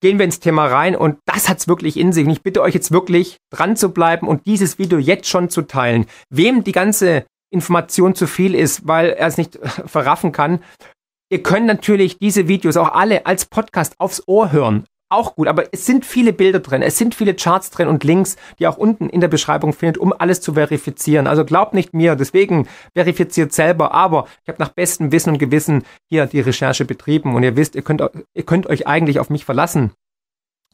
gehen 0.00 0.18
wir 0.18 0.24
ins 0.24 0.40
Thema 0.40 0.66
rein 0.66 0.96
und 0.96 1.18
das 1.26 1.48
hat's 1.48 1.68
wirklich 1.68 1.96
in 1.96 2.12
sich. 2.12 2.24
Und 2.24 2.32
ich 2.32 2.42
bitte 2.42 2.62
euch 2.62 2.74
jetzt 2.74 2.92
wirklich 2.92 3.38
dran 3.50 3.76
zu 3.76 3.90
bleiben 3.90 4.28
und 4.28 4.46
dieses 4.46 4.78
Video 4.78 4.98
jetzt 4.98 5.28
schon 5.28 5.50
zu 5.50 5.62
teilen. 5.62 6.06
Wem 6.30 6.64
die 6.64 6.72
ganze 6.72 7.24
Information 7.50 8.14
zu 8.14 8.26
viel 8.26 8.54
ist, 8.54 8.86
weil 8.86 9.10
er 9.10 9.26
es 9.26 9.38
nicht 9.38 9.58
verraffen 9.86 10.32
kann, 10.32 10.60
Ihr 11.30 11.42
könnt 11.42 11.66
natürlich 11.66 12.18
diese 12.18 12.48
Videos 12.48 12.78
auch 12.78 12.94
alle 12.94 13.26
als 13.26 13.44
Podcast 13.44 13.94
aufs 13.98 14.22
Ohr 14.26 14.50
hören. 14.50 14.86
Auch 15.10 15.36
gut, 15.36 15.48
aber 15.48 15.72
es 15.72 15.86
sind 15.86 16.04
viele 16.04 16.34
Bilder 16.34 16.60
drin, 16.60 16.82
es 16.82 16.98
sind 16.98 17.14
viele 17.14 17.34
Charts 17.34 17.70
drin 17.70 17.88
und 17.88 18.04
Links, 18.04 18.36
die 18.58 18.66
auch 18.66 18.76
unten 18.76 19.08
in 19.08 19.22
der 19.22 19.28
Beschreibung 19.28 19.72
findet, 19.72 19.96
um 19.96 20.12
alles 20.12 20.42
zu 20.42 20.52
verifizieren. 20.52 21.26
Also 21.26 21.46
glaubt 21.46 21.72
nicht 21.72 21.94
mir, 21.94 22.14
deswegen 22.14 22.68
verifiziert 22.94 23.54
selber, 23.54 23.92
aber 23.92 24.26
ich 24.42 24.48
habe 24.48 24.62
nach 24.62 24.68
bestem 24.68 25.10
Wissen 25.10 25.30
und 25.30 25.38
Gewissen 25.38 25.84
hier 26.10 26.26
die 26.26 26.40
Recherche 26.40 26.84
betrieben 26.84 27.34
und 27.34 27.42
ihr 27.42 27.56
wisst, 27.56 27.74
ihr 27.74 27.82
könnt, 27.82 28.02
ihr 28.34 28.42
könnt 28.42 28.66
euch 28.66 28.86
eigentlich 28.86 29.18
auf 29.18 29.30
mich 29.30 29.46
verlassen. 29.46 29.92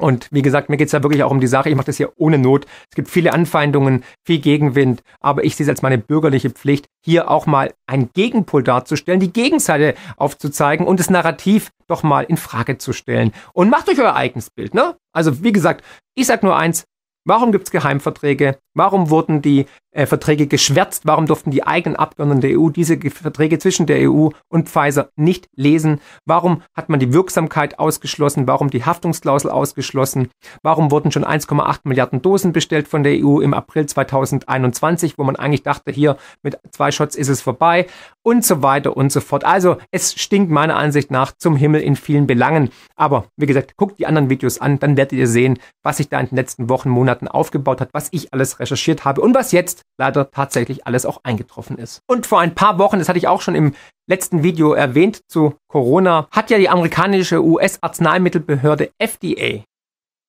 Und 0.01 0.29
wie 0.33 0.43
gesagt, 0.43 0.69
mir 0.69 0.77
geht's 0.77 0.93
ja 0.93 1.03
wirklich 1.03 1.23
auch 1.23 1.31
um 1.31 1.41
die 1.41 1.47
Sache. 1.47 1.69
Ich 1.69 1.77
mache 1.77 1.87
das 1.87 1.97
hier 1.97 2.13
ohne 2.17 2.37
Not. 2.37 2.67
Es 2.91 2.97
gibt 2.97 3.09
viele 3.09 3.33
Anfeindungen, 3.33 4.03
viel 4.25 4.41
Gegenwind, 4.41 5.03
aber 5.21 5.45
ich 5.45 5.55
sehe 5.55 5.65
es 5.65 5.71
als 5.71 5.83
meine 5.83 5.99
bürgerliche 5.99 6.51
Pflicht, 6.51 6.87
hier 7.05 7.31
auch 7.31 7.47
mal 7.47 7.73
einen 7.87 8.11
Gegenpol 8.13 8.65
darzustellen, 8.65 9.21
die 9.21 9.33
Gegenseite 9.33 9.95
aufzuzeigen 10.17 10.87
und 10.87 10.99
das 10.99 11.11
Narrativ 11.11 11.71
doch 11.87 12.03
mal 12.03 12.25
in 12.25 12.37
Frage 12.37 12.79
zu 12.79 12.93
stellen. 12.93 13.33
Und 13.53 13.71
macht 13.71 13.89
euch 13.89 14.01
euer 14.01 14.17
eigenes 14.17 14.51
Bild, 14.51 14.75
ne? 14.75 14.97
Also 15.13 15.45
wie 15.45 15.53
gesagt, 15.53 15.85
ich 16.17 16.27
sag 16.27 16.43
nur 16.43 16.57
eins, 16.57 16.85
Warum 17.27 17.53
gibt's 17.53 17.71
Geheimverträge? 17.71 18.59
Warum 18.75 19.09
wurden 19.09 19.41
die 19.41 19.65
äh, 19.93 20.05
Verträge 20.05 20.47
geschwärzt? 20.47 21.07
Warum 21.07 21.27
durften 21.27 21.51
die 21.51 21.67
eigenen 21.67 21.97
Abgeordneten 21.97 22.43
der 22.43 22.61
EU 22.61 22.69
diese 22.69 22.99
Verträge 22.99 23.59
zwischen 23.59 23.87
der 23.87 24.11
EU 24.11 24.29
und 24.49 24.69
Pfizer 24.69 25.09
nicht 25.17 25.49
lesen? 25.55 26.01
Warum 26.27 26.63
hat 26.77 26.91
man 26.91 27.01
die 27.01 27.15
Wirksamkeit 27.15 27.79
ausgeschlossen? 27.79 28.47
Warum 28.47 28.69
die 28.69 28.85
Haftungsklausel 28.85 29.51
ausgeschlossen? 29.51 30.29
Warum 30.63 30.91
wurden 30.91 31.13
schon 31.13 31.25
1,8 31.25 31.81
Milliarden 31.85 32.21
Dosen 32.21 32.53
bestellt 32.53 32.89
von 32.89 33.05
der 33.05 33.15
EU 33.25 33.41
im 33.41 33.55
April 33.55 33.87
2021, 33.87 35.17
wo 35.17 35.25
man 35.25 35.37
eigentlich 35.37 35.63
dachte, 35.63 35.93
hier 35.93 36.19
mit 36.43 36.59
zwei 36.73 36.91
Shots 36.91 37.17
ist 37.17 37.29
es 37.29 37.41
vorbei 37.41 37.87
und 38.23 38.45
so 38.45 38.63
weiter 38.63 38.97
und 38.97 39.13
so 39.13 39.21
fort. 39.21 39.45
Also 39.45 39.77
es 39.91 40.15
stinkt 40.21 40.51
meiner 40.51 40.77
Ansicht 40.77 41.11
nach 41.11 41.33
zum 41.39 41.57
Himmel 41.57 41.81
in 41.81 41.95
vielen 41.97 42.27
Belangen. 42.27 42.71
Aber 42.97 43.27
wie 43.37 43.47
gesagt, 43.47 43.77
guckt 43.77 43.99
die 43.99 44.07
anderen 44.07 44.31
Videos 44.31 44.61
an, 44.61 44.79
dann 44.79 44.97
werdet 44.97 45.19
ihr 45.19 45.29
sehen, 45.29 45.59
was 45.83 45.99
sich 45.99 46.09
da 46.09 46.19
in 46.19 46.27
den 46.27 46.37
letzten 46.37 46.69
Wochen, 46.69 46.89
Monaten 46.89 47.14
aufgebaut 47.23 47.81
hat, 47.81 47.91
was 47.93 48.09
ich 48.11 48.33
alles 48.33 48.61
recherchiert 48.61 49.05
habe 49.05 49.21
und 49.21 49.35
was 49.35 49.53
jetzt 49.53 49.83
leider 49.99 50.31
tatsächlich 50.31 50.87
alles 50.87 51.07
auch 51.07 51.21
eingetroffen 51.23 51.79
ist. 51.79 52.01
Und 52.07 52.27
vor 52.27 52.41
ein 52.41 52.55
paar 52.55 52.79
Wochen, 52.79 52.99
das 52.99 53.09
hatte 53.09 53.19
ich 53.19 53.29
auch 53.29 53.41
schon 53.41 53.55
im 53.55 53.75
letzten 54.09 54.43
Video 54.43 54.73
erwähnt 54.73 55.21
zu 55.29 55.55
Corona, 55.69 56.29
hat 56.31 56.51
ja 56.51 56.59
die 56.59 56.69
amerikanische 56.69 57.43
US-Arzneimittelbehörde 57.43 58.91
FDA 58.99 59.63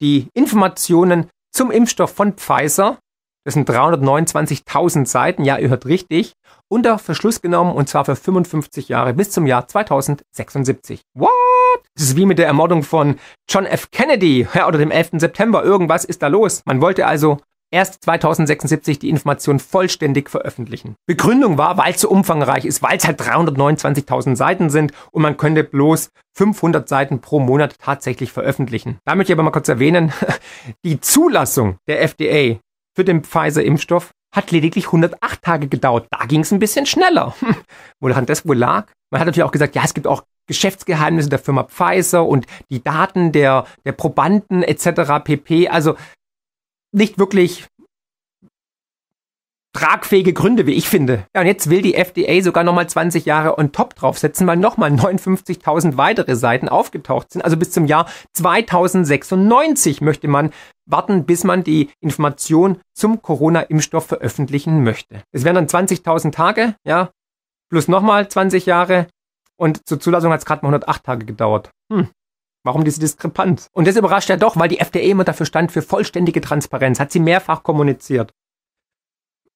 die 0.01 0.27
Informationen 0.33 1.29
zum 1.53 1.71
Impfstoff 1.71 2.13
von 2.13 2.33
Pfizer 2.33 2.97
das 3.45 3.53
sind 3.53 3.69
329.000 3.69 5.05
Seiten, 5.05 5.45
ja, 5.45 5.59
ihr 5.59 5.69
hört 5.69 5.85
richtig, 5.85 6.33
unter 6.67 6.97
Verschluss 6.97 7.41
genommen 7.41 7.75
und 7.75 7.87
zwar 7.87 8.03
für 8.03 8.15
55 8.15 8.89
Jahre 8.89 9.13
bis 9.13 9.29
zum 9.29 9.45
Jahr 9.45 9.67
2076. 9.67 11.01
What? 11.13 11.29
Das 11.95 12.03
ist 12.03 12.17
wie 12.17 12.25
mit 12.25 12.39
der 12.39 12.47
Ermordung 12.47 12.83
von 12.83 13.17
John 13.49 13.65
F. 13.65 13.91
Kennedy 13.91 14.47
ja, 14.53 14.67
oder 14.67 14.77
dem 14.77 14.91
11. 14.91 15.11
September. 15.13 15.63
Irgendwas 15.63 16.05
ist 16.05 16.21
da 16.21 16.27
los. 16.27 16.61
Man 16.65 16.81
wollte 16.81 17.05
also 17.05 17.39
erst 17.71 18.03
2076 18.03 18.99
die 18.99 19.09
Information 19.09 19.59
vollständig 19.59 20.29
veröffentlichen. 20.29 20.95
Begründung 21.07 21.57
war, 21.57 21.77
weil 21.77 21.93
es 21.93 22.01
so 22.01 22.09
umfangreich 22.09 22.65
ist, 22.65 22.81
weil 22.81 22.97
es 22.97 23.05
halt 23.05 23.19
329.000 23.21 24.35
Seiten 24.35 24.69
sind 24.69 24.93
und 25.11 25.21
man 25.21 25.37
könnte 25.37 25.63
bloß 25.63 26.09
500 26.37 26.87
Seiten 26.87 27.19
pro 27.19 27.39
Monat 27.39 27.75
tatsächlich 27.79 28.31
veröffentlichen. 28.31 28.99
Da 29.05 29.15
möchte 29.15 29.33
ich 29.33 29.35
aber 29.35 29.43
mal 29.43 29.51
kurz 29.51 29.67
erwähnen, 29.67 30.13
die 30.85 31.01
Zulassung 31.01 31.77
der 31.87 32.01
FDA 32.01 32.59
für 32.95 33.03
den 33.03 33.23
Pfizer-Impfstoff 33.23 34.11
hat 34.33 34.51
lediglich 34.51 34.87
108 34.87 35.41
Tage 35.41 35.67
gedauert. 35.67 36.07
Da 36.11 36.25
ging 36.25 36.41
es 36.41 36.51
ein 36.51 36.59
bisschen 36.59 36.85
schneller. 36.85 37.35
Woran 37.99 38.25
das 38.25 38.47
wohl 38.47 38.57
lag? 38.57 38.87
Man 39.11 39.19
hat 39.19 39.27
natürlich 39.27 39.43
auch 39.43 39.51
gesagt, 39.51 39.75
ja, 39.75 39.83
es 39.83 39.93
gibt 39.93 40.07
auch 40.07 40.23
Geschäftsgeheimnisse 40.47 41.29
der 41.29 41.39
Firma 41.39 41.63
Pfizer 41.63 42.25
und 42.25 42.45
die 42.69 42.83
Daten 42.83 43.31
der, 43.31 43.65
der 43.85 43.91
Probanden 43.91 44.63
etc. 44.63 45.23
pp. 45.23 45.69
Also 45.69 45.95
nicht 46.91 47.19
wirklich 47.19 47.67
tragfähige 49.75 50.31
Gründe, 50.31 50.65
wie 50.65 50.73
ich 50.73 50.87
finde. 50.87 51.27
Ja, 51.35 51.41
und 51.41 51.47
jetzt 51.47 51.69
will 51.69 51.81
die 51.81 51.95
FDA 51.95 52.41
sogar 52.41 52.63
nochmal 52.63 52.87
20 52.87 53.25
Jahre 53.25 53.57
on 53.57 53.73
top 53.73 53.93
draufsetzen, 53.95 54.47
weil 54.47 54.55
nochmal 54.55 54.89
59.000 54.91 55.97
weitere 55.97 56.35
Seiten 56.35 56.69
aufgetaucht 56.69 57.31
sind. 57.31 57.43
Also 57.43 57.57
bis 57.57 57.71
zum 57.71 57.85
Jahr 57.85 58.07
2096 58.33 59.99
möchte 59.99 60.29
man 60.29 60.51
warten, 60.85 61.25
bis 61.25 61.43
man 61.43 61.63
die 61.63 61.89
Information 61.99 62.79
zum 62.93 63.21
Corona-Impfstoff 63.21 64.05
veröffentlichen 64.05 64.83
möchte. 64.83 65.21
Es 65.33 65.43
wären 65.43 65.55
dann 65.55 65.67
20.000 65.67 66.31
Tage, 66.31 66.75
ja, 66.85 67.09
plus 67.69 67.89
nochmal 67.89 68.29
20 68.29 68.65
Jahre. 68.65 69.07
Und 69.57 69.87
zur 69.87 69.99
Zulassung 69.99 70.31
hat 70.31 70.39
es 70.39 70.45
gerade 70.45 70.65
mal 70.65 70.69
108 70.69 71.03
Tage 71.03 71.25
gedauert. 71.25 71.71
Hm. 71.91 72.09
Warum 72.63 72.83
diese 72.83 72.99
Diskrepanz? 72.99 73.69
Und 73.73 73.87
das 73.87 73.95
überrascht 73.95 74.29
ja 74.29 74.37
doch, 74.37 74.57
weil 74.57 74.69
die 74.69 74.79
FDA 74.79 75.01
immer 75.01 75.23
dafür 75.23 75.45
stand 75.45 75.71
für 75.71 75.81
vollständige 75.81 76.41
Transparenz, 76.41 76.99
hat 76.99 77.11
sie 77.11 77.19
mehrfach 77.19 77.61
kommuniziert. 77.63 78.33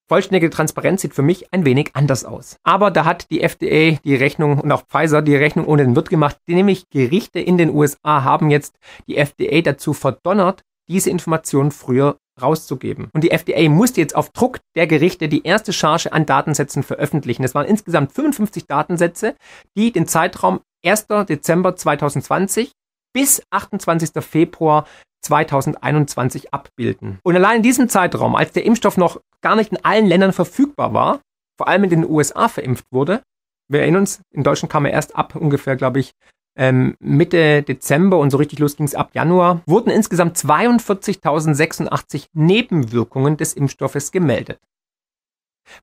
Vollständige 0.08 0.50
Transparenz 0.50 1.02
sieht 1.02 1.14
für 1.14 1.22
mich 1.22 1.54
ein 1.54 1.66
wenig 1.66 1.92
anders 1.94 2.26
aus. 2.26 2.58
Aber 2.64 2.90
da 2.90 3.06
hat 3.06 3.30
die 3.30 3.42
FDA 3.42 4.00
die 4.04 4.16
Rechnung 4.16 4.60
und 4.60 4.72
auch 4.72 4.84
Pfizer 4.88 5.22
die 5.22 5.36
Rechnung 5.36 5.68
ohne 5.68 5.84
den 5.84 5.96
Wirt 5.96 6.10
gemacht, 6.10 6.38
nämlich 6.48 6.90
Gerichte 6.90 7.40
in 7.40 7.60
den 7.60 7.70
USA 7.70 8.24
haben 8.24 8.50
jetzt 8.50 8.76
die 9.08 9.18
FDA 9.18 9.62
dazu 9.62 9.94
verdonnert, 9.94 10.64
diese 10.88 11.12
Informationen 11.12 11.70
früher 11.70 12.18
rauszugeben. 12.42 13.10
Und 13.14 13.24
die 13.24 13.32
FDA 13.32 13.70
musste 13.70 14.02
jetzt 14.02 14.16
auf 14.16 14.30
Druck 14.32 14.60
der 14.76 14.88
Gerichte 14.88 15.30
die 15.30 15.46
erste 15.46 15.74
Charge 15.74 16.12
an 16.12 16.26
Datensätzen 16.26 16.84
veröffentlichen. 16.84 17.44
Es 17.44 17.56
waren 17.56 17.68
insgesamt 17.68 18.12
55 18.14 18.66
Datensätze, 18.66 19.36
die 19.78 19.92
den 19.92 20.08
Zeitraum 20.08 20.62
1. 20.86 21.08
Dezember 21.28 21.76
2020 21.76 22.72
bis 23.14 23.42
28. 23.50 24.24
Februar 24.24 24.86
2021 25.22 26.54
abbilden. 26.54 27.20
Und 27.24 27.36
allein 27.36 27.58
in 27.58 27.64
diesem 27.64 27.90
Zeitraum, 27.90 28.36
als 28.36 28.52
der 28.52 28.66
Impfstoff 28.66 28.98
noch 28.98 29.20
gar 29.42 29.56
nicht 29.56 29.72
in 29.72 29.84
allen 29.84 30.06
Ländern 30.06 30.34
verfügbar 30.34 30.94
war, 30.94 31.20
vor 31.58 31.68
allem 31.68 31.84
in 31.84 31.90
den 31.90 32.10
USA 32.10 32.48
verimpft 32.48 32.86
wurde, 32.92 33.22
wir 33.70 33.82
erinnern 33.82 34.02
uns, 34.02 34.22
in 34.32 34.44
Deutschland 34.44 34.72
kam 34.72 34.86
er 34.86 34.94
erst 34.94 35.16
ab 35.16 35.36
ungefähr, 35.36 35.76
glaube 35.76 36.00
ich, 36.00 36.12
ähm, 36.60 36.96
Mitte 37.00 37.64
Dezember 37.64 38.20
und 38.20 38.32
so 38.32 38.38
richtig 38.38 38.60
los 38.60 38.76
ging 38.76 38.86
es 38.86 38.94
ab 38.94 39.12
Januar, 39.14 39.62
wurden 39.66 39.90
insgesamt 39.90 40.38
42.086 40.38 42.28
Nebenwirkungen 42.34 43.38
des 43.38 43.54
Impfstoffes 43.54 44.12
gemeldet. 44.12 44.60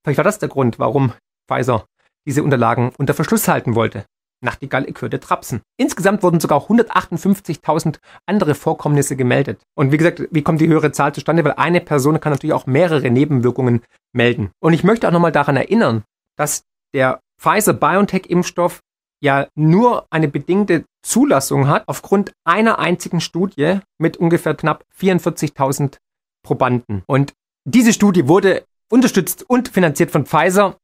Vielleicht 0.05 0.19
war 0.19 0.25
das 0.25 0.39
der 0.39 0.51
Grund, 0.51 0.79
warum 0.79 1.15
Pfizer 1.49 1.87
diese 2.27 2.43
Unterlagen 2.43 2.93
unter 2.99 3.15
Verschluss 3.15 3.49
halten 3.49 3.75
wollte. 3.75 4.05
Nachtigall 4.45 4.87
Ekürte 4.87 5.19
Trapsen. 5.19 5.63
Insgesamt 5.79 6.23
wurden 6.23 6.41
sogar 6.41 6.61
158.000 6.61 7.99
andere 8.27 8.55
Vorkommnisse 8.55 9.17
gemeldet. 9.17 9.63
Und 9.75 9.93
wie 9.93 9.97
gesagt, 9.97 10.29
wie 10.31 10.43
kommt 10.43 10.61
die 10.61 10.69
höhere 10.69 10.93
Zahl 10.93 11.15
zustande? 11.15 11.43
Weil 11.43 11.55
eine 11.55 11.81
Person 11.81 12.21
kann 12.21 12.33
natürlich 12.33 12.53
auch 12.53 12.67
mehrere 12.67 13.11
Nebenwirkungen 13.11 13.83
melden. 14.13 14.51
Und 14.61 14.75
ich 14.75 14.85
möchte 14.85 15.09
auch 15.09 15.13
nochmal 15.13 15.33
daran 15.33 15.57
erinnern, 15.57 16.05
dass 16.37 16.65
der 16.93 17.21
Pfizer-BioNTech-Impfstoff 17.41 18.81
ja 19.23 19.49
nur 19.55 20.07
eine 20.11 20.29
bedingte 20.29 20.85
Zulassung 21.03 21.69
hat 21.69 21.85
aufgrund 21.87 22.33
einer 22.45 22.79
einzigen 22.79 23.21
Studie 23.21 23.81
mit 23.99 24.17
ungefähr 24.17 24.55
knapp 24.55 24.85
44.000 24.99 25.99
Probanden. 26.43 27.03
Und 27.07 27.33
diese 27.65 27.93
Studie 27.93 28.29
wurde 28.29 28.65
unterstützt 28.91 29.45
und 29.49 29.69
finanziert 29.69 30.11
von 30.11 30.27
Pfizer 30.27 30.77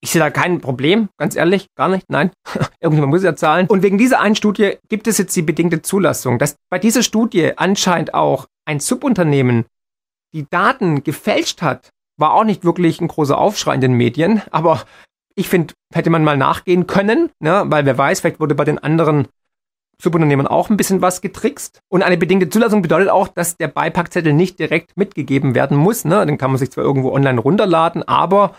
ich 0.00 0.10
sehe 0.10 0.20
da 0.20 0.30
kein 0.30 0.60
Problem, 0.60 1.08
ganz 1.16 1.36
ehrlich, 1.36 1.68
gar 1.74 1.88
nicht, 1.88 2.08
nein. 2.08 2.30
Irgendjemand 2.80 3.12
muss 3.12 3.22
ja 3.22 3.34
zahlen. 3.34 3.66
Und 3.66 3.82
wegen 3.82 3.98
dieser 3.98 4.20
einen 4.20 4.36
Studie 4.36 4.76
gibt 4.88 5.06
es 5.06 5.18
jetzt 5.18 5.34
die 5.34 5.42
bedingte 5.42 5.82
Zulassung, 5.82 6.38
dass 6.38 6.56
bei 6.70 6.78
dieser 6.78 7.02
Studie 7.02 7.56
anscheinend 7.56 8.14
auch 8.14 8.46
ein 8.66 8.80
Subunternehmen 8.80 9.64
die 10.32 10.46
Daten 10.48 11.02
gefälscht 11.02 11.62
hat, 11.62 11.90
war 12.18 12.34
auch 12.34 12.44
nicht 12.44 12.64
wirklich 12.64 13.00
ein 13.00 13.08
großer 13.08 13.36
Aufschrei 13.36 13.74
in 13.74 13.80
den 13.80 13.94
Medien, 13.94 14.42
aber 14.50 14.84
ich 15.36 15.48
finde, 15.48 15.74
hätte 15.94 16.10
man 16.10 16.24
mal 16.24 16.36
nachgehen 16.36 16.86
können, 16.86 17.30
ne, 17.40 17.64
weil 17.66 17.86
wer 17.86 17.96
weiß, 17.96 18.20
vielleicht 18.20 18.40
wurde 18.40 18.54
bei 18.54 18.64
den 18.64 18.78
anderen 18.78 19.28
Subunternehmen 20.00 20.46
auch 20.46 20.68
ein 20.68 20.76
bisschen 20.76 21.00
was 21.00 21.20
getrickst. 21.20 21.80
Und 21.88 22.02
eine 22.02 22.16
bedingte 22.16 22.50
Zulassung 22.50 22.82
bedeutet 22.82 23.08
auch, 23.08 23.28
dass 23.28 23.56
der 23.56 23.68
Beipackzettel 23.68 24.32
nicht 24.32 24.58
direkt 24.58 24.96
mitgegeben 24.96 25.54
werden 25.54 25.76
muss. 25.76 26.04
Ne? 26.04 26.26
Den 26.26 26.38
kann 26.38 26.50
man 26.50 26.58
sich 26.58 26.70
zwar 26.70 26.84
irgendwo 26.84 27.12
online 27.12 27.40
runterladen, 27.40 28.06
aber 28.06 28.54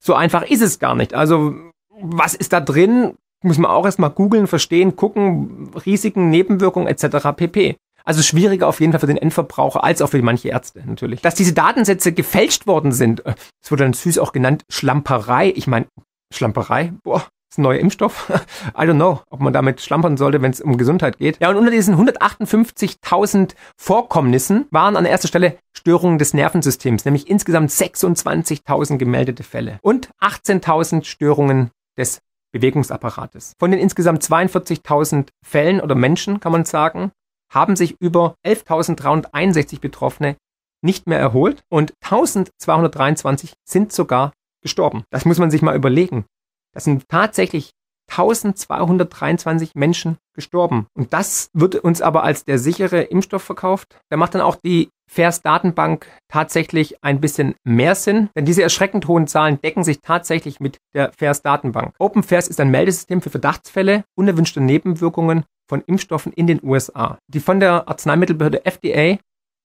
so 0.00 0.14
einfach 0.14 0.42
ist 0.42 0.62
es 0.62 0.78
gar 0.78 0.94
nicht. 0.94 1.14
Also 1.14 1.54
was 2.00 2.34
ist 2.34 2.52
da 2.52 2.60
drin? 2.60 3.14
Muss 3.42 3.58
man 3.58 3.70
auch 3.70 3.84
erstmal 3.84 4.10
googeln, 4.10 4.46
verstehen, 4.46 4.96
gucken, 4.96 5.70
Risiken, 5.86 6.28
Nebenwirkungen 6.28 6.88
etc. 6.88 7.28
pp. 7.36 7.76
Also 8.04 8.22
schwieriger 8.22 8.66
auf 8.66 8.80
jeden 8.80 8.92
Fall 8.92 9.00
für 9.00 9.06
den 9.06 9.16
Endverbraucher 9.16 9.84
als 9.84 10.02
auch 10.02 10.08
für 10.08 10.20
manche 10.22 10.48
Ärzte 10.48 10.82
natürlich. 10.84 11.20
Dass 11.20 11.34
diese 11.34 11.52
Datensätze 11.52 12.12
gefälscht 12.12 12.66
worden 12.66 12.92
sind, 12.92 13.24
äh, 13.24 13.34
das 13.62 13.70
wurde 13.70 13.84
dann 13.84 13.92
süß 13.92 14.18
auch 14.18 14.32
genannt, 14.32 14.64
Schlamperei. 14.68 15.52
Ich 15.54 15.66
meine, 15.66 15.86
Schlamperei, 16.32 16.92
boah, 17.02 17.26
ist 17.50 17.58
ein 17.58 17.62
neuer 17.62 17.80
Impfstoff. 17.80 18.30
I 18.76 18.82
don't 18.82 18.94
know, 18.94 19.20
ob 19.30 19.40
man 19.40 19.52
damit 19.52 19.80
schlampern 19.80 20.16
sollte, 20.16 20.40
wenn 20.42 20.52
es 20.52 20.60
um 20.60 20.76
Gesundheit 20.76 21.18
geht. 21.18 21.40
Ja, 21.40 21.50
und 21.50 21.56
unter 21.56 21.70
diesen 21.70 21.96
158.000 21.96 23.54
Vorkommnissen 23.76 24.66
waren 24.70 24.96
an 24.96 25.04
erster 25.04 25.28
Stelle 25.28 25.58
Störungen 25.76 26.18
des 26.18 26.32
Nervensystems, 26.34 27.04
nämlich 27.04 27.28
insgesamt 27.28 27.70
26.000 27.70 28.98
gemeldete 28.98 29.42
Fälle 29.42 29.78
und 29.82 30.10
18.000 30.20 31.04
Störungen 31.04 31.70
des 31.98 32.20
Bewegungsapparates. 32.52 33.54
Von 33.58 33.70
den 33.70 33.80
insgesamt 33.80 34.22
42.000 34.22 35.28
Fällen 35.44 35.80
oder 35.80 35.94
Menschen, 35.94 36.40
kann 36.40 36.52
man 36.52 36.64
sagen, 36.64 37.12
haben 37.52 37.76
sich 37.76 37.96
über 38.00 38.36
11.361 38.46 39.80
Betroffene 39.80 40.36
nicht 40.82 41.06
mehr 41.06 41.18
erholt 41.18 41.62
und 41.68 41.92
1223 42.02 43.52
sind 43.68 43.92
sogar 43.92 44.32
gestorben. 44.62 45.04
Das 45.10 45.24
muss 45.24 45.38
man 45.38 45.50
sich 45.50 45.62
mal 45.62 45.76
überlegen. 45.76 46.24
Das 46.72 46.84
sind 46.84 47.08
tatsächlich 47.08 47.72
1223 48.10 49.74
Menschen 49.74 50.18
gestorben. 50.34 50.86
Und 50.94 51.12
das 51.12 51.48
wird 51.52 51.76
uns 51.76 52.02
aber 52.02 52.24
als 52.24 52.44
der 52.44 52.58
sichere 52.58 53.02
Impfstoff 53.02 53.42
verkauft. 53.42 53.98
Da 54.10 54.16
macht 54.16 54.34
dann 54.34 54.42
auch 54.42 54.56
die 54.56 54.90
FAIRS-Datenbank 55.10 56.06
tatsächlich 56.28 57.02
ein 57.02 57.20
bisschen 57.20 57.54
mehr 57.64 57.94
Sinn, 57.94 58.30
denn 58.36 58.44
diese 58.44 58.62
erschreckend 58.62 59.08
hohen 59.08 59.26
Zahlen 59.26 59.60
decken 59.60 59.82
sich 59.82 60.00
tatsächlich 60.00 60.60
mit 60.60 60.78
der 60.94 61.12
FAIRS-Datenbank. 61.12 61.94
OpenFAIRS 61.98 62.48
ist 62.48 62.60
ein 62.60 62.70
Meldesystem 62.70 63.20
für 63.20 63.30
Verdachtsfälle 63.30 64.04
unerwünschte 64.16 64.60
Nebenwirkungen 64.60 65.44
von 65.68 65.82
Impfstoffen 65.82 66.32
in 66.32 66.46
den 66.46 66.60
USA, 66.62 67.18
die 67.28 67.40
von 67.40 67.60
der 67.60 67.88
Arzneimittelbehörde 67.88 68.64
FDA, 68.64 69.18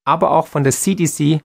aber 0.06 0.32
auch 0.32 0.48
von 0.48 0.64
der 0.64 0.72
CDC, 0.72 1.42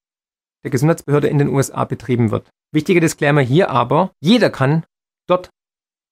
der 0.64 0.70
Gesundheitsbehörde 0.70 1.28
in 1.28 1.38
den 1.38 1.48
USA, 1.48 1.84
betrieben 1.84 2.30
wird. 2.30 2.48
Wichtiger 2.72 3.00
Disclaimer 3.00 3.40
hier 3.40 3.70
aber, 3.70 4.12
jeder 4.20 4.50
kann 4.50 4.84
dort 5.28 5.50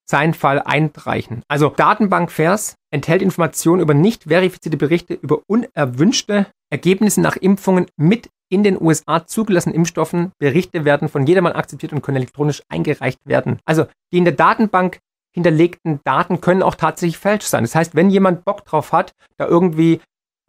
seinen 0.09 0.35
Fall 0.35 0.63
einreichen. 0.63 1.43
Also 1.49 1.69
Datenbank 1.69 2.33
FAIRS 2.33 2.75
enthält 2.91 3.23
Informationen 3.23 3.83
über 3.83 3.95
nicht 3.95 4.25
verifizierte 4.25 4.79
Berichte 4.79 5.15
über 5.15 5.43
unerwünschte 5.47 6.47
Ergebnisse 6.71 7.21
nach 7.21 7.37
Impfungen 7.37 7.87
mit 7.97 8.31
in 8.51 8.63
den 8.63 8.81
USA 8.81 9.27
zugelassenen 9.27 9.77
Impfstoffen. 9.77 10.33
Berichte 10.39 10.85
werden 10.85 11.09
von 11.09 11.27
jedermann 11.27 11.53
akzeptiert 11.53 11.93
und 11.93 12.03
können 12.03 12.17
elektronisch 12.17 12.63
eingereicht 12.69 13.21
werden. 13.25 13.59
Also 13.67 13.87
die 14.13 14.19
in 14.19 14.25
der 14.25 14.35
Datenbank 14.35 14.99
hinterlegten 15.35 16.01
Daten 16.05 16.41
können 16.41 16.63
auch 16.63 16.75
tatsächlich 16.75 17.19
falsch 17.19 17.45
sein. 17.45 17.65
Das 17.65 17.75
heißt, 17.75 17.95
wenn 17.95 18.11
jemand 18.11 18.45
Bock 18.45 18.65
drauf 18.65 18.93
hat, 18.93 19.13
da 19.37 19.47
irgendwie 19.47 20.01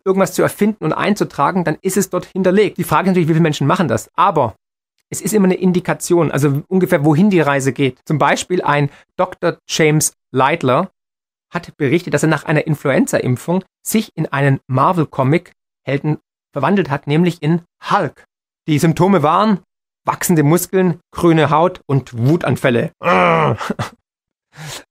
irgendwas 0.09 0.33
zu 0.33 0.41
erfinden 0.41 0.83
und 0.83 0.93
einzutragen, 0.93 1.63
dann 1.63 1.77
ist 1.81 1.97
es 1.97 2.09
dort 2.09 2.25
hinterlegt. 2.25 2.79
Die 2.79 2.83
Frage 2.83 3.05
ist 3.05 3.11
natürlich, 3.11 3.29
wie 3.29 3.33
viele 3.33 3.43
Menschen 3.43 3.67
machen 3.67 3.87
das? 3.87 4.09
Aber 4.15 4.55
es 5.11 5.21
ist 5.21 5.33
immer 5.33 5.45
eine 5.45 5.55
Indikation, 5.55 6.31
also 6.31 6.63
ungefähr 6.67 7.05
wohin 7.05 7.29
die 7.29 7.39
Reise 7.39 7.71
geht. 7.71 7.99
Zum 8.05 8.17
Beispiel 8.17 8.63
ein 8.63 8.89
Dr. 9.17 9.57
James 9.67 10.13
Leidler 10.31 10.89
hat 11.53 11.77
berichtet, 11.77 12.15
dass 12.15 12.23
er 12.23 12.29
nach 12.29 12.45
einer 12.45 12.65
Influenza-Impfung 12.65 13.63
sich 13.85 14.11
in 14.15 14.25
einen 14.25 14.59
Marvel-Comic-Helden 14.67 16.17
verwandelt 16.51 16.89
hat, 16.89 17.05
nämlich 17.05 17.41
in 17.43 17.61
Hulk. 17.89 18.25
Die 18.67 18.79
Symptome 18.79 19.21
waren 19.23 19.59
wachsende 20.05 20.41
Muskeln, 20.43 20.99
grüne 21.11 21.51
Haut 21.51 21.81
und 21.85 22.17
Wutanfälle. 22.17 22.91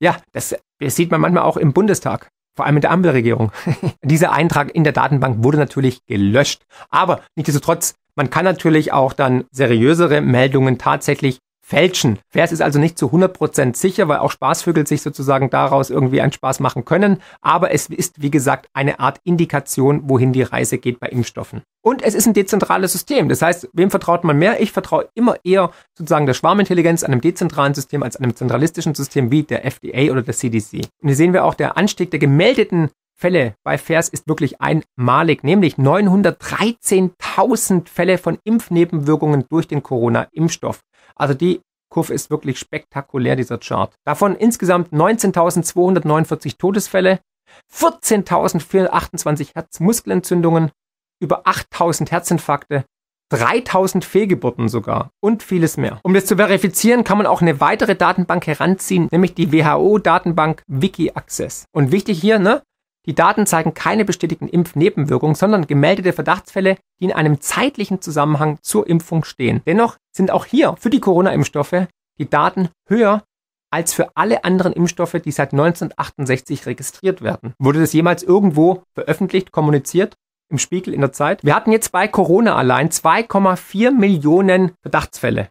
Ja, 0.00 0.16
das 0.32 0.54
sieht 0.80 1.10
man 1.10 1.20
manchmal 1.20 1.42
auch 1.42 1.56
im 1.56 1.72
Bundestag 1.72 2.30
vor 2.59 2.66
allem 2.66 2.78
in 2.78 2.82
der 2.82 2.90
Ampelregierung. 2.90 3.52
Dieser 4.02 4.32
Eintrag 4.32 4.74
in 4.74 4.82
der 4.82 4.92
Datenbank 4.92 5.44
wurde 5.44 5.59
natürlich 5.59 6.04
gelöscht. 6.06 6.66
Aber 6.90 7.20
nichtsdestotrotz, 7.36 7.94
man 8.16 8.30
kann 8.30 8.44
natürlich 8.44 8.92
auch 8.92 9.12
dann 9.12 9.44
seriösere 9.52 10.20
Meldungen 10.20 10.76
tatsächlich 10.76 11.38
fälschen. 11.68 12.18
Vers 12.30 12.50
ist 12.50 12.62
also 12.62 12.78
nicht 12.78 12.96
zu 12.96 13.08
100% 13.08 13.76
sicher, 13.76 14.08
weil 14.08 14.16
auch 14.18 14.30
Spaßvögel 14.30 14.86
sich 14.86 15.02
sozusagen 15.02 15.50
daraus 15.50 15.90
irgendwie 15.90 16.22
einen 16.22 16.32
Spaß 16.32 16.60
machen 16.60 16.86
können. 16.86 17.20
Aber 17.42 17.72
es 17.72 17.88
ist, 17.88 18.22
wie 18.22 18.30
gesagt, 18.30 18.70
eine 18.72 19.00
Art 19.00 19.20
Indikation, 19.24 20.08
wohin 20.08 20.32
die 20.32 20.42
Reise 20.42 20.78
geht 20.78 20.98
bei 20.98 21.08
Impfstoffen. 21.08 21.60
Und 21.82 22.00
es 22.02 22.14
ist 22.14 22.26
ein 22.26 22.32
dezentrales 22.32 22.92
System. 22.92 23.28
Das 23.28 23.42
heißt, 23.42 23.68
wem 23.74 23.90
vertraut 23.90 24.24
man 24.24 24.38
mehr? 24.38 24.62
Ich 24.62 24.72
vertraue 24.72 25.10
immer 25.14 25.36
eher 25.44 25.70
sozusagen 25.94 26.24
der 26.24 26.32
Schwarmintelligenz 26.32 27.04
einem 27.04 27.20
dezentralen 27.20 27.74
System 27.74 28.02
als 28.02 28.16
einem 28.16 28.34
zentralistischen 28.34 28.94
System 28.94 29.30
wie 29.30 29.42
der 29.42 29.66
FDA 29.66 30.10
oder 30.10 30.22
der 30.22 30.34
CDC. 30.34 30.86
Und 31.02 31.08
hier 31.08 31.16
sehen 31.16 31.34
wir 31.34 31.44
auch, 31.44 31.54
der 31.54 31.76
Anstieg 31.76 32.10
der 32.10 32.18
gemeldeten 32.18 32.88
Fälle 33.14 33.54
bei 33.64 33.76
FAIRS 33.76 34.08
ist 34.08 34.26
wirklich 34.28 34.60
einmalig, 34.60 35.42
nämlich 35.42 35.74
913.000 35.74 37.88
Fälle 37.88 38.16
von 38.16 38.38
Impfnebenwirkungen 38.44 39.44
durch 39.50 39.66
den 39.66 39.82
Corona-Impfstoff. 39.82 40.80
Also 41.18 41.34
die 41.34 41.60
Kurve 41.90 42.14
ist 42.14 42.30
wirklich 42.30 42.58
spektakulär, 42.58 43.36
dieser 43.36 43.58
Chart. 43.58 43.94
Davon 44.04 44.36
insgesamt 44.36 44.92
19.249 44.92 46.58
Todesfälle, 46.58 47.20
14.428 47.72 49.54
Herzmuskelentzündungen, 49.54 50.70
über 51.20 51.46
8.000 51.46 52.10
Herzinfarkte, 52.10 52.84
3000 53.30 54.04
Fehlgeburten 54.04 54.68
sogar 54.68 55.10
und 55.20 55.42
vieles 55.42 55.76
mehr. 55.76 56.00
Um 56.02 56.14
das 56.14 56.26
zu 56.26 56.36
verifizieren, 56.36 57.04
kann 57.04 57.18
man 57.18 57.26
auch 57.26 57.42
eine 57.42 57.60
weitere 57.60 57.94
Datenbank 57.94 58.46
heranziehen, 58.46 59.08
nämlich 59.10 59.34
die 59.34 59.52
WHO-Datenbank 59.52 60.62
WikiAccess. 60.66 61.66
Und 61.72 61.92
wichtig 61.92 62.20
hier, 62.20 62.38
ne? 62.38 62.62
Die 63.09 63.14
Daten 63.14 63.46
zeigen 63.46 63.72
keine 63.72 64.04
bestätigten 64.04 64.48
Impfnebenwirkungen, 64.48 65.34
sondern 65.34 65.66
gemeldete 65.66 66.12
Verdachtsfälle, 66.12 66.76
die 67.00 67.06
in 67.06 67.12
einem 67.12 67.40
zeitlichen 67.40 68.02
Zusammenhang 68.02 68.59
zur 68.61 68.86
Impfung 68.86 69.24
stehen. 69.24 69.62
Dennoch 69.66 69.96
sind 70.14 70.30
auch 70.30 70.44
hier 70.44 70.76
für 70.78 70.90
die 70.90 71.00
Corona-Impfstoffe 71.00 71.86
die 72.18 72.28
Daten 72.28 72.68
höher 72.86 73.22
als 73.70 73.94
für 73.94 74.14
alle 74.14 74.44
anderen 74.44 74.74
Impfstoffe, 74.74 75.16
die 75.24 75.30
seit 75.30 75.52
1968 75.52 76.66
registriert 76.66 77.22
werden. 77.22 77.54
Wurde 77.59 77.80
das 77.80 77.94
jemals 77.94 78.22
irgendwo 78.22 78.82
veröffentlicht, 78.94 79.52
kommuniziert? 79.52 80.14
Im 80.50 80.59
Spiegel 80.59 80.92
in 80.92 81.00
der 81.00 81.12
Zeit? 81.12 81.42
Wir 81.42 81.54
hatten 81.54 81.72
jetzt 81.72 81.92
bei 81.92 82.09
Corona 82.09 82.56
allein 82.56 82.90
2,4 82.90 83.90
Millionen 83.90 84.72
Verdachtsfälle. 84.82 85.48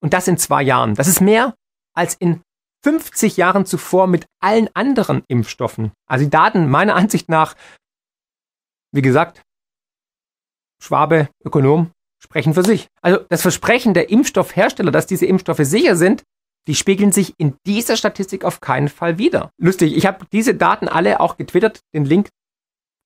Und 0.00 0.12
das 0.12 0.26
in 0.26 0.38
zwei 0.38 0.62
Jahren. 0.62 0.96
Das 0.96 1.06
ist 1.06 1.20
mehr 1.20 1.54
als 1.94 2.14
in 2.14 2.40
50 2.82 3.36
Jahren 3.36 3.66
zuvor 3.66 4.06
mit 4.06 4.26
allen 4.40 4.68
anderen 4.74 5.22
Impfstoffen. 5.28 5.92
Also 6.06 6.24
die 6.24 6.30
Daten 6.30 6.68
meiner 6.68 6.94
Ansicht 6.94 7.28
nach, 7.28 7.54
wie 8.92 9.02
gesagt, 9.02 9.42
Schwabe, 10.82 11.28
Ökonom, 11.44 11.90
sprechen 12.22 12.54
für 12.54 12.64
sich. 12.64 12.88
Also 13.02 13.20
das 13.28 13.42
Versprechen 13.42 13.94
der 13.94 14.10
Impfstoffhersteller, 14.10 14.90
dass 14.90 15.06
diese 15.06 15.26
Impfstoffe 15.26 15.60
sicher 15.62 15.96
sind, 15.96 16.22
die 16.66 16.74
spiegeln 16.74 17.12
sich 17.12 17.34
in 17.38 17.56
dieser 17.66 17.96
Statistik 17.96 18.44
auf 18.44 18.60
keinen 18.60 18.88
Fall 18.88 19.18
wieder. 19.18 19.50
Lustig, 19.58 19.96
ich 19.96 20.06
habe 20.06 20.26
diese 20.32 20.54
Daten 20.54 20.88
alle 20.88 21.20
auch 21.20 21.36
getwittert. 21.36 21.80
Den 21.94 22.04
Link 22.04 22.28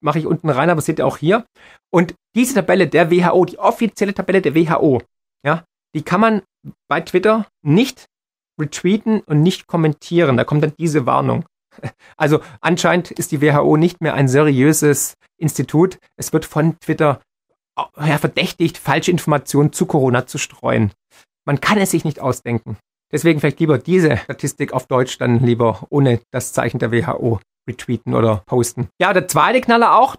mache 0.03 0.19
ich 0.19 0.27
unten 0.27 0.51
rein, 0.51 0.71
aber 0.71 0.81
seht 0.81 0.99
ihr 0.99 1.07
auch 1.07 1.19
hier. 1.19 1.47
Und 1.91 2.15
diese 2.35 2.55
Tabelle 2.55 2.89
der 2.89 3.11
WHO, 3.11 3.45
die 3.45 3.59
offizielle 3.59 4.15
Tabelle 4.15 4.43
der 4.43 4.55
WHO, 4.55 5.03
ja, 5.45 5.65
die 5.95 6.03
kann 6.03 6.21
man 6.21 6.43
bei 6.89 7.01
Twitter 7.01 7.47
nicht 7.63 8.07
retweeten 8.61 9.21
und 9.21 9.43
nicht 9.43 9.67
kommentieren. 9.67 10.37
Da 10.37 10.45
kommt 10.45 10.63
dann 10.63 10.75
diese 10.79 11.07
Warnung. 11.07 11.45
Also 12.17 12.41
anscheinend 12.61 13.11
ist 13.11 13.33
die 13.33 13.43
WHO 13.43 13.77
nicht 13.77 14.01
mehr 14.01 14.15
ein 14.15 14.29
seriöses 14.29 15.15
Institut. 15.37 15.99
Es 16.17 16.33
wird 16.33 16.45
von 16.45 16.79
Twitter 16.79 17.21
äh, 17.77 18.09
ja, 18.09 18.19
verdächtigt, 18.19 18.79
falsche 18.79 19.11
Informationen 19.11 19.73
zu 19.73 19.87
Corona 19.87 20.27
zu 20.27 20.39
streuen. 20.39 20.93
Man 21.45 21.61
kann 21.61 21.79
es 21.79 21.91
sich 21.91 22.05
nicht 22.05 22.21
ausdenken. 22.21 22.77
Deswegen 23.13 23.41
vielleicht 23.41 23.61
lieber 23.61 23.79
diese 23.79 24.17
Statistik 24.17 24.73
auf 24.73 24.87
Deutsch 24.87 25.19
dann 25.19 25.41
lieber 25.41 25.87
ohne 25.91 26.21
das 26.33 26.53
Zeichen 26.53 26.79
der 26.79 26.91
WHO 26.91 27.41
retweeten 27.69 28.15
oder 28.15 28.43
posten. 28.47 28.89
Ja, 29.01 29.13
der 29.13 29.29
zweite 29.29 29.61
Knaller 29.61 29.99
auch, 29.99 30.17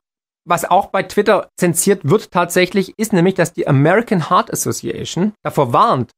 was 0.48 0.66
auch 0.66 0.88
bei 0.88 1.04
Twitter 1.04 1.50
zensiert 1.58 2.02
wird 2.04 2.32
tatsächlich, 2.32 2.94
ist 2.98 3.14
nämlich, 3.14 3.36
dass 3.36 3.54
die 3.54 3.68
American 3.68 4.30
Heart 4.30 4.52
Association 4.52 5.34
davor 5.44 5.74
warnt, 5.74 6.12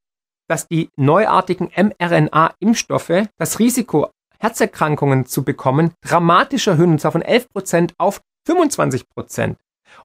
dass 0.48 0.68
die 0.68 0.90
neuartigen 0.96 1.70
mRNA-Impfstoffe 1.76 3.28
das 3.38 3.60
Risiko, 3.60 4.10
Herzerkrankungen 4.40 5.26
zu 5.26 5.44
bekommen, 5.44 5.92
dramatisch 6.02 6.68
erhöhen, 6.68 6.92
und 6.92 7.02
zwar 7.02 7.12
von 7.12 7.24
11% 7.24 7.92
auf 7.98 8.22
25%. 8.48 9.56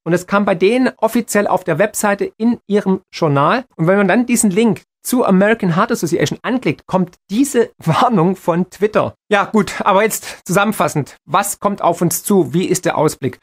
Und 0.05 0.13
es 0.13 0.27
kam 0.27 0.45
bei 0.45 0.55
denen 0.55 0.93
offiziell 0.97 1.47
auf 1.47 1.65
der 1.65 1.79
Webseite 1.79 2.33
in 2.37 2.59
ihrem 2.67 3.01
Journal. 3.13 3.65
Und 3.77 3.87
wenn 3.87 3.99
man 3.99 4.09
dann 4.09 4.27
diesen 4.27 4.51
Link 4.51 4.83
zu 5.03 5.25
American 5.25 5.77
Heart 5.77 5.93
Association 5.93 6.39
anklickt, 6.43 6.87
kommt 6.87 7.17
diese 7.31 7.71
Warnung 7.79 8.37
von 8.37 8.71
Twitter. 8.71 9.15
Ja, 9.31 9.45
gut, 9.45 9.81
aber 9.81 10.03
jetzt 10.03 10.47
zusammenfassend. 10.47 11.17
Was 11.25 11.61
kommt 11.61 11.83
auf 11.83 12.01
uns 12.01 12.25
zu? 12.25 12.55
Wie 12.55 12.67
ist 12.67 12.85
der 12.85 12.97
Ausblick? 12.97 13.39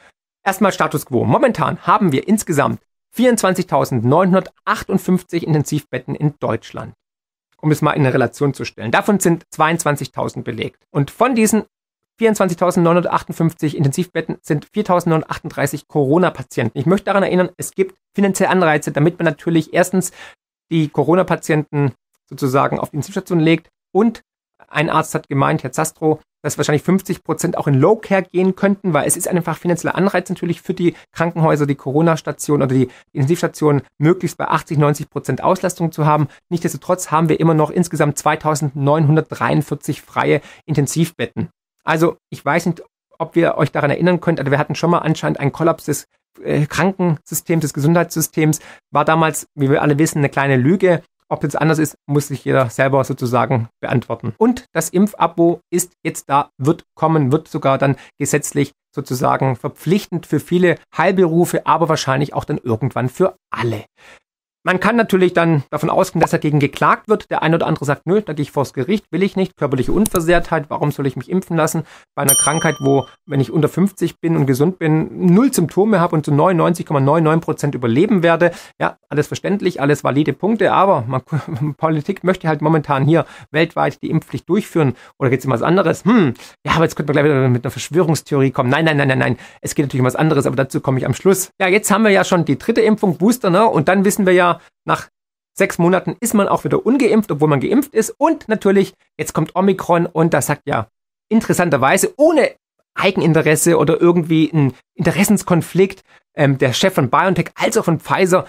Erstmal 0.45 0.71
Status 0.71 1.05
quo. 1.05 1.25
Momentan 1.25 1.79
haben 1.81 2.11
wir 2.11 2.27
insgesamt 2.27 2.79
24.958 3.15 5.43
Intensivbetten 5.43 6.15
in 6.15 6.33
Deutschland. 6.39 6.95
Um 7.61 7.71
es 7.71 7.81
mal 7.81 7.93
in 7.93 8.01
eine 8.01 8.13
Relation 8.13 8.53
zu 8.53 8.65
stellen. 8.65 8.91
Davon 8.91 9.19
sind 9.19 9.45
22.000 9.53 10.43
belegt. 10.43 10.85
Und 10.91 11.11
von 11.11 11.35
diesen 11.35 11.65
24.958 12.19 13.75
Intensivbetten 13.75 14.37
sind 14.41 14.67
4.938 14.67 15.83
Corona-Patienten. 15.87 16.77
Ich 16.77 16.85
möchte 16.85 17.05
daran 17.05 17.23
erinnern, 17.23 17.49
es 17.57 17.71
gibt 17.71 17.97
finanzielle 18.13 18.51
Anreize, 18.51 18.91
damit 18.91 19.17
man 19.19 19.25
natürlich 19.25 19.73
erstens 19.73 20.11
die 20.71 20.89
Corona-Patienten 20.89 21.93
sozusagen 22.29 22.79
auf 22.79 22.89
die 22.89 22.97
Intensivstation 22.97 23.39
legt 23.39 23.69
und 23.91 24.21
ein 24.67 24.89
Arzt 24.89 25.15
hat 25.15 25.29
gemeint, 25.29 25.63
Herr 25.63 25.71
Zastro, 25.71 26.19
dass 26.41 26.57
wahrscheinlich 26.57 26.83
50 26.83 27.23
Prozent 27.23 27.57
auch 27.57 27.67
in 27.67 27.73
Low 27.75 27.95
Care 27.95 28.23
gehen 28.23 28.55
könnten, 28.55 28.93
weil 28.93 29.07
es 29.07 29.17
ist 29.17 29.27
einfach 29.27 29.57
finanzieller 29.57 29.95
Anreiz 29.95 30.29
natürlich 30.29 30.61
für 30.61 30.73
die 30.73 30.95
Krankenhäuser, 31.11 31.65
die 31.65 31.75
Corona-Station 31.75 32.61
oder 32.61 32.73
die 32.73 32.89
Intensivstation 33.11 33.81
möglichst 33.97 34.37
bei 34.37 34.47
80, 34.47 34.77
90 34.77 35.09
Prozent 35.09 35.43
Auslastung 35.43 35.91
zu 35.91 36.05
haben. 36.05 36.27
Nichtsdestotrotz 36.49 37.11
haben 37.11 37.29
wir 37.29 37.39
immer 37.39 37.53
noch 37.53 37.71
insgesamt 37.71 38.17
2943 38.17 40.01
freie 40.01 40.41
Intensivbetten. 40.65 41.49
Also 41.83 42.17
ich 42.29 42.43
weiß 42.43 42.67
nicht, 42.67 42.83
ob 43.17 43.35
wir 43.35 43.57
euch 43.57 43.71
daran 43.71 43.91
erinnern 43.91 44.21
könnt, 44.21 44.39
aber 44.39 44.51
wir 44.51 44.59
hatten 44.59 44.75
schon 44.75 44.91
mal 44.91 44.99
anscheinend 44.99 45.39
einen 45.39 45.51
Kollaps 45.51 45.85
des 45.85 46.07
äh, 46.43 46.65
Krankensystems, 46.65 47.61
des 47.61 47.73
Gesundheitssystems, 47.73 48.59
war 48.91 49.05
damals, 49.05 49.47
wie 49.55 49.69
wir 49.69 49.81
alle 49.81 49.99
wissen, 49.99 50.19
eine 50.19 50.29
kleine 50.29 50.55
Lüge. 50.55 51.03
Ob 51.31 51.43
jetzt 51.43 51.59
anders 51.59 51.77
ist, 51.77 51.95
muss 52.07 52.27
sich 52.27 52.43
jeder 52.43 52.69
selber 52.69 53.03
sozusagen 53.03 53.69
beantworten. 53.81 54.33
Und 54.37 54.65
das 54.73 54.89
Impfabo 54.89 55.61
ist 55.71 55.93
jetzt 56.03 56.29
da, 56.29 56.49
wird 56.57 56.83
kommen, 56.95 57.31
wird 57.31 57.47
sogar 57.47 57.77
dann 57.77 57.97
gesetzlich 58.17 58.71
sozusagen 58.93 59.55
verpflichtend 59.55 60.25
für 60.25 60.39
viele 60.39 60.77
Heilberufe, 60.97 61.67
aber 61.67 61.87
wahrscheinlich 61.87 62.33
auch 62.33 62.45
dann 62.45 62.57
irgendwann 62.57 63.09
für 63.09 63.35
alle. 63.51 63.85
Man 64.63 64.81
kann 64.81 64.97
natürlich 64.97 65.31
dann 65.31 65.63
davon 65.69 65.89
ausgehen, 65.89 66.19
dass 66.19 66.31
dagegen 66.31 66.59
geklagt 66.59 67.07
wird. 67.07 67.31
Der 67.31 67.41
eine 67.41 67.55
oder 67.55 67.65
andere 67.65 67.85
sagt, 67.85 68.05
nö, 68.05 68.21
da 68.21 68.33
gehe 68.33 68.43
ich 68.43 68.51
vors 68.51 68.73
Gericht, 68.73 69.05
will 69.09 69.23
ich 69.23 69.37
nicht. 69.37 69.55
Körperliche 69.55 69.93
Unversehrtheit, 69.93 70.65
warum 70.69 70.91
soll 70.91 71.07
ich 71.07 71.15
mich 71.15 71.29
impfen 71.29 71.55
lassen? 71.55 71.83
Bei 72.13 72.23
einer 72.23 72.35
Krankheit, 72.35 72.75
wo, 72.81 73.05
wenn 73.25 73.39
ich 73.39 73.51
unter 73.51 73.69
50 73.69 74.19
bin 74.19 74.35
und 74.35 74.47
gesund 74.47 74.77
bin, 74.77 75.33
null 75.33 75.53
Symptome 75.53 76.01
habe 76.01 76.13
und 76.13 76.25
zu 76.25 76.31
99,99 76.31 77.39
Prozent 77.39 77.75
überleben 77.75 78.21
werde. 78.21 78.51
Ja, 78.81 78.97
alles 79.07 79.27
verständlich, 79.27 79.79
alles 79.79 80.03
valide 80.03 80.33
Punkte, 80.33 80.73
aber 80.73 81.05
man, 81.07 81.21
Politik 81.77 82.25
möchte 82.25 82.49
halt 82.49 82.61
momentan 82.61 83.05
hier 83.05 83.25
weltweit 83.51 84.01
die 84.01 84.09
Impfpflicht 84.09 84.49
durchführen. 84.49 84.93
Oder 85.17 85.29
geht 85.29 85.39
es 85.39 85.45
um 85.45 85.51
was 85.51 85.61
anderes? 85.61 86.03
Hm, 86.03 86.33
ja, 86.65 86.73
aber 86.73 86.83
jetzt 86.83 86.97
könnte 86.97 87.13
man 87.13 87.23
gleich 87.23 87.31
wieder 87.31 87.47
mit 87.47 87.63
einer 87.63 87.71
Verschwörungstheorie 87.71 88.51
kommen. 88.51 88.69
Nein, 88.69 88.83
nein, 88.83 88.97
nein, 88.97 89.07
nein, 89.07 89.19
nein. 89.19 89.37
Es 89.61 89.73
geht 89.73 89.85
natürlich 89.85 90.01
um 90.01 90.07
was 90.07 90.17
anderes, 90.17 90.45
aber 90.45 90.57
dazu 90.57 90.81
komme 90.81 90.99
ich 90.99 91.05
am 91.05 91.13
Schluss. 91.13 91.51
Ja, 91.61 91.69
jetzt 91.69 91.89
haben 91.91 92.03
wir 92.03 92.11
ja 92.11 92.25
schon 92.25 92.43
die 92.43 92.59
dritte 92.59 92.81
Impfung, 92.81 93.17
Booster, 93.17 93.49
ne? 93.49 93.65
Und 93.65 93.87
dann 93.87 94.03
wissen 94.03 94.25
wir 94.25 94.33
ja, 94.33 94.48
nach 94.85 95.09
sechs 95.57 95.77
Monaten 95.77 96.15
ist 96.19 96.33
man 96.33 96.47
auch 96.47 96.63
wieder 96.63 96.85
ungeimpft, 96.85 97.31
obwohl 97.31 97.49
man 97.49 97.59
geimpft 97.59 97.93
ist. 97.93 98.15
Und 98.17 98.47
natürlich, 98.47 98.93
jetzt 99.17 99.33
kommt 99.33 99.55
Omikron 99.55 100.05
und 100.05 100.33
das 100.33 100.47
sagt 100.47 100.63
ja 100.65 100.87
interessanterweise, 101.29 102.13
ohne 102.17 102.55
Eigeninteresse 102.95 103.77
oder 103.77 104.01
irgendwie 104.01 104.49
ein 104.51 104.73
Interessenskonflikt, 104.95 106.01
ähm, 106.35 106.57
der 106.57 106.73
Chef 106.73 106.93
von 106.93 107.09
BioNTech 107.09 107.51
als 107.55 107.77
auch 107.77 107.85
von 107.85 107.99
Pfizer, 107.99 108.45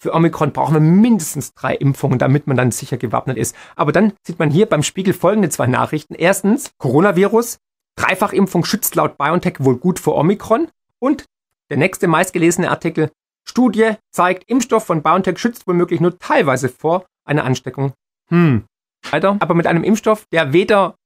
für 0.00 0.14
Omikron 0.14 0.52
brauchen 0.52 0.74
wir 0.74 0.80
mindestens 0.80 1.54
drei 1.54 1.74
Impfungen, 1.74 2.18
damit 2.18 2.46
man 2.46 2.56
dann 2.56 2.70
sicher 2.70 2.98
gewappnet 2.98 3.36
ist. 3.36 3.56
Aber 3.74 3.90
dann 3.90 4.12
sieht 4.24 4.38
man 4.38 4.50
hier 4.50 4.66
beim 4.66 4.84
Spiegel 4.84 5.12
folgende 5.12 5.48
zwei 5.48 5.66
Nachrichten. 5.66 6.14
Erstens, 6.14 6.70
Coronavirus, 6.78 7.58
Dreifachimpfung 7.96 8.64
schützt 8.64 8.94
laut 8.94 9.18
BioNTech 9.18 9.56
wohl 9.58 9.76
gut 9.76 9.98
vor 9.98 10.16
Omikron. 10.16 10.68
Und 11.00 11.24
der 11.70 11.78
nächste 11.78 12.06
meistgelesene 12.06 12.70
Artikel, 12.70 13.10
Studie 13.48 13.94
zeigt, 14.12 14.44
Impfstoff 14.48 14.84
von 14.84 15.02
BioNTech 15.02 15.38
schützt 15.38 15.66
womöglich 15.66 16.00
nur 16.00 16.18
teilweise 16.18 16.68
vor 16.68 17.06
einer 17.24 17.44
Ansteckung. 17.44 17.92
Hm. 18.28 18.66
Weiter, 19.10 19.36
aber 19.40 19.54
mit 19.54 19.66
einem 19.66 19.84
Impfstoff, 19.84 20.26
der 20.32 20.52
weder 20.52 20.96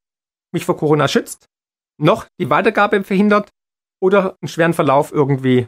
mich 0.51 0.65
vor 0.65 0.77
Corona 0.77 1.07
schützt, 1.07 1.47
noch 1.97 2.25
die 2.39 2.49
Weitergabe 2.49 3.03
verhindert 3.03 3.49
oder 4.01 4.35
einen 4.41 4.49
schweren 4.49 4.73
Verlauf 4.73 5.11
irgendwie 5.11 5.67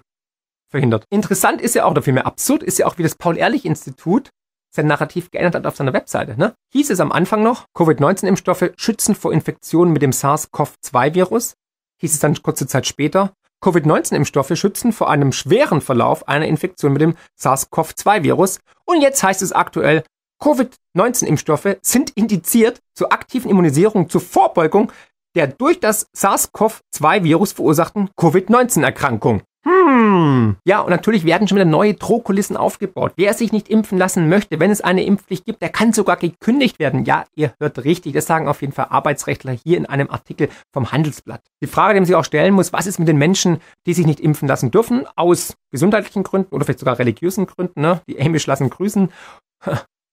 verhindert. 0.69 1.05
Interessant 1.09 1.61
ist 1.61 1.75
ja 1.75 1.85
auch, 1.85 1.91
oder 1.91 2.01
vielmehr 2.01 2.25
absurd 2.25 2.63
ist 2.63 2.79
ja 2.79 2.85
auch, 2.85 2.97
wie 2.97 3.03
das 3.03 3.15
Paul-Ehrlich-Institut 3.15 4.29
sein 4.75 4.87
Narrativ 4.87 5.31
geändert 5.31 5.55
hat 5.55 5.65
auf 5.65 5.77
seiner 5.77 5.93
Webseite. 5.93 6.37
Ne? 6.37 6.53
Hieß 6.73 6.89
es 6.89 6.99
am 6.99 7.11
Anfang 7.11 7.43
noch, 7.43 7.65
Covid-19-Impfstoffe 7.77 8.71
schützen 8.75 9.15
vor 9.15 9.31
Infektionen 9.31 9.93
mit 9.93 10.01
dem 10.01 10.11
SARS-CoV-2-Virus. 10.11 11.53
Hieß 12.01 12.13
es 12.13 12.19
dann 12.19 12.41
kurze 12.41 12.67
Zeit 12.67 12.85
später, 12.85 13.31
Covid-19-Impfstoffe 13.61 14.55
schützen 14.55 14.93
vor 14.93 15.09
einem 15.09 15.31
schweren 15.31 15.81
Verlauf 15.81 16.27
einer 16.27 16.47
Infektion 16.47 16.93
mit 16.93 17.01
dem 17.01 17.15
SARS-CoV-2-Virus. 17.35 18.59
Und 18.85 19.01
jetzt 19.01 19.23
heißt 19.23 19.41
es 19.41 19.53
aktuell, 19.53 20.03
Covid-19-Impfstoffe 20.41 21.77
sind 21.81 22.11
indiziert 22.11 22.79
zur 22.93 23.11
aktiven 23.13 23.49
Immunisierung 23.49 24.09
zur 24.09 24.21
Vorbeugung 24.21 24.91
der 25.35 25.47
durch 25.47 25.79
das 25.79 26.07
SARS-CoV-2-Virus 26.13 27.51
verursachten 27.51 28.09
Covid-19-Erkrankung. 28.17 29.43
Hm. 29.67 30.57
Ja, 30.63 30.81
und 30.81 30.91
natürlich 30.91 31.25
werden 31.25 31.47
schon 31.47 31.55
wieder 31.55 31.65
neue 31.65 31.95
Drohkulissen 31.95 32.55
aufgebaut. 32.55 33.13
Wer 33.15 33.33
sich 33.33 33.51
nicht 33.51 33.67
impfen 33.67 33.97
lassen 33.97 34.29
möchte, 34.29 34.59
wenn 34.59 34.69
es 34.69 34.81
eine 34.81 35.03
Impfpflicht 35.03 35.45
gibt, 35.45 35.61
der 35.61 35.69
kann 35.69 35.91
sogar 35.91 36.17
gekündigt 36.17 36.77
werden. 36.77 37.03
Ja, 37.05 37.25
ihr 37.35 37.53
hört 37.59 37.83
richtig. 37.83 38.13
Das 38.13 38.27
sagen 38.27 38.47
auf 38.47 38.61
jeden 38.61 38.73
Fall 38.73 38.87
Arbeitsrechtler 38.89 39.53
hier 39.53 39.77
in 39.77 39.87
einem 39.87 40.11
Artikel 40.11 40.49
vom 40.71 40.91
Handelsblatt. 40.91 41.41
Die 41.63 41.67
Frage, 41.67 41.95
die 41.95 42.01
man 42.01 42.05
sich 42.05 42.15
auch 42.15 42.25
stellen 42.25 42.53
muss, 42.53 42.73
was 42.73 42.85
ist 42.85 42.99
mit 42.99 43.07
den 43.07 43.17
Menschen, 43.17 43.57
die 43.87 43.93
sich 43.93 44.05
nicht 44.05 44.19
impfen 44.19 44.47
lassen 44.47 44.69
dürfen, 44.69 45.05
aus 45.15 45.55
gesundheitlichen 45.71 46.23
Gründen 46.23 46.53
oder 46.53 46.63
vielleicht 46.65 46.79
sogar 46.79 46.99
religiösen 46.99 47.47
Gründen, 47.47 47.81
ne? 47.81 48.01
Die 48.07 48.21
Amish 48.21 48.45
lassen 48.45 48.69
grüßen. 48.69 49.09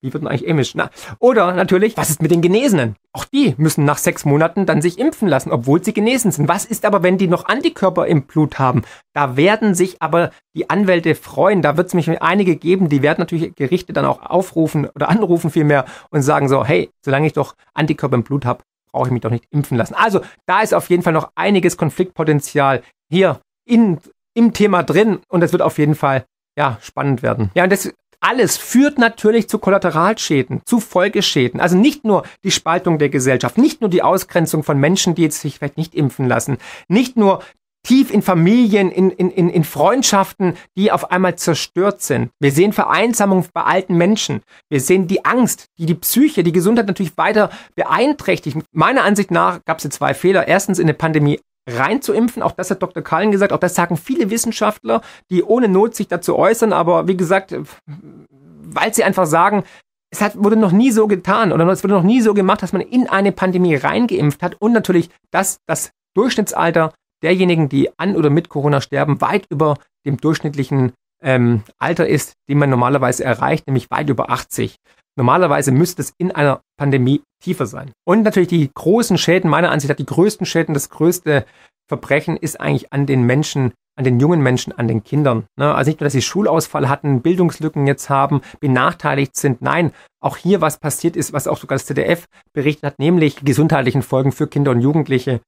Wie 0.03 0.13
wird 0.13 0.25
man 0.25 0.33
eigentlich 0.33 0.51
amisch? 0.51 0.75
Na, 0.75 0.91
oder 1.21 1.53
natürlich, 1.53 1.97
was 1.97 2.11
ist 2.11 2.23
mit 2.23 2.33
den 2.33 2.43
Genesenen? 2.43 2.97
Auch 3.13 3.25
die 3.25 3.55
müssen 3.57 3.85
nach 3.85 3.99
sechs 3.99 4.25
Monaten 4.25 4.67
dann 4.67 4.83
sich 4.83 4.99
impfen 4.99 5.29
lassen, 5.29 5.53
obwohl 5.53 5.83
sie 5.85 5.93
genesen 5.93 6.33
sind. 6.33 6.49
Was 6.49 6.65
ist 6.65 6.85
aber, 6.85 7.05
wenn 7.05 7.19
die 7.19 7.29
noch 7.29 7.47
Antikörper 7.47 8.09
im 8.09 8.23
Blut 8.23 8.59
haben? 8.59 8.83
Da 9.15 9.37
werden 9.37 9.77
sich 9.77 10.03
aber 10.03 10.33
die 10.57 10.69
Anwälte 10.69 11.15
freuen. 11.15 11.63
Da 11.63 11.77
wird 11.77 11.87
es 11.87 11.95
mich 11.95 12.21
einige 12.21 12.57
geben, 12.57 12.89
die 12.89 13.01
werden 13.01 13.21
natürlich 13.21 13.55
Gerichte 13.55 13.93
dann 13.93 14.05
auch 14.05 14.23
aufrufen 14.23 14.89
oder 14.93 15.09
anrufen 15.09 15.51
vielmehr 15.51 15.85
und 16.11 16.23
sagen 16.23 16.49
so, 16.49 16.65
hey, 16.65 16.91
solange 17.05 17.29
ich 17.29 17.33
doch 17.33 17.55
Antikörper 17.73 18.17
im 18.17 18.25
Blut 18.25 18.45
habe, 18.45 18.65
brauche 18.91 19.07
ich 19.07 19.13
mich 19.13 19.23
doch 19.23 19.31
nicht 19.31 19.47
impfen 19.51 19.77
lassen. 19.77 19.95
Also 19.95 20.21
da 20.47 20.63
ist 20.63 20.75
auf 20.75 20.91
jeden 20.91 21.05
Fall 21.05 21.13
noch 21.13 21.31
einiges 21.37 21.77
Konfliktpotenzial 21.77 22.83
hier 23.09 23.41
in, 23.65 23.99
im 24.35 24.53
Thema 24.53 24.83
drin 24.83 25.21
und 25.29 25.43
es 25.43 25.53
wird 25.53 25.63
auf 25.63 25.79
jeden 25.79 25.95
Fall 25.95 26.25
ja, 26.59 26.79
spannend 26.83 27.23
werden. 27.23 27.51
Ja, 27.55 27.65
und 27.65 27.73
das 27.73 27.93
alles 28.23 28.57
führt 28.57 28.99
natürlich 28.99 29.49
zu 29.49 29.59
Kollateralschäden, 29.59 30.63
zu 30.65 30.81
Folgeschäden. 30.81 31.61
Also 31.61 31.77
nicht 31.77 32.05
nur 32.05 32.23
die 32.45 32.51
Spaltung 32.51 32.99
der 32.99 33.09
Gesellschaft, 33.09 33.59
nicht 33.59 33.81
nur 33.81 33.91
die 33.91 34.03
Ausgrenzung 34.03 34.63
von 34.63 34.79
Menschen, 34.79 35.15
die 35.15 35.23
jetzt 35.23 35.41
sich 35.41 35.59
vielleicht 35.59 35.77
nicht 35.77 35.95
impfen 35.95 36.27
lassen, 36.29 36.59
nicht 36.89 37.17
nur 37.17 37.43
tief 37.85 38.13
in 38.13 38.23
Familien, 38.23 38.93
in, 38.93 39.11
in, 39.11 39.31
in, 39.31 39.51
in 39.51 39.65
Freundschaften, 39.65 40.57
die 40.77 40.93
auf 40.93 41.11
einmal 41.11 41.37
zerstört 41.37 42.01
sind. 42.01 42.31
Wir 42.41 42.53
sehen 42.53 42.73
Vereinsamung 42.73 43.45
bei 43.53 43.63
alten 43.63 43.97
Menschen. 43.97 44.43
Wir 44.71 44.81
sehen 44.81 45.09
die 45.09 45.25
Angst, 45.25 45.67
die 45.79 45.87
die 45.87 45.95
Psyche, 45.95 46.45
die 46.45 46.53
Gesundheit 46.53 46.87
natürlich 46.87 47.17
weiter 47.19 47.51
beeinträchtigt. 47.75 48.57
Meiner 48.73 49.03
Ansicht 49.03 49.33
nach 49.33 49.65
gab 49.65 49.79
es 49.79 49.91
zwei 49.91 50.15
Fehler. 50.15 50.47
Erstens 50.47 50.79
in 50.79 50.87
der 50.87 50.95
Pandemie 50.95 51.41
reinzuimpfen. 51.69 52.43
Auch 52.43 52.53
das 52.53 52.71
hat 52.71 52.83
Dr. 52.83 53.03
Kallen 53.03 53.31
gesagt. 53.31 53.53
Auch 53.53 53.59
das 53.59 53.75
sagen 53.75 53.97
viele 53.97 54.31
Wissenschaftler, 54.31 55.03
die 55.31 55.43
ohne 55.43 55.69
Not 55.69 55.95
sich 55.95 56.09
dazu 56.09 56.37
äußern. 56.37 56.73
Aber 56.73 57.09
wie 57.09 57.17
gesagt, 57.17 57.55
weil 57.87 58.95
sie 58.95 59.05
einfach 59.05 59.27
sagen, 59.27 59.65
es 60.11 60.21
hat, 60.21 60.33
wurde 60.37 60.57
noch 60.57 60.73
nie 60.73 60.91
so 60.91 61.07
getan 61.07 61.53
oder 61.53 61.67
es 61.69 61.83
wurde 61.83 61.95
noch 61.95 62.03
nie 62.03 62.21
so 62.21 62.35
gemacht, 62.35 62.63
dass 62.63 62.73
man 62.73 62.83
in 62.83 63.09
eine 63.09 63.33
Pandemie 63.33 63.75
reingeimpft 63.75 64.43
hat. 64.43 64.57
Und 64.61 64.73
natürlich, 64.73 65.11
dass 65.31 65.59
das 65.67 65.91
Durchschnittsalter 66.15 66.93
derjenigen, 67.23 67.69
die 67.69 67.89
an 67.99 68.17
oder 68.17 68.29
mit 68.29 68.49
Corona 68.49 68.81
sterben, 68.81 69.21
weit 69.21 69.47
über 69.49 69.79
dem 70.05 70.19
durchschnittlichen 70.19 70.93
ähm, 71.23 71.63
Alter 71.79 72.07
ist, 72.07 72.35
den 72.49 72.59
man 72.59 72.69
normalerweise 72.69 73.25
erreicht, 73.25 73.67
nämlich 73.67 73.91
weit 73.91 74.11
über 74.11 74.31
80. 74.31 74.77
Normalerweise 75.17 75.73
müsste 75.73 76.03
es 76.03 76.13
in 76.19 76.33
einer 76.33 76.63
Pandemie 76.79 77.23
tiefer 77.43 77.67
sein. 77.67 77.93
Und 78.07 78.23
natürlich 78.23 78.49
die 78.49 78.71
großen 78.75 79.19
Schäden, 79.19 79.51
meiner 79.51 79.71
Ansicht 79.71 79.91
nach, 79.91 79.97
die 79.97 80.07
größten 80.07 80.47
Schäden, 80.47 80.75
das 80.75 80.89
größte 80.89 81.45
Verbrechen 81.89 82.37
ist 82.37 82.61
eigentlich 82.61 82.93
an 82.93 83.07
den 83.07 83.25
Menschen, 83.25 83.73
an 83.97 84.05
den 84.05 84.21
jungen 84.21 84.41
Menschen, 84.41 84.73
an 84.73 84.89
den 84.89 85.05
Kindern. 85.05 85.45
Ne? 85.57 85.75
Also 85.75 85.91
nicht 85.91 86.01
nur, 86.01 86.07
dass 86.07 86.15
sie 86.15 86.23
Schulausfall 86.23 86.89
hatten, 86.89 87.21
Bildungslücken 87.21 87.87
jetzt 87.87 88.09
haben, 88.09 88.41
benachteiligt 88.61 89.37
sind. 89.37 89.61
Nein, 89.61 89.93
auch 90.21 90.37
hier 90.39 90.61
was 90.61 90.79
passiert 90.79 91.17
ist, 91.17 91.33
was 91.33 91.47
auch 91.47 91.59
sogar 91.59 91.77
das 91.77 91.87
ZDF 91.87 92.27
berichtet 92.55 92.85
hat, 92.85 92.99
nämlich 92.99 93.45
gesundheitlichen 93.45 94.03
Folgen 94.03 94.33
für 94.33 94.47
Kinder 94.47 94.71
und 94.71 94.81
Jugendliche. 94.81 95.41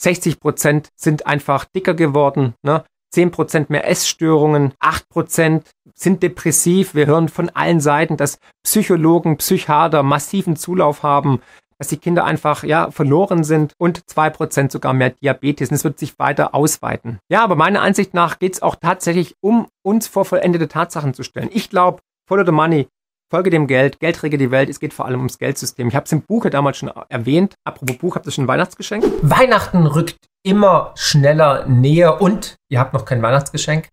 60 0.00 0.40
Prozent 0.40 0.88
sind 0.96 1.26
einfach 1.26 1.64
dicker 1.64 1.94
geworden. 1.94 2.54
Ne? 2.64 2.84
10% 3.14 3.66
mehr 3.68 3.88
Essstörungen, 3.88 4.72
8% 4.80 5.62
sind 5.94 6.22
depressiv. 6.22 6.94
Wir 6.94 7.06
hören 7.06 7.28
von 7.28 7.50
allen 7.50 7.80
Seiten, 7.80 8.16
dass 8.16 8.38
Psychologen, 8.64 9.36
Psychiater 9.36 10.02
massiven 10.02 10.56
Zulauf 10.56 11.02
haben, 11.02 11.40
dass 11.78 11.88
die 11.88 11.96
Kinder 11.96 12.24
einfach 12.24 12.62
ja 12.64 12.90
verloren 12.90 13.44
sind 13.44 13.74
und 13.78 14.00
2% 14.04 14.70
sogar 14.70 14.92
mehr 14.92 15.10
Diabetes. 15.10 15.70
Und 15.70 15.74
es 15.74 15.84
wird 15.84 15.98
sich 15.98 16.18
weiter 16.18 16.54
ausweiten. 16.54 17.18
Ja, 17.28 17.42
aber 17.42 17.56
meiner 17.56 17.82
Ansicht 17.82 18.14
nach 18.14 18.38
geht 18.38 18.54
es 18.54 18.62
auch 18.62 18.76
tatsächlich 18.76 19.34
um 19.40 19.66
uns 19.82 20.06
vor 20.06 20.24
vollendete 20.24 20.68
Tatsachen 20.68 21.12
zu 21.12 21.22
stellen. 21.22 21.50
Ich 21.52 21.70
glaube, 21.70 22.00
Follow 22.28 22.46
the 22.46 22.52
Money 22.52 22.88
Folge 23.32 23.48
dem 23.48 23.66
Geld, 23.66 23.98
Geld 23.98 24.22
rege 24.22 24.36
die 24.36 24.50
Welt, 24.50 24.68
es 24.68 24.78
geht 24.78 24.92
vor 24.92 25.06
allem 25.06 25.20
ums 25.20 25.38
Geldsystem. 25.38 25.88
Ich 25.88 25.94
habe 25.94 26.04
es 26.04 26.12
im 26.12 26.20
Buch 26.20 26.44
damals 26.50 26.76
schon 26.76 26.90
erwähnt. 27.08 27.54
Apropos 27.64 27.96
Buch, 27.96 28.14
habt 28.14 28.26
ihr 28.26 28.30
schon 28.30 28.44
ein 28.44 28.48
Weihnachtsgeschenk? 28.48 29.06
Weihnachten 29.22 29.86
rückt 29.86 30.18
immer 30.42 30.92
schneller 30.96 31.66
näher 31.66 32.20
und 32.20 32.56
ihr 32.68 32.78
habt 32.78 32.92
noch 32.92 33.06
kein 33.06 33.22
Weihnachtsgeschenk? 33.22 33.88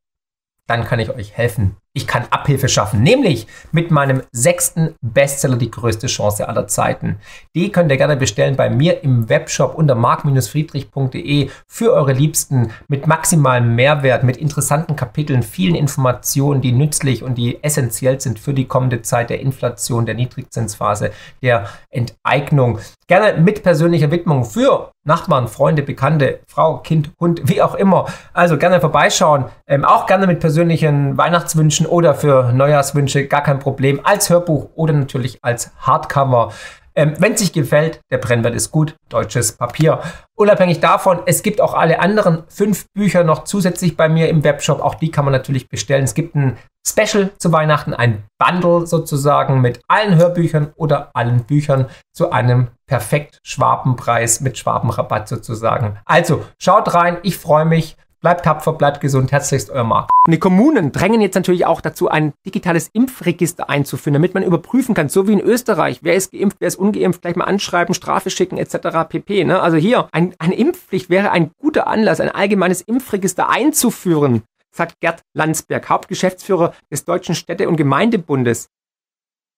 Dann 0.68 0.84
kann 0.84 1.00
ich 1.00 1.10
euch 1.12 1.38
helfen 1.38 1.78
ich 1.94 2.06
kann 2.06 2.26
Abhilfe 2.30 2.70
schaffen, 2.70 3.02
nämlich 3.02 3.48
mit 3.72 3.90
meinem 3.90 4.22
sechsten 4.32 4.96
Bestseller 5.02 5.58
Die 5.58 5.72
größte 5.72 6.08
Chance 6.08 6.48
aller 6.48 6.68
Zeiten. 6.68 7.18
Die 7.56 7.72
könnt 7.72 7.92
ihr 7.92 7.98
gerne 7.98 8.16
bestellen 8.16 8.56
bei 8.56 8.70
mir 8.70 9.04
im 9.04 9.28
Webshop 9.28 9.76
unter 9.76 9.96
mark-friedrich.de 9.96 11.50
für 11.68 11.94
eure 11.94 12.14
Liebsten 12.14 12.72
mit 12.88 13.08
maximalem 13.08 13.76
Mehrwert, 13.76 14.24
mit 14.24 14.38
interessanten 14.38 14.96
Kapiteln, 14.96 15.42
vielen 15.42 15.76
Informationen, 15.76 16.62
die 16.62 16.72
nützlich 16.72 17.24
und 17.24 17.36
die 17.36 17.64
essentiell 17.64 18.22
sind 18.22 18.38
für 18.38 18.54
die 18.54 18.66
kommende 18.66 19.02
Zeit 19.02 19.32
der 19.32 19.40
Inflation, 19.40 20.06
der 20.06 20.16
Niedrigzinsphase, 20.16 21.12
der 21.42 21.70
Enteignung. 21.90 22.80
Gerne 23.08 23.42
mit 23.42 23.64
persönlicher 23.64 24.12
Widmung 24.12 24.46
für 24.46 24.92
Nachbarn, 25.04 25.48
Freunde, 25.48 25.82
Bekannte, 25.82 26.42
Frau, 26.46 26.78
Kind, 26.78 27.10
Hund, 27.20 27.42
wie 27.46 27.62
auch 27.62 27.74
immer. 27.74 28.06
Also 28.34 28.58
gerne 28.58 28.80
vorbeischauen. 28.80 29.46
Ähm, 29.66 29.84
auch 29.84 30.06
gerne 30.06 30.28
mit 30.28 30.40
persönlichen 30.40 31.18
Weihnachtswünschen 31.18 31.79
oder 31.86 32.16
für 32.16 32.52
Neujahrswünsche, 32.54 33.28
gar 33.28 33.44
kein 33.44 33.60
Problem. 33.60 34.00
Als 34.04 34.30
Hörbuch 34.30 34.70
oder 34.76 34.94
natürlich 34.94 35.40
als 35.42 35.72
Hardcover. 35.80 36.52
Ähm, 36.96 37.14
Wenn 37.18 37.34
es 37.34 37.40
sich 37.40 37.54
gefällt, 37.54 38.02
der 38.12 38.18
Brennwert 38.18 38.56
ist 38.56 38.72
gut, 38.72 38.96
deutsches 39.10 39.54
Papier. 39.54 40.00
Unabhängig 40.36 40.80
davon, 40.80 41.20
es 41.28 41.44
gibt 41.44 41.62
auch 41.62 41.74
alle 41.74 42.00
anderen 42.00 42.44
fünf 42.50 42.88
Bücher 42.94 43.24
noch 43.24 43.44
zusätzlich 43.44 43.96
bei 43.96 44.10
mir 44.10 44.28
im 44.30 44.44
Webshop. 44.44 44.82
Auch 44.82 44.96
die 44.96 45.12
kann 45.12 45.24
man 45.24 45.32
natürlich 45.32 45.70
bestellen. 45.70 46.04
Es 46.04 46.14
gibt 46.14 46.36
ein 46.36 46.58
Special 46.86 47.30
zu 47.38 47.52
Weihnachten, 47.52 47.94
ein 47.94 48.24
Bundle 48.38 48.88
sozusagen 48.88 49.62
mit 49.62 49.80
allen 49.88 50.16
Hörbüchern 50.16 50.74
oder 50.76 51.12
allen 51.14 51.44
Büchern 51.44 51.86
zu 52.14 52.32
einem 52.32 52.70
perfekt 52.88 53.40
Schwabenpreis 53.44 54.42
mit 54.42 54.58
Schwabenrabatt 54.58 55.28
sozusagen. 55.28 56.00
Also 56.06 56.44
schaut 56.60 56.94
rein, 56.94 57.18
ich 57.24 57.38
freue 57.38 57.66
mich. 57.66 57.96
Bleibt 58.22 58.44
tapfer, 58.44 58.74
bleibt 58.74 59.00
gesund. 59.00 59.32
Herzlichst 59.32 59.70
euer 59.70 59.86
Marc. 59.86 60.10
Und 60.28 60.34
die 60.34 60.40
Kommunen 60.40 60.92
drängen 60.92 61.22
jetzt 61.22 61.36
natürlich 61.36 61.66
auch 61.66 61.80
dazu, 61.80 62.10
ein 62.10 62.34
digitales 62.46 62.90
Impfregister 62.92 63.70
einzuführen, 63.70 64.14
damit 64.14 64.34
man 64.34 64.44
überprüfen 64.44 64.94
kann, 64.94 65.08
so 65.08 65.28
wie 65.28 65.34
in 65.34 65.40
Österreich, 65.40 66.00
wer 66.02 66.16
ist 66.16 66.34
geimpft, 66.34 66.58
wer 66.60 66.68
ist 66.68 66.76
ungeimpft, 66.76 67.22
gleich 67.22 67.38
mal 67.38 67.46
anschreiben, 67.46 67.96
Strafe 67.96 68.30
schicken 68.30 68.58
etc. 68.58 69.08
pp. 69.08 69.46
Ne? 69.46 69.62
Also 69.62 69.78
hier, 69.78 70.10
ein, 70.12 70.36
eine 70.38 70.56
Impfpflicht 70.56 71.10
wäre 71.10 71.32
ein 71.32 71.52
guter 71.60 71.88
Anlass, 71.88 72.20
ein 72.20 72.30
allgemeines 72.30 72.82
Impfregister 72.82 73.50
einzuführen, 73.50 74.44
sagt 74.72 75.00
Gerd 75.00 75.22
Landsberg, 75.34 75.88
Hauptgeschäftsführer 75.88 76.74
des 76.92 77.06
Deutschen 77.06 77.36
Städte- 77.36 77.70
und 77.70 77.78
Gemeindebundes. 77.78 78.68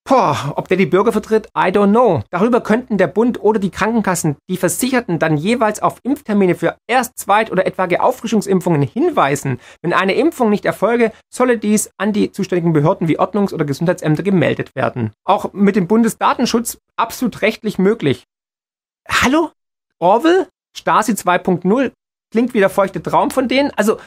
Boah, 0.03 0.53
ob 0.55 0.67
der 0.67 0.77
die 0.77 0.87
Bürger 0.87 1.11
vertritt, 1.11 1.47
I 1.55 1.69
don't 1.69 1.91
know. 1.91 2.23
Darüber 2.31 2.61
könnten 2.61 2.97
der 2.97 3.07
Bund 3.07 3.41
oder 3.41 3.59
die 3.59 3.69
Krankenkassen 3.69 4.35
die 4.49 4.57
Versicherten 4.57 5.19
dann 5.19 5.37
jeweils 5.37 5.81
auf 5.81 5.99
Impftermine 6.03 6.55
für 6.55 6.75
Erst-, 6.87 7.19
Zweit- 7.19 7.51
oder 7.51 7.67
etwaige 7.67 8.01
Auffrischungsimpfungen 8.01 8.81
hinweisen. 8.81 9.59
Wenn 9.81 9.93
eine 9.93 10.15
Impfung 10.15 10.49
nicht 10.49 10.65
erfolge, 10.65 11.11
solle 11.29 11.57
dies 11.57 11.91
an 11.97 12.13
die 12.13 12.31
zuständigen 12.31 12.73
Behörden 12.73 13.07
wie 13.07 13.19
Ordnungs- 13.19 13.53
oder 13.53 13.63
Gesundheitsämter 13.63 14.23
gemeldet 14.23 14.75
werden. 14.75 15.11
Auch 15.23 15.53
mit 15.53 15.75
dem 15.75 15.87
Bundesdatenschutz 15.87 16.79
absolut 16.95 17.41
rechtlich 17.43 17.77
möglich. 17.77 18.25
Hallo? 19.07 19.51
Orwell? 19.99 20.47
Stasi 20.75 21.13
2.0? 21.13 21.91
Klingt 22.31 22.53
wie 22.53 22.59
der 22.59 22.69
feuchte 22.69 23.03
Traum 23.03 23.29
von 23.29 23.47
denen? 23.47 23.71
Also, 23.75 23.97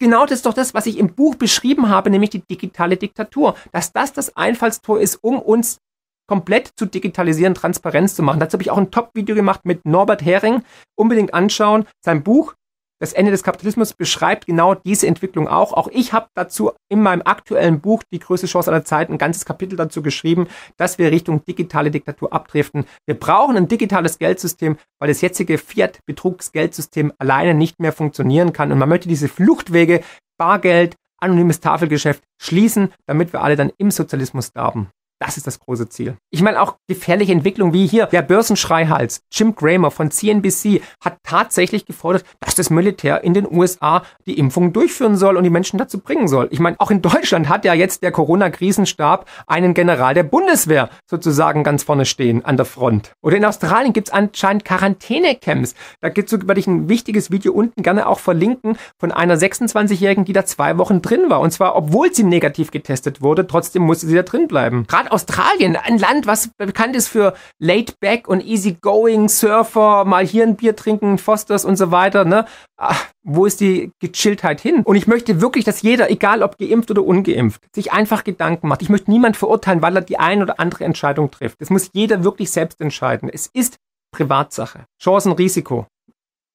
genau 0.00 0.26
das 0.26 0.38
ist 0.38 0.46
doch 0.46 0.54
das, 0.54 0.74
was 0.74 0.86
ich 0.86 0.98
im 0.98 1.14
Buch 1.14 1.36
beschrieben 1.36 1.88
habe, 1.88 2.10
nämlich 2.10 2.30
die 2.30 2.42
digitale 2.42 2.96
Diktatur. 2.96 3.54
Dass 3.70 3.92
das 3.92 4.12
das 4.12 4.36
Einfallstor 4.36 5.00
ist, 5.00 5.16
um 5.22 5.38
uns 5.38 5.78
komplett 6.26 6.72
zu 6.76 6.86
digitalisieren, 6.86 7.54
Transparenz 7.54 8.14
zu 8.14 8.22
machen. 8.22 8.40
Dazu 8.40 8.54
habe 8.54 8.62
ich 8.62 8.70
auch 8.70 8.78
ein 8.78 8.90
Top-Video 8.90 9.34
gemacht 9.34 9.62
mit 9.64 9.84
Norbert 9.84 10.24
Hering. 10.24 10.62
Unbedingt 10.96 11.34
anschauen. 11.34 11.86
Sein 12.04 12.22
Buch 12.22 12.54
das 13.00 13.14
Ende 13.14 13.30
des 13.30 13.42
Kapitalismus 13.42 13.94
beschreibt 13.94 14.46
genau 14.46 14.74
diese 14.74 15.06
Entwicklung 15.06 15.48
auch. 15.48 15.72
Auch 15.72 15.88
ich 15.88 16.12
habe 16.12 16.28
dazu 16.34 16.72
in 16.90 17.02
meinem 17.02 17.22
aktuellen 17.24 17.80
Buch 17.80 18.02
Die 18.12 18.18
größte 18.18 18.46
Chance 18.46 18.70
aller 18.70 18.84
Zeiten 18.84 19.14
ein 19.14 19.18
ganzes 19.18 19.46
Kapitel 19.46 19.76
dazu 19.76 20.02
geschrieben, 20.02 20.48
dass 20.76 20.98
wir 20.98 21.10
Richtung 21.10 21.44
digitale 21.44 21.90
Diktatur 21.90 22.32
abdriften. 22.32 22.84
Wir 23.06 23.18
brauchen 23.18 23.56
ein 23.56 23.68
digitales 23.68 24.18
Geldsystem, 24.18 24.76
weil 25.00 25.08
das 25.08 25.22
jetzige 25.22 25.56
Fiat-Betrugsgeldsystem 25.56 27.12
alleine 27.18 27.54
nicht 27.54 27.80
mehr 27.80 27.92
funktionieren 27.92 28.52
kann. 28.52 28.70
Und 28.70 28.78
man 28.78 28.88
möchte 28.88 29.08
diese 29.08 29.28
Fluchtwege, 29.28 30.02
Bargeld, 30.38 30.96
anonymes 31.22 31.60
Tafelgeschäft 31.60 32.22
schließen, 32.40 32.92
damit 33.06 33.32
wir 33.32 33.42
alle 33.42 33.56
dann 33.56 33.72
im 33.78 33.90
Sozialismus 33.90 34.48
sterben. 34.48 34.90
Das 35.20 35.36
ist 35.36 35.46
das 35.46 35.60
große 35.60 35.90
Ziel. 35.90 36.16
Ich 36.30 36.40
meine 36.40 36.62
auch 36.62 36.76
gefährliche 36.88 37.32
Entwicklung 37.32 37.74
wie 37.74 37.86
hier. 37.86 38.06
Der 38.06 38.22
Börsenschreihals 38.22 39.22
Jim 39.30 39.54
Cramer 39.54 39.90
von 39.90 40.10
CNBC 40.10 40.80
hat 41.04 41.18
tatsächlich 41.22 41.84
gefordert, 41.84 42.24
dass 42.40 42.54
das 42.54 42.70
Militär 42.70 43.22
in 43.22 43.34
den 43.34 43.46
USA 43.46 44.02
die 44.24 44.38
Impfung 44.38 44.72
durchführen 44.72 45.16
soll 45.16 45.36
und 45.36 45.44
die 45.44 45.50
Menschen 45.50 45.76
dazu 45.76 45.98
bringen 45.98 46.26
soll. 46.26 46.48
Ich 46.52 46.58
meine, 46.58 46.80
auch 46.80 46.90
in 46.90 47.02
Deutschland 47.02 47.50
hat 47.50 47.66
ja 47.66 47.74
jetzt 47.74 48.02
der 48.02 48.12
Corona-Krisenstab 48.12 49.26
einen 49.46 49.74
General 49.74 50.14
der 50.14 50.22
Bundeswehr 50.22 50.88
sozusagen 51.06 51.64
ganz 51.64 51.82
vorne 51.82 52.06
stehen 52.06 52.42
an 52.46 52.56
der 52.56 52.64
Front. 52.64 53.12
Oder 53.20 53.36
in 53.36 53.44
Australien 53.44 53.92
gibt 53.92 54.08
es 54.08 54.14
anscheinend 54.14 54.64
Quarantänecamps. 54.64 55.74
Da 56.00 56.08
gibt's, 56.08 56.32
werde 56.32 56.58
ich 56.58 56.66
ein 56.66 56.88
wichtiges 56.88 57.30
Video 57.30 57.52
unten 57.52 57.82
gerne 57.82 58.08
auch 58.08 58.20
verlinken 58.20 58.78
von 58.98 59.12
einer 59.12 59.36
26-Jährigen, 59.36 60.24
die 60.24 60.32
da 60.32 60.46
zwei 60.46 60.78
Wochen 60.78 61.02
drin 61.02 61.28
war. 61.28 61.40
Und 61.40 61.50
zwar, 61.50 61.76
obwohl 61.76 62.14
sie 62.14 62.22
negativ 62.22 62.70
getestet 62.70 63.20
wurde, 63.20 63.46
trotzdem 63.46 63.82
musste 63.82 64.06
sie 64.06 64.14
da 64.14 64.22
drin 64.22 64.48
bleiben. 64.48 64.86
Gerade 64.86 65.09
Australien, 65.10 65.76
ein 65.76 65.98
Land, 65.98 66.26
was 66.26 66.48
bekannt 66.56 66.96
ist 66.96 67.08
für 67.08 67.34
laid 67.58 67.98
back 68.00 68.28
und 68.28 68.44
easygoing 68.44 69.28
Surfer, 69.28 70.04
mal 70.04 70.26
hier 70.26 70.44
ein 70.44 70.56
Bier 70.56 70.76
trinken, 70.76 71.18
Fosters 71.18 71.64
und 71.64 71.76
so 71.76 71.90
weiter, 71.90 72.24
ne? 72.24 72.46
Ach, 72.76 73.06
wo 73.22 73.46
ist 73.46 73.60
die 73.60 73.92
Gechilltheit 74.00 74.60
hin? 74.60 74.82
Und 74.84 74.96
ich 74.96 75.06
möchte 75.06 75.40
wirklich, 75.40 75.64
dass 75.64 75.82
jeder, 75.82 76.10
egal 76.10 76.42
ob 76.42 76.58
geimpft 76.58 76.90
oder 76.90 77.04
ungeimpft, 77.04 77.62
sich 77.74 77.92
einfach 77.92 78.24
Gedanken 78.24 78.68
macht. 78.68 78.82
Ich 78.82 78.88
möchte 78.88 79.10
niemand 79.10 79.36
verurteilen, 79.36 79.82
weil 79.82 79.96
er 79.96 80.02
die 80.02 80.18
ein 80.18 80.42
oder 80.42 80.58
andere 80.58 80.84
Entscheidung 80.84 81.30
trifft. 81.30 81.60
Das 81.60 81.70
muss 81.70 81.90
jeder 81.92 82.24
wirklich 82.24 82.50
selbst 82.50 82.80
entscheiden. 82.80 83.28
Es 83.32 83.46
ist 83.52 83.76
Privatsache. 84.12 84.86
Chancen, 85.02 85.32
Risiko. 85.32 85.86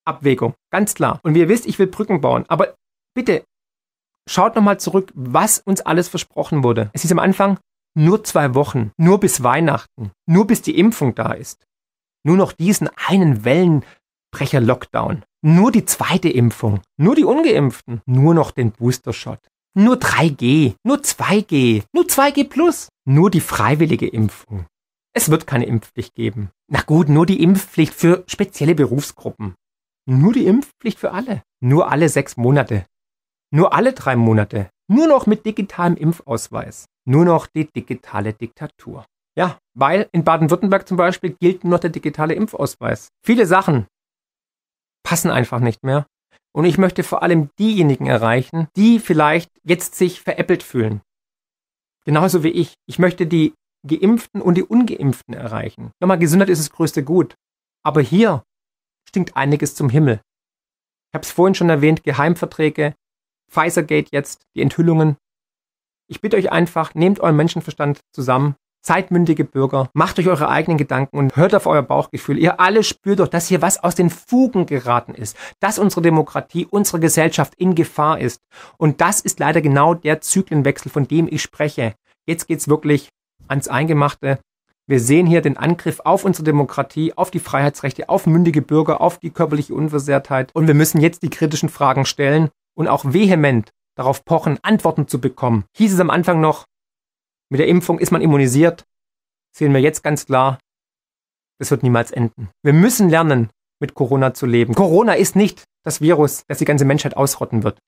Abwägung. 0.06 0.54
Ganz 0.72 0.94
klar. 0.94 1.20
Und 1.24 1.36
wie 1.36 1.40
ihr 1.40 1.50
wisst, 1.50 1.66
ich 1.66 1.80
will 1.80 1.88
Brücken 1.88 2.22
bauen. 2.22 2.46
Aber 2.48 2.76
bitte, 3.16 3.44
schaut 4.28 4.56
nochmal 4.56 4.80
zurück, 4.80 5.12
was 5.16 5.60
uns 5.60 5.82
alles 5.82 6.08
versprochen 6.08 6.64
wurde. 6.64 6.90
Es 6.94 7.04
ist 7.04 7.12
am 7.12 7.20
Anfang 7.20 7.60
nur 7.96 8.24
zwei 8.24 8.54
Wochen, 8.54 8.92
nur 8.98 9.20
bis 9.20 9.42
Weihnachten, 9.42 10.12
nur 10.28 10.48
bis 10.48 10.62
die 10.62 10.78
Impfung 10.78 11.16
da 11.16 11.32
ist. 11.34 11.66
Nur 12.26 12.38
noch 12.38 12.52
diesen 12.52 12.90
einen 13.08 13.46
Wellenbrecher-Lockdown. 13.46 15.24
Nur 15.44 15.72
die 15.72 15.86
zweite 15.86 16.28
Impfung. 16.28 16.82
Nur 16.98 17.16
die 17.16 17.24
Ungeimpften. 17.24 18.02
Nur 18.08 18.34
noch 18.34 18.50
den 18.50 18.72
Booster-Shot. 18.72 19.40
Nur 19.76 19.98
3G. 19.98 20.74
Nur 20.84 20.98
2G. 20.98 21.84
Nur 21.94 22.06
2G 22.06 22.50
plus. 22.50 22.90
Nur 23.06 23.30
die 23.30 23.42
freiwillige 23.42 24.08
Impfung. 24.08 24.66
Es 25.14 25.30
wird 25.30 25.46
keine 25.46 25.66
Impfpflicht 25.66 26.16
geben. 26.16 26.50
Na 26.68 26.82
gut, 26.82 27.10
nur 27.10 27.28
die 27.28 27.44
Impfpflicht 27.44 27.94
für 27.94 28.24
spezielle 28.26 28.74
Berufsgruppen. 28.74 29.54
Nur 30.08 30.34
die 30.34 30.48
Impfpflicht 30.48 31.00
für 31.00 31.12
alle. 31.12 31.44
Nur 31.62 31.92
alle 31.92 32.10
sechs 32.10 32.38
Monate. 32.38 32.88
Nur 33.52 33.74
alle 33.74 33.94
drei 33.94 34.16
Monate. 34.16 34.72
Nur 34.88 35.08
noch 35.08 35.26
mit 35.26 35.46
digitalem 35.46 35.96
Impfausweis 35.96 36.86
nur 37.06 37.26
noch 37.26 37.48
die 37.48 37.66
digitale 37.72 38.34
Diktatur. 38.34 39.06
Ja, 39.38 39.60
weil 39.74 40.10
in 40.12 40.24
Baden-Württemberg 40.24 40.88
zum 40.88 40.98
Beispiel 40.98 41.36
gilt 41.40 41.64
nur 41.64 41.72
noch 41.72 41.80
der 41.80 41.90
digitale 41.90 42.34
Impfausweis. 42.34 43.10
Viele 43.24 43.46
Sachen 43.46 43.88
passen 45.04 45.30
einfach 45.30 45.60
nicht 45.60 45.84
mehr. 45.84 46.08
Und 46.54 46.66
ich 46.66 46.78
möchte 46.78 47.04
vor 47.04 47.22
allem 47.22 47.50
diejenigen 47.60 48.08
erreichen, 48.08 48.70
die 48.78 49.00
vielleicht 49.00 49.52
jetzt 49.64 49.96
sich 49.96 50.22
veräppelt 50.22 50.64
fühlen. 50.64 51.02
Genauso 52.06 52.44
wie 52.44 52.50
ich. 52.50 52.76
Ich 52.88 52.98
möchte 52.98 53.28
die 53.28 53.54
Geimpften 53.86 54.42
und 54.42 54.56
die 54.56 54.64
Ungeimpften 54.64 55.34
erreichen. 55.34 55.92
Nochmal, 56.00 56.18
Gesundheit 56.18 56.50
ist 56.50 56.60
das 56.60 56.72
größte 56.72 57.04
Gut. 57.04 57.36
Aber 57.84 58.02
hier 58.02 58.44
stinkt 59.08 59.36
einiges 59.36 59.76
zum 59.76 59.90
Himmel. 59.90 60.22
Ich 61.12 61.18
habe 61.18 61.24
es 61.24 61.32
vorhin 61.32 61.56
schon 61.56 61.70
erwähnt, 61.70 62.04
Geheimverträge, 62.04 62.96
Pfizergate 63.56 64.10
jetzt, 64.12 64.46
die 64.56 64.62
Enthüllungen, 64.62 65.18
ich 66.08 66.22
bitte 66.22 66.38
euch 66.38 66.52
einfach, 66.52 66.94
nehmt 66.94 67.20
euren 67.20 67.36
Menschenverstand 67.36 68.02
zusammen, 68.14 68.56
Seid 68.88 69.10
mündige 69.10 69.46
Bürger, 69.46 69.90
macht 69.94 70.20
euch 70.20 70.28
eure 70.28 70.48
eigenen 70.48 70.78
Gedanken 70.78 71.18
und 71.18 71.36
hört 71.36 71.56
auf 71.56 71.66
euer 71.66 71.82
Bauchgefühl. 71.82 72.38
Ihr 72.38 72.60
alle 72.60 72.84
spürt 72.84 73.20
doch, 73.20 73.28
dass 73.28 73.48
hier 73.48 73.64
was 73.64 73.84
aus 73.84 73.96
den 73.96 74.12
Fugen 74.12 74.68
geraten 74.68 75.16
ist, 75.16 75.36
dass 75.60 75.80
unsere 75.80 76.04
Demokratie, 76.04 76.68
unsere 76.70 77.00
Gesellschaft 77.00 77.56
in 77.56 77.74
Gefahr 77.74 78.20
ist. 78.20 78.42
Und 78.78 79.02
das 79.02 79.22
ist 79.22 79.40
leider 79.40 79.62
genau 79.62 79.96
der 79.96 80.22
Zyklenwechsel, 80.22 80.92
von 80.92 81.08
dem 81.08 81.28
ich 81.28 81.42
spreche. 81.42 81.96
Jetzt 82.28 82.48
geht's 82.48 82.68
wirklich 82.68 83.10
ans 83.48 83.68
Eingemachte. 83.68 84.38
Wir 84.86 85.00
sehen 85.00 85.26
hier 85.26 85.42
den 85.42 85.58
Angriff 85.58 86.02
auf 86.02 86.24
unsere 86.24 86.44
Demokratie, 86.44 87.12
auf 87.16 87.32
die 87.32 87.40
Freiheitsrechte, 87.40 88.08
auf 88.08 88.28
mündige 88.28 88.62
Bürger, 88.62 89.02
auf 89.02 89.18
die 89.18 89.32
körperliche 89.32 89.74
Unversehrtheit. 89.74 90.52
Und 90.54 90.68
wir 90.68 90.76
müssen 90.76 91.02
jetzt 91.02 91.24
die 91.24 91.32
kritischen 91.32 91.70
Fragen 91.70 92.06
stellen 92.06 92.52
und 92.76 92.88
auch 92.88 93.06
vehement 93.06 93.72
darauf 93.96 94.26
pochen, 94.26 94.60
Antworten 94.62 95.08
zu 95.08 95.20
bekommen. 95.20 95.66
Hieß 95.76 95.94
es 95.94 96.00
am 96.00 96.10
Anfang 96.10 96.42
noch, 96.42 96.66
mit 97.50 97.60
der 97.60 97.68
Impfung 97.68 98.00
ist 98.00 98.12
man 98.12 98.22
immunisiert. 98.22 98.86
Sehen 99.56 99.74
wir 99.74 99.82
jetzt 99.82 100.04
ganz 100.04 100.26
klar, 100.26 100.60
das 101.60 101.72
wird 101.72 101.84
niemals 101.84 102.12
enden. 102.12 102.50
Wir 102.64 102.74
müssen 102.74 103.10
lernen, 103.10 103.50
mit 103.80 103.94
Corona 103.94 104.34
zu 104.34 104.46
leben. 104.46 104.74
Corona 104.74 105.14
ist 105.14 105.36
nicht 105.36 105.64
das 105.84 106.02
Virus, 106.02 106.44
das 106.48 106.60
die 106.60 106.66
ganze 106.66 106.86
Menschheit 106.86 107.18
ausrotten 107.18 107.64
wird. 107.64 107.80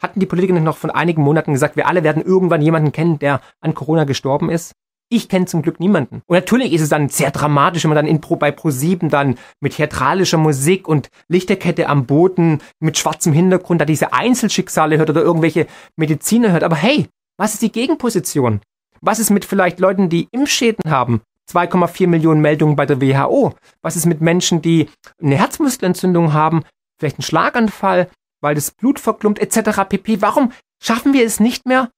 Hatten 0.00 0.20
die 0.20 0.26
Politiker 0.26 0.58
noch 0.58 0.76
von 0.76 0.90
einigen 0.90 1.22
Monaten 1.22 1.52
gesagt, 1.52 1.76
wir 1.76 1.86
alle 1.86 2.02
werden 2.02 2.22
irgendwann 2.22 2.62
jemanden 2.62 2.92
kennen, 2.92 3.18
der 3.18 3.40
an 3.60 3.74
Corona 3.74 4.04
gestorben 4.04 4.50
ist? 4.50 4.72
Ich 5.12 5.28
kenne 5.28 5.44
zum 5.44 5.60
Glück 5.60 5.78
niemanden. 5.78 6.22
Und 6.26 6.34
natürlich 6.34 6.72
ist 6.72 6.80
es 6.80 6.88
dann 6.88 7.10
sehr 7.10 7.30
dramatisch, 7.30 7.84
wenn 7.84 7.90
man 7.90 7.96
dann 7.96 8.06
in 8.06 8.22
Pro, 8.22 8.36
bei 8.36 8.48
Pro7 8.48 9.10
dann 9.10 9.36
mit 9.60 9.76
theatralischer 9.76 10.38
Musik 10.38 10.88
und 10.88 11.10
Lichterkette 11.28 11.86
am 11.90 12.06
Boden 12.06 12.62
mit 12.80 12.96
schwarzem 12.96 13.34
Hintergrund 13.34 13.82
da 13.82 13.84
diese 13.84 14.14
Einzelschicksale 14.14 14.96
hört 14.96 15.10
oder 15.10 15.20
irgendwelche 15.20 15.66
Mediziner 15.96 16.50
hört. 16.52 16.64
Aber 16.64 16.76
hey, 16.76 17.08
was 17.36 17.52
ist 17.52 17.60
die 17.60 17.70
Gegenposition? 17.70 18.62
Was 19.02 19.18
ist 19.18 19.28
mit 19.28 19.44
vielleicht 19.44 19.80
Leuten, 19.80 20.08
die 20.08 20.28
Impfschäden 20.30 20.90
haben? 20.90 21.20
2,4 21.50 22.06
Millionen 22.06 22.40
Meldungen 22.40 22.74
bei 22.74 22.86
der 22.86 23.02
WHO. 23.02 23.52
Was 23.82 23.96
ist 23.96 24.06
mit 24.06 24.22
Menschen, 24.22 24.62
die 24.62 24.88
eine 25.22 25.36
Herzmuskelentzündung 25.36 26.32
haben, 26.32 26.62
vielleicht 26.98 27.18
einen 27.18 27.24
Schlaganfall, 27.24 28.08
weil 28.40 28.54
das 28.54 28.70
Blut 28.70 28.98
verklumpt 28.98 29.40
etc. 29.40 29.82
pp. 29.86 30.22
Warum 30.22 30.52
schaffen 30.82 31.12
wir 31.12 31.26
es 31.26 31.38
nicht 31.38 31.66
mehr, 31.66 31.90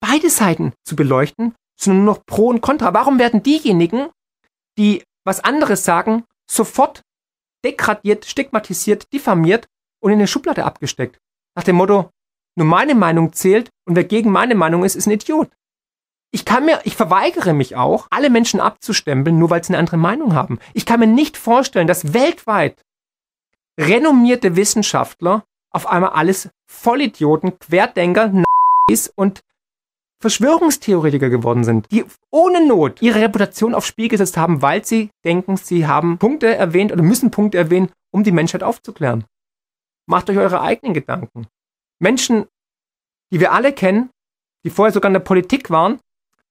beide 0.00 0.30
Seiten 0.30 0.72
zu 0.82 0.96
beleuchten, 0.96 1.54
sondern 1.76 2.04
nur 2.04 2.14
noch 2.14 2.26
Pro 2.26 2.48
und 2.48 2.60
Contra? 2.60 2.94
Warum 2.94 3.18
werden 3.18 3.42
diejenigen, 3.42 4.08
die 4.78 5.02
was 5.24 5.40
anderes 5.40 5.84
sagen, 5.84 6.24
sofort 6.50 7.02
degradiert, 7.64 8.24
stigmatisiert, 8.24 9.12
diffamiert 9.12 9.66
und 10.00 10.12
in 10.12 10.18
eine 10.18 10.26
Schublade 10.26 10.64
abgesteckt? 10.64 11.18
Nach 11.56 11.64
dem 11.64 11.76
Motto, 11.76 12.10
nur 12.56 12.66
meine 12.66 12.94
Meinung 12.94 13.32
zählt 13.32 13.70
und 13.86 13.96
wer 13.96 14.04
gegen 14.04 14.30
meine 14.30 14.54
Meinung 14.54 14.84
ist, 14.84 14.94
ist 14.94 15.06
ein 15.06 15.12
Idiot. 15.12 15.50
Ich 16.30 16.44
kann 16.44 16.64
mir, 16.64 16.80
ich 16.84 16.96
verweigere 16.96 17.52
mich 17.52 17.76
auch, 17.76 18.08
alle 18.10 18.28
Menschen 18.28 18.60
abzustempeln, 18.60 19.38
nur 19.38 19.50
weil 19.50 19.62
sie 19.62 19.70
eine 19.70 19.78
andere 19.78 19.96
Meinung 19.96 20.34
haben. 20.34 20.58
Ich 20.72 20.84
kann 20.84 20.98
mir 20.98 21.06
nicht 21.06 21.36
vorstellen, 21.36 21.86
dass 21.86 22.12
weltweit 22.12 22.84
renommierte 23.78 24.56
Wissenschaftler 24.56 25.44
auf 25.70 25.86
einmal 25.86 26.10
alles 26.10 26.50
Vollidioten, 26.66 27.58
Querdenker, 27.58 28.32
Nazis 28.88 29.12
und 29.14 29.40
Verschwörungstheoretiker 30.24 31.28
geworden 31.28 31.64
sind, 31.64 31.90
die 31.92 32.02
ohne 32.30 32.66
Not 32.66 33.02
ihre 33.02 33.20
Reputation 33.20 33.74
aufs 33.74 33.88
Spiel 33.88 34.08
gesetzt 34.08 34.38
haben, 34.38 34.62
weil 34.62 34.82
sie 34.82 35.10
denken, 35.22 35.58
sie 35.58 35.86
haben 35.86 36.16
Punkte 36.16 36.54
erwähnt 36.54 36.92
oder 36.92 37.02
müssen 37.02 37.30
Punkte 37.30 37.58
erwähnen, 37.58 37.90
um 38.10 38.24
die 38.24 38.32
Menschheit 38.32 38.62
aufzuklären. 38.62 39.26
Macht 40.06 40.30
euch 40.30 40.38
eure 40.38 40.62
eigenen 40.62 40.94
Gedanken. 40.94 41.46
Menschen, 42.00 42.46
die 43.30 43.40
wir 43.40 43.52
alle 43.52 43.74
kennen, 43.74 44.08
die 44.64 44.70
vorher 44.70 44.94
sogar 44.94 45.10
in 45.10 45.14
der 45.14 45.20
Politik 45.20 45.68
waren, 45.68 46.00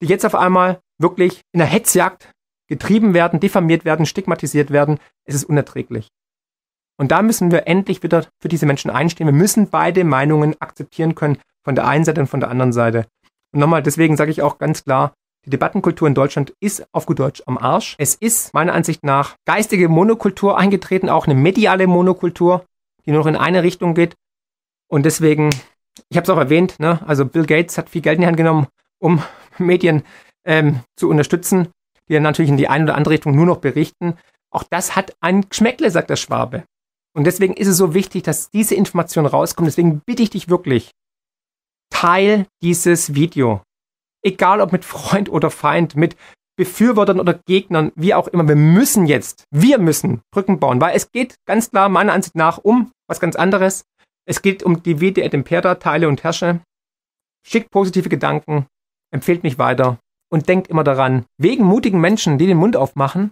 die 0.04 0.06
jetzt 0.06 0.24
auf 0.24 0.36
einmal 0.36 0.80
wirklich 1.00 1.42
in 1.52 1.58
der 1.58 1.68
Hetzjagd 1.68 2.32
getrieben 2.68 3.16
werden, 3.16 3.40
diffamiert 3.40 3.86
werden, 3.86 4.06
stigmatisiert 4.06 4.70
werden, 4.70 5.00
es 5.26 5.34
ist 5.34 5.46
unerträglich. 5.46 6.10
Und 7.00 7.12
da 7.12 7.24
müssen 7.24 7.50
wir 7.50 7.66
endlich 7.66 8.04
wieder 8.04 8.28
für 8.40 8.50
diese 8.50 8.68
Menschen 8.68 8.92
einstehen. 8.92 9.26
Wir 9.26 9.34
müssen 9.34 9.72
beide 9.72 10.04
Meinungen 10.04 10.62
akzeptieren 10.62 11.16
können, 11.16 11.40
von 11.64 11.74
der 11.74 11.88
einen 11.88 12.06
Seite 12.06 12.22
und 12.22 12.28
von 12.28 12.40
der 12.40 12.52
anderen 12.52 12.72
Seite. 12.72 13.08
Und 13.54 13.60
nochmal, 13.60 13.84
deswegen 13.84 14.18
sage 14.18 14.32
ich 14.32 14.42
auch 14.42 14.58
ganz 14.58 14.84
klar, 14.84 15.14
die 15.46 15.50
Debattenkultur 15.50 16.08
in 16.08 16.16
Deutschland 16.16 16.54
ist 16.60 16.86
auf 16.94 17.06
gut 17.06 17.20
Deutsch 17.20 17.44
am 17.46 17.58
Arsch. 17.58 17.96
Es 17.98 18.16
ist 18.16 18.54
meiner 18.54 18.74
Ansicht 18.74 19.04
nach 19.04 19.36
geistige 19.46 19.90
Monokultur 19.90 20.58
eingetreten, 20.58 21.10
auch 21.10 21.26
eine 21.26 21.36
mediale 21.36 21.86
Monokultur, 21.86 22.66
die 23.06 23.12
nur 23.12 23.20
noch 23.22 23.28
in 23.28 23.36
eine 23.36 23.62
Richtung 23.62 23.94
geht. 23.94 24.16
Und 24.90 25.06
deswegen, 25.06 25.50
ich 26.10 26.18
habe 26.18 26.24
es 26.24 26.30
auch 26.30 26.38
erwähnt, 26.38 26.80
ne, 26.80 27.02
also 27.06 27.26
Bill 27.26 27.46
Gates 27.46 27.78
hat 27.78 27.90
viel 27.90 28.02
Geld 28.02 28.16
in 28.16 28.22
die 28.22 28.28
Hand 28.28 28.38
genommen, 28.38 28.68
um 29.00 29.22
Medien 29.58 30.04
ähm, 30.46 30.80
zu 30.96 31.10
unterstützen, 31.10 31.68
die 32.08 32.14
dann 32.14 32.24
natürlich 32.24 32.52
in 32.52 32.58
die 32.58 32.70
eine 32.70 32.86
oder 32.86 32.96
andere 32.96 33.14
Richtung 33.14 33.36
nur 33.36 33.46
noch 33.46 33.58
berichten. 33.58 34.16
Auch 34.50 34.64
das 34.64 34.96
hat 34.96 35.16
ein 35.20 35.50
Geschmäckle, 35.50 35.92
sagt 35.92 36.10
der 36.10 36.16
Schwabe. 36.16 36.64
Und 37.16 37.26
deswegen 37.26 37.54
ist 37.54 37.68
es 37.68 37.78
so 37.78 37.94
wichtig, 37.94 38.24
dass 38.24 38.50
diese 38.50 38.76
Information 38.76 39.26
rauskommt. 39.26 39.68
Deswegen 39.68 40.02
bitte 40.06 40.24
ich 40.24 40.32
dich 40.32 40.50
wirklich, 40.50 40.92
teil 41.94 42.48
dieses 42.62 43.14
Video. 43.14 43.62
Egal 44.26 44.60
ob 44.62 44.72
mit 44.72 44.84
Freund 44.84 45.30
oder 45.30 45.50
Feind, 45.52 45.96
mit 45.96 46.18
Befürwortern 46.58 47.20
oder 47.20 47.40
Gegnern, 47.46 47.92
wie 47.96 48.14
auch 48.14 48.28
immer. 48.28 48.48
Wir 48.48 48.56
müssen 48.56 49.06
jetzt, 49.06 49.46
wir 49.52 49.80
müssen 49.80 50.22
Brücken 50.32 50.60
bauen, 50.60 50.82
weil 50.82 50.96
es 50.96 51.12
geht 51.12 51.36
ganz 51.46 51.72
klar 51.72 51.90
meiner 51.90 52.14
Ansicht 52.14 52.36
nach 52.36 52.58
um 52.58 52.92
was 53.08 53.20
ganz 53.20 53.36
anderes. 53.36 53.86
Es 54.28 54.42
geht 54.42 54.64
um 54.64 54.84
die 54.84 55.00
Vide 55.00 55.24
et 55.24 55.34
Impera, 55.34 55.76
teile 55.76 56.08
und 56.08 56.24
herrsche. 56.24 56.62
Schickt 57.46 57.72
positive 57.72 58.10
Gedanken, 58.10 58.68
empfehlt 59.12 59.44
mich 59.44 59.58
weiter 59.58 60.00
und 60.32 60.48
denkt 60.48 60.68
immer 60.68 60.84
daran, 60.84 61.26
wegen 61.38 61.66
mutigen 61.66 62.00
Menschen, 62.00 62.38
die 62.38 62.48
den 62.48 62.58
Mund 62.58 62.76
aufmachen, 62.76 63.32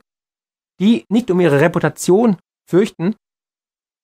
die 0.80 1.06
nicht 1.10 1.32
um 1.32 1.40
ihre 1.40 1.62
Reputation 1.62 2.38
fürchten, 2.70 3.16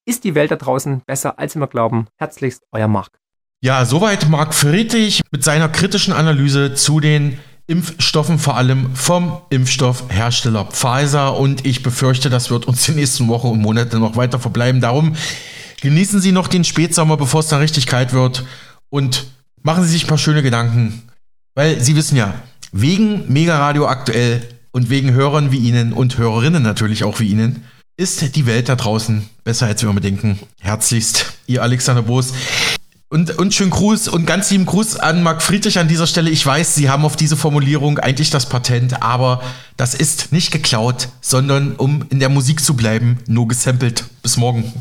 ist 0.08 0.24
die 0.24 0.36
Welt 0.36 0.52
da 0.52 0.56
draußen 0.56 1.02
besser, 1.06 1.38
als 1.38 1.56
wir 1.56 1.68
glauben. 1.68 2.08
Herzlichst, 2.18 2.64
euer 2.72 2.88
Marc. 2.88 3.18
Ja, 3.64 3.86
soweit 3.86 4.30
Marc 4.30 4.54
Friedrich 4.54 5.22
mit 5.32 5.44
seiner 5.44 5.68
kritischen 5.68 6.14
Analyse 6.14 6.76
zu 6.76 7.00
den 7.00 7.40
Impfstoffen, 7.66 8.38
vor 8.38 8.56
allem 8.56 8.96
vom 8.96 9.42
Impfstoffhersteller 9.50 10.66
Pfizer. 10.66 11.36
Und 11.36 11.66
ich 11.66 11.82
befürchte, 11.82 12.30
das 12.30 12.52
wird 12.52 12.66
uns 12.66 12.84
die 12.86 12.92
nächsten 12.92 13.28
Wochen 13.28 13.48
und 13.48 13.60
Monate 13.60 13.98
noch 13.98 14.16
weiter 14.16 14.40
verbleiben. 14.40 14.80
Darum 14.80 15.16
genießen 15.82 16.22
Sie 16.22 16.32
noch 16.32 16.48
den 16.48 16.64
Spätsommer, 16.64 17.18
bevor 17.18 17.40
es 17.40 17.48
dann 17.48 17.60
richtig 17.60 17.88
kalt 17.88 18.14
wird. 18.14 18.46
Und 18.90 19.26
machen 19.64 19.84
Sie 19.84 19.90
sich 19.90 20.06
ein 20.06 20.08
paar 20.08 20.20
schöne 20.20 20.44
Gedanken. 20.44 21.02
Weil 21.56 21.82
Sie 21.82 21.96
wissen 21.96 22.16
ja, 22.16 22.36
wegen 22.72 23.24
Mega 23.28 23.58
Radio 23.58 23.88
aktuell 23.88 24.48
und 24.72 24.92
wegen 24.92 25.14
Hörern 25.14 25.52
wie 25.52 25.58
Ihnen 25.58 25.94
und 25.94 26.20
Hörerinnen 26.20 26.62
natürlich 26.62 27.04
auch 27.04 27.20
wie 27.20 27.30
Ihnen, 27.30 27.64
ist 27.98 28.36
die 28.36 28.46
Welt 28.46 28.70
da 28.70 28.76
draußen 28.76 29.28
besser, 29.44 29.66
als 29.66 29.82
wir 29.82 29.90
immer 29.90 30.00
denken. 30.00 30.38
Herzlichst, 30.60 31.34
Ihr 31.48 31.64
Alexander 31.64 32.04
Boos. 32.04 32.34
Und, 33.10 33.38
und 33.38 33.54
schönen 33.54 33.72
Gruß 33.72 34.10
und 34.10 34.26
ganz 34.26 34.52
lieben 34.52 34.66
Gruß 34.66 34.98
an 34.98 35.24
Marc 35.24 35.42
Friedrich 35.42 35.80
an 35.80 35.88
dieser 35.88 36.08
Stelle. 36.08 36.30
Ich 36.30 36.46
weiß, 36.46 36.76
Sie 36.76 36.90
haben 36.90 37.06
auf 37.06 37.16
diese 37.16 37.38
Formulierung 37.38 38.00
eigentlich 38.00 38.32
das 38.32 38.50
Patent, 38.50 39.02
aber 39.02 39.42
das 39.78 39.96
ist 39.96 40.34
nicht 40.34 40.52
geklaut, 40.52 41.08
sondern 41.22 41.78
um 41.78 42.06
in 42.10 42.20
der 42.20 42.28
Musik 42.28 42.62
zu 42.62 42.76
bleiben, 42.76 43.20
nur 43.26 43.48
gesampelt. 43.48 44.04
Bis 44.24 44.36
morgen. 44.36 44.74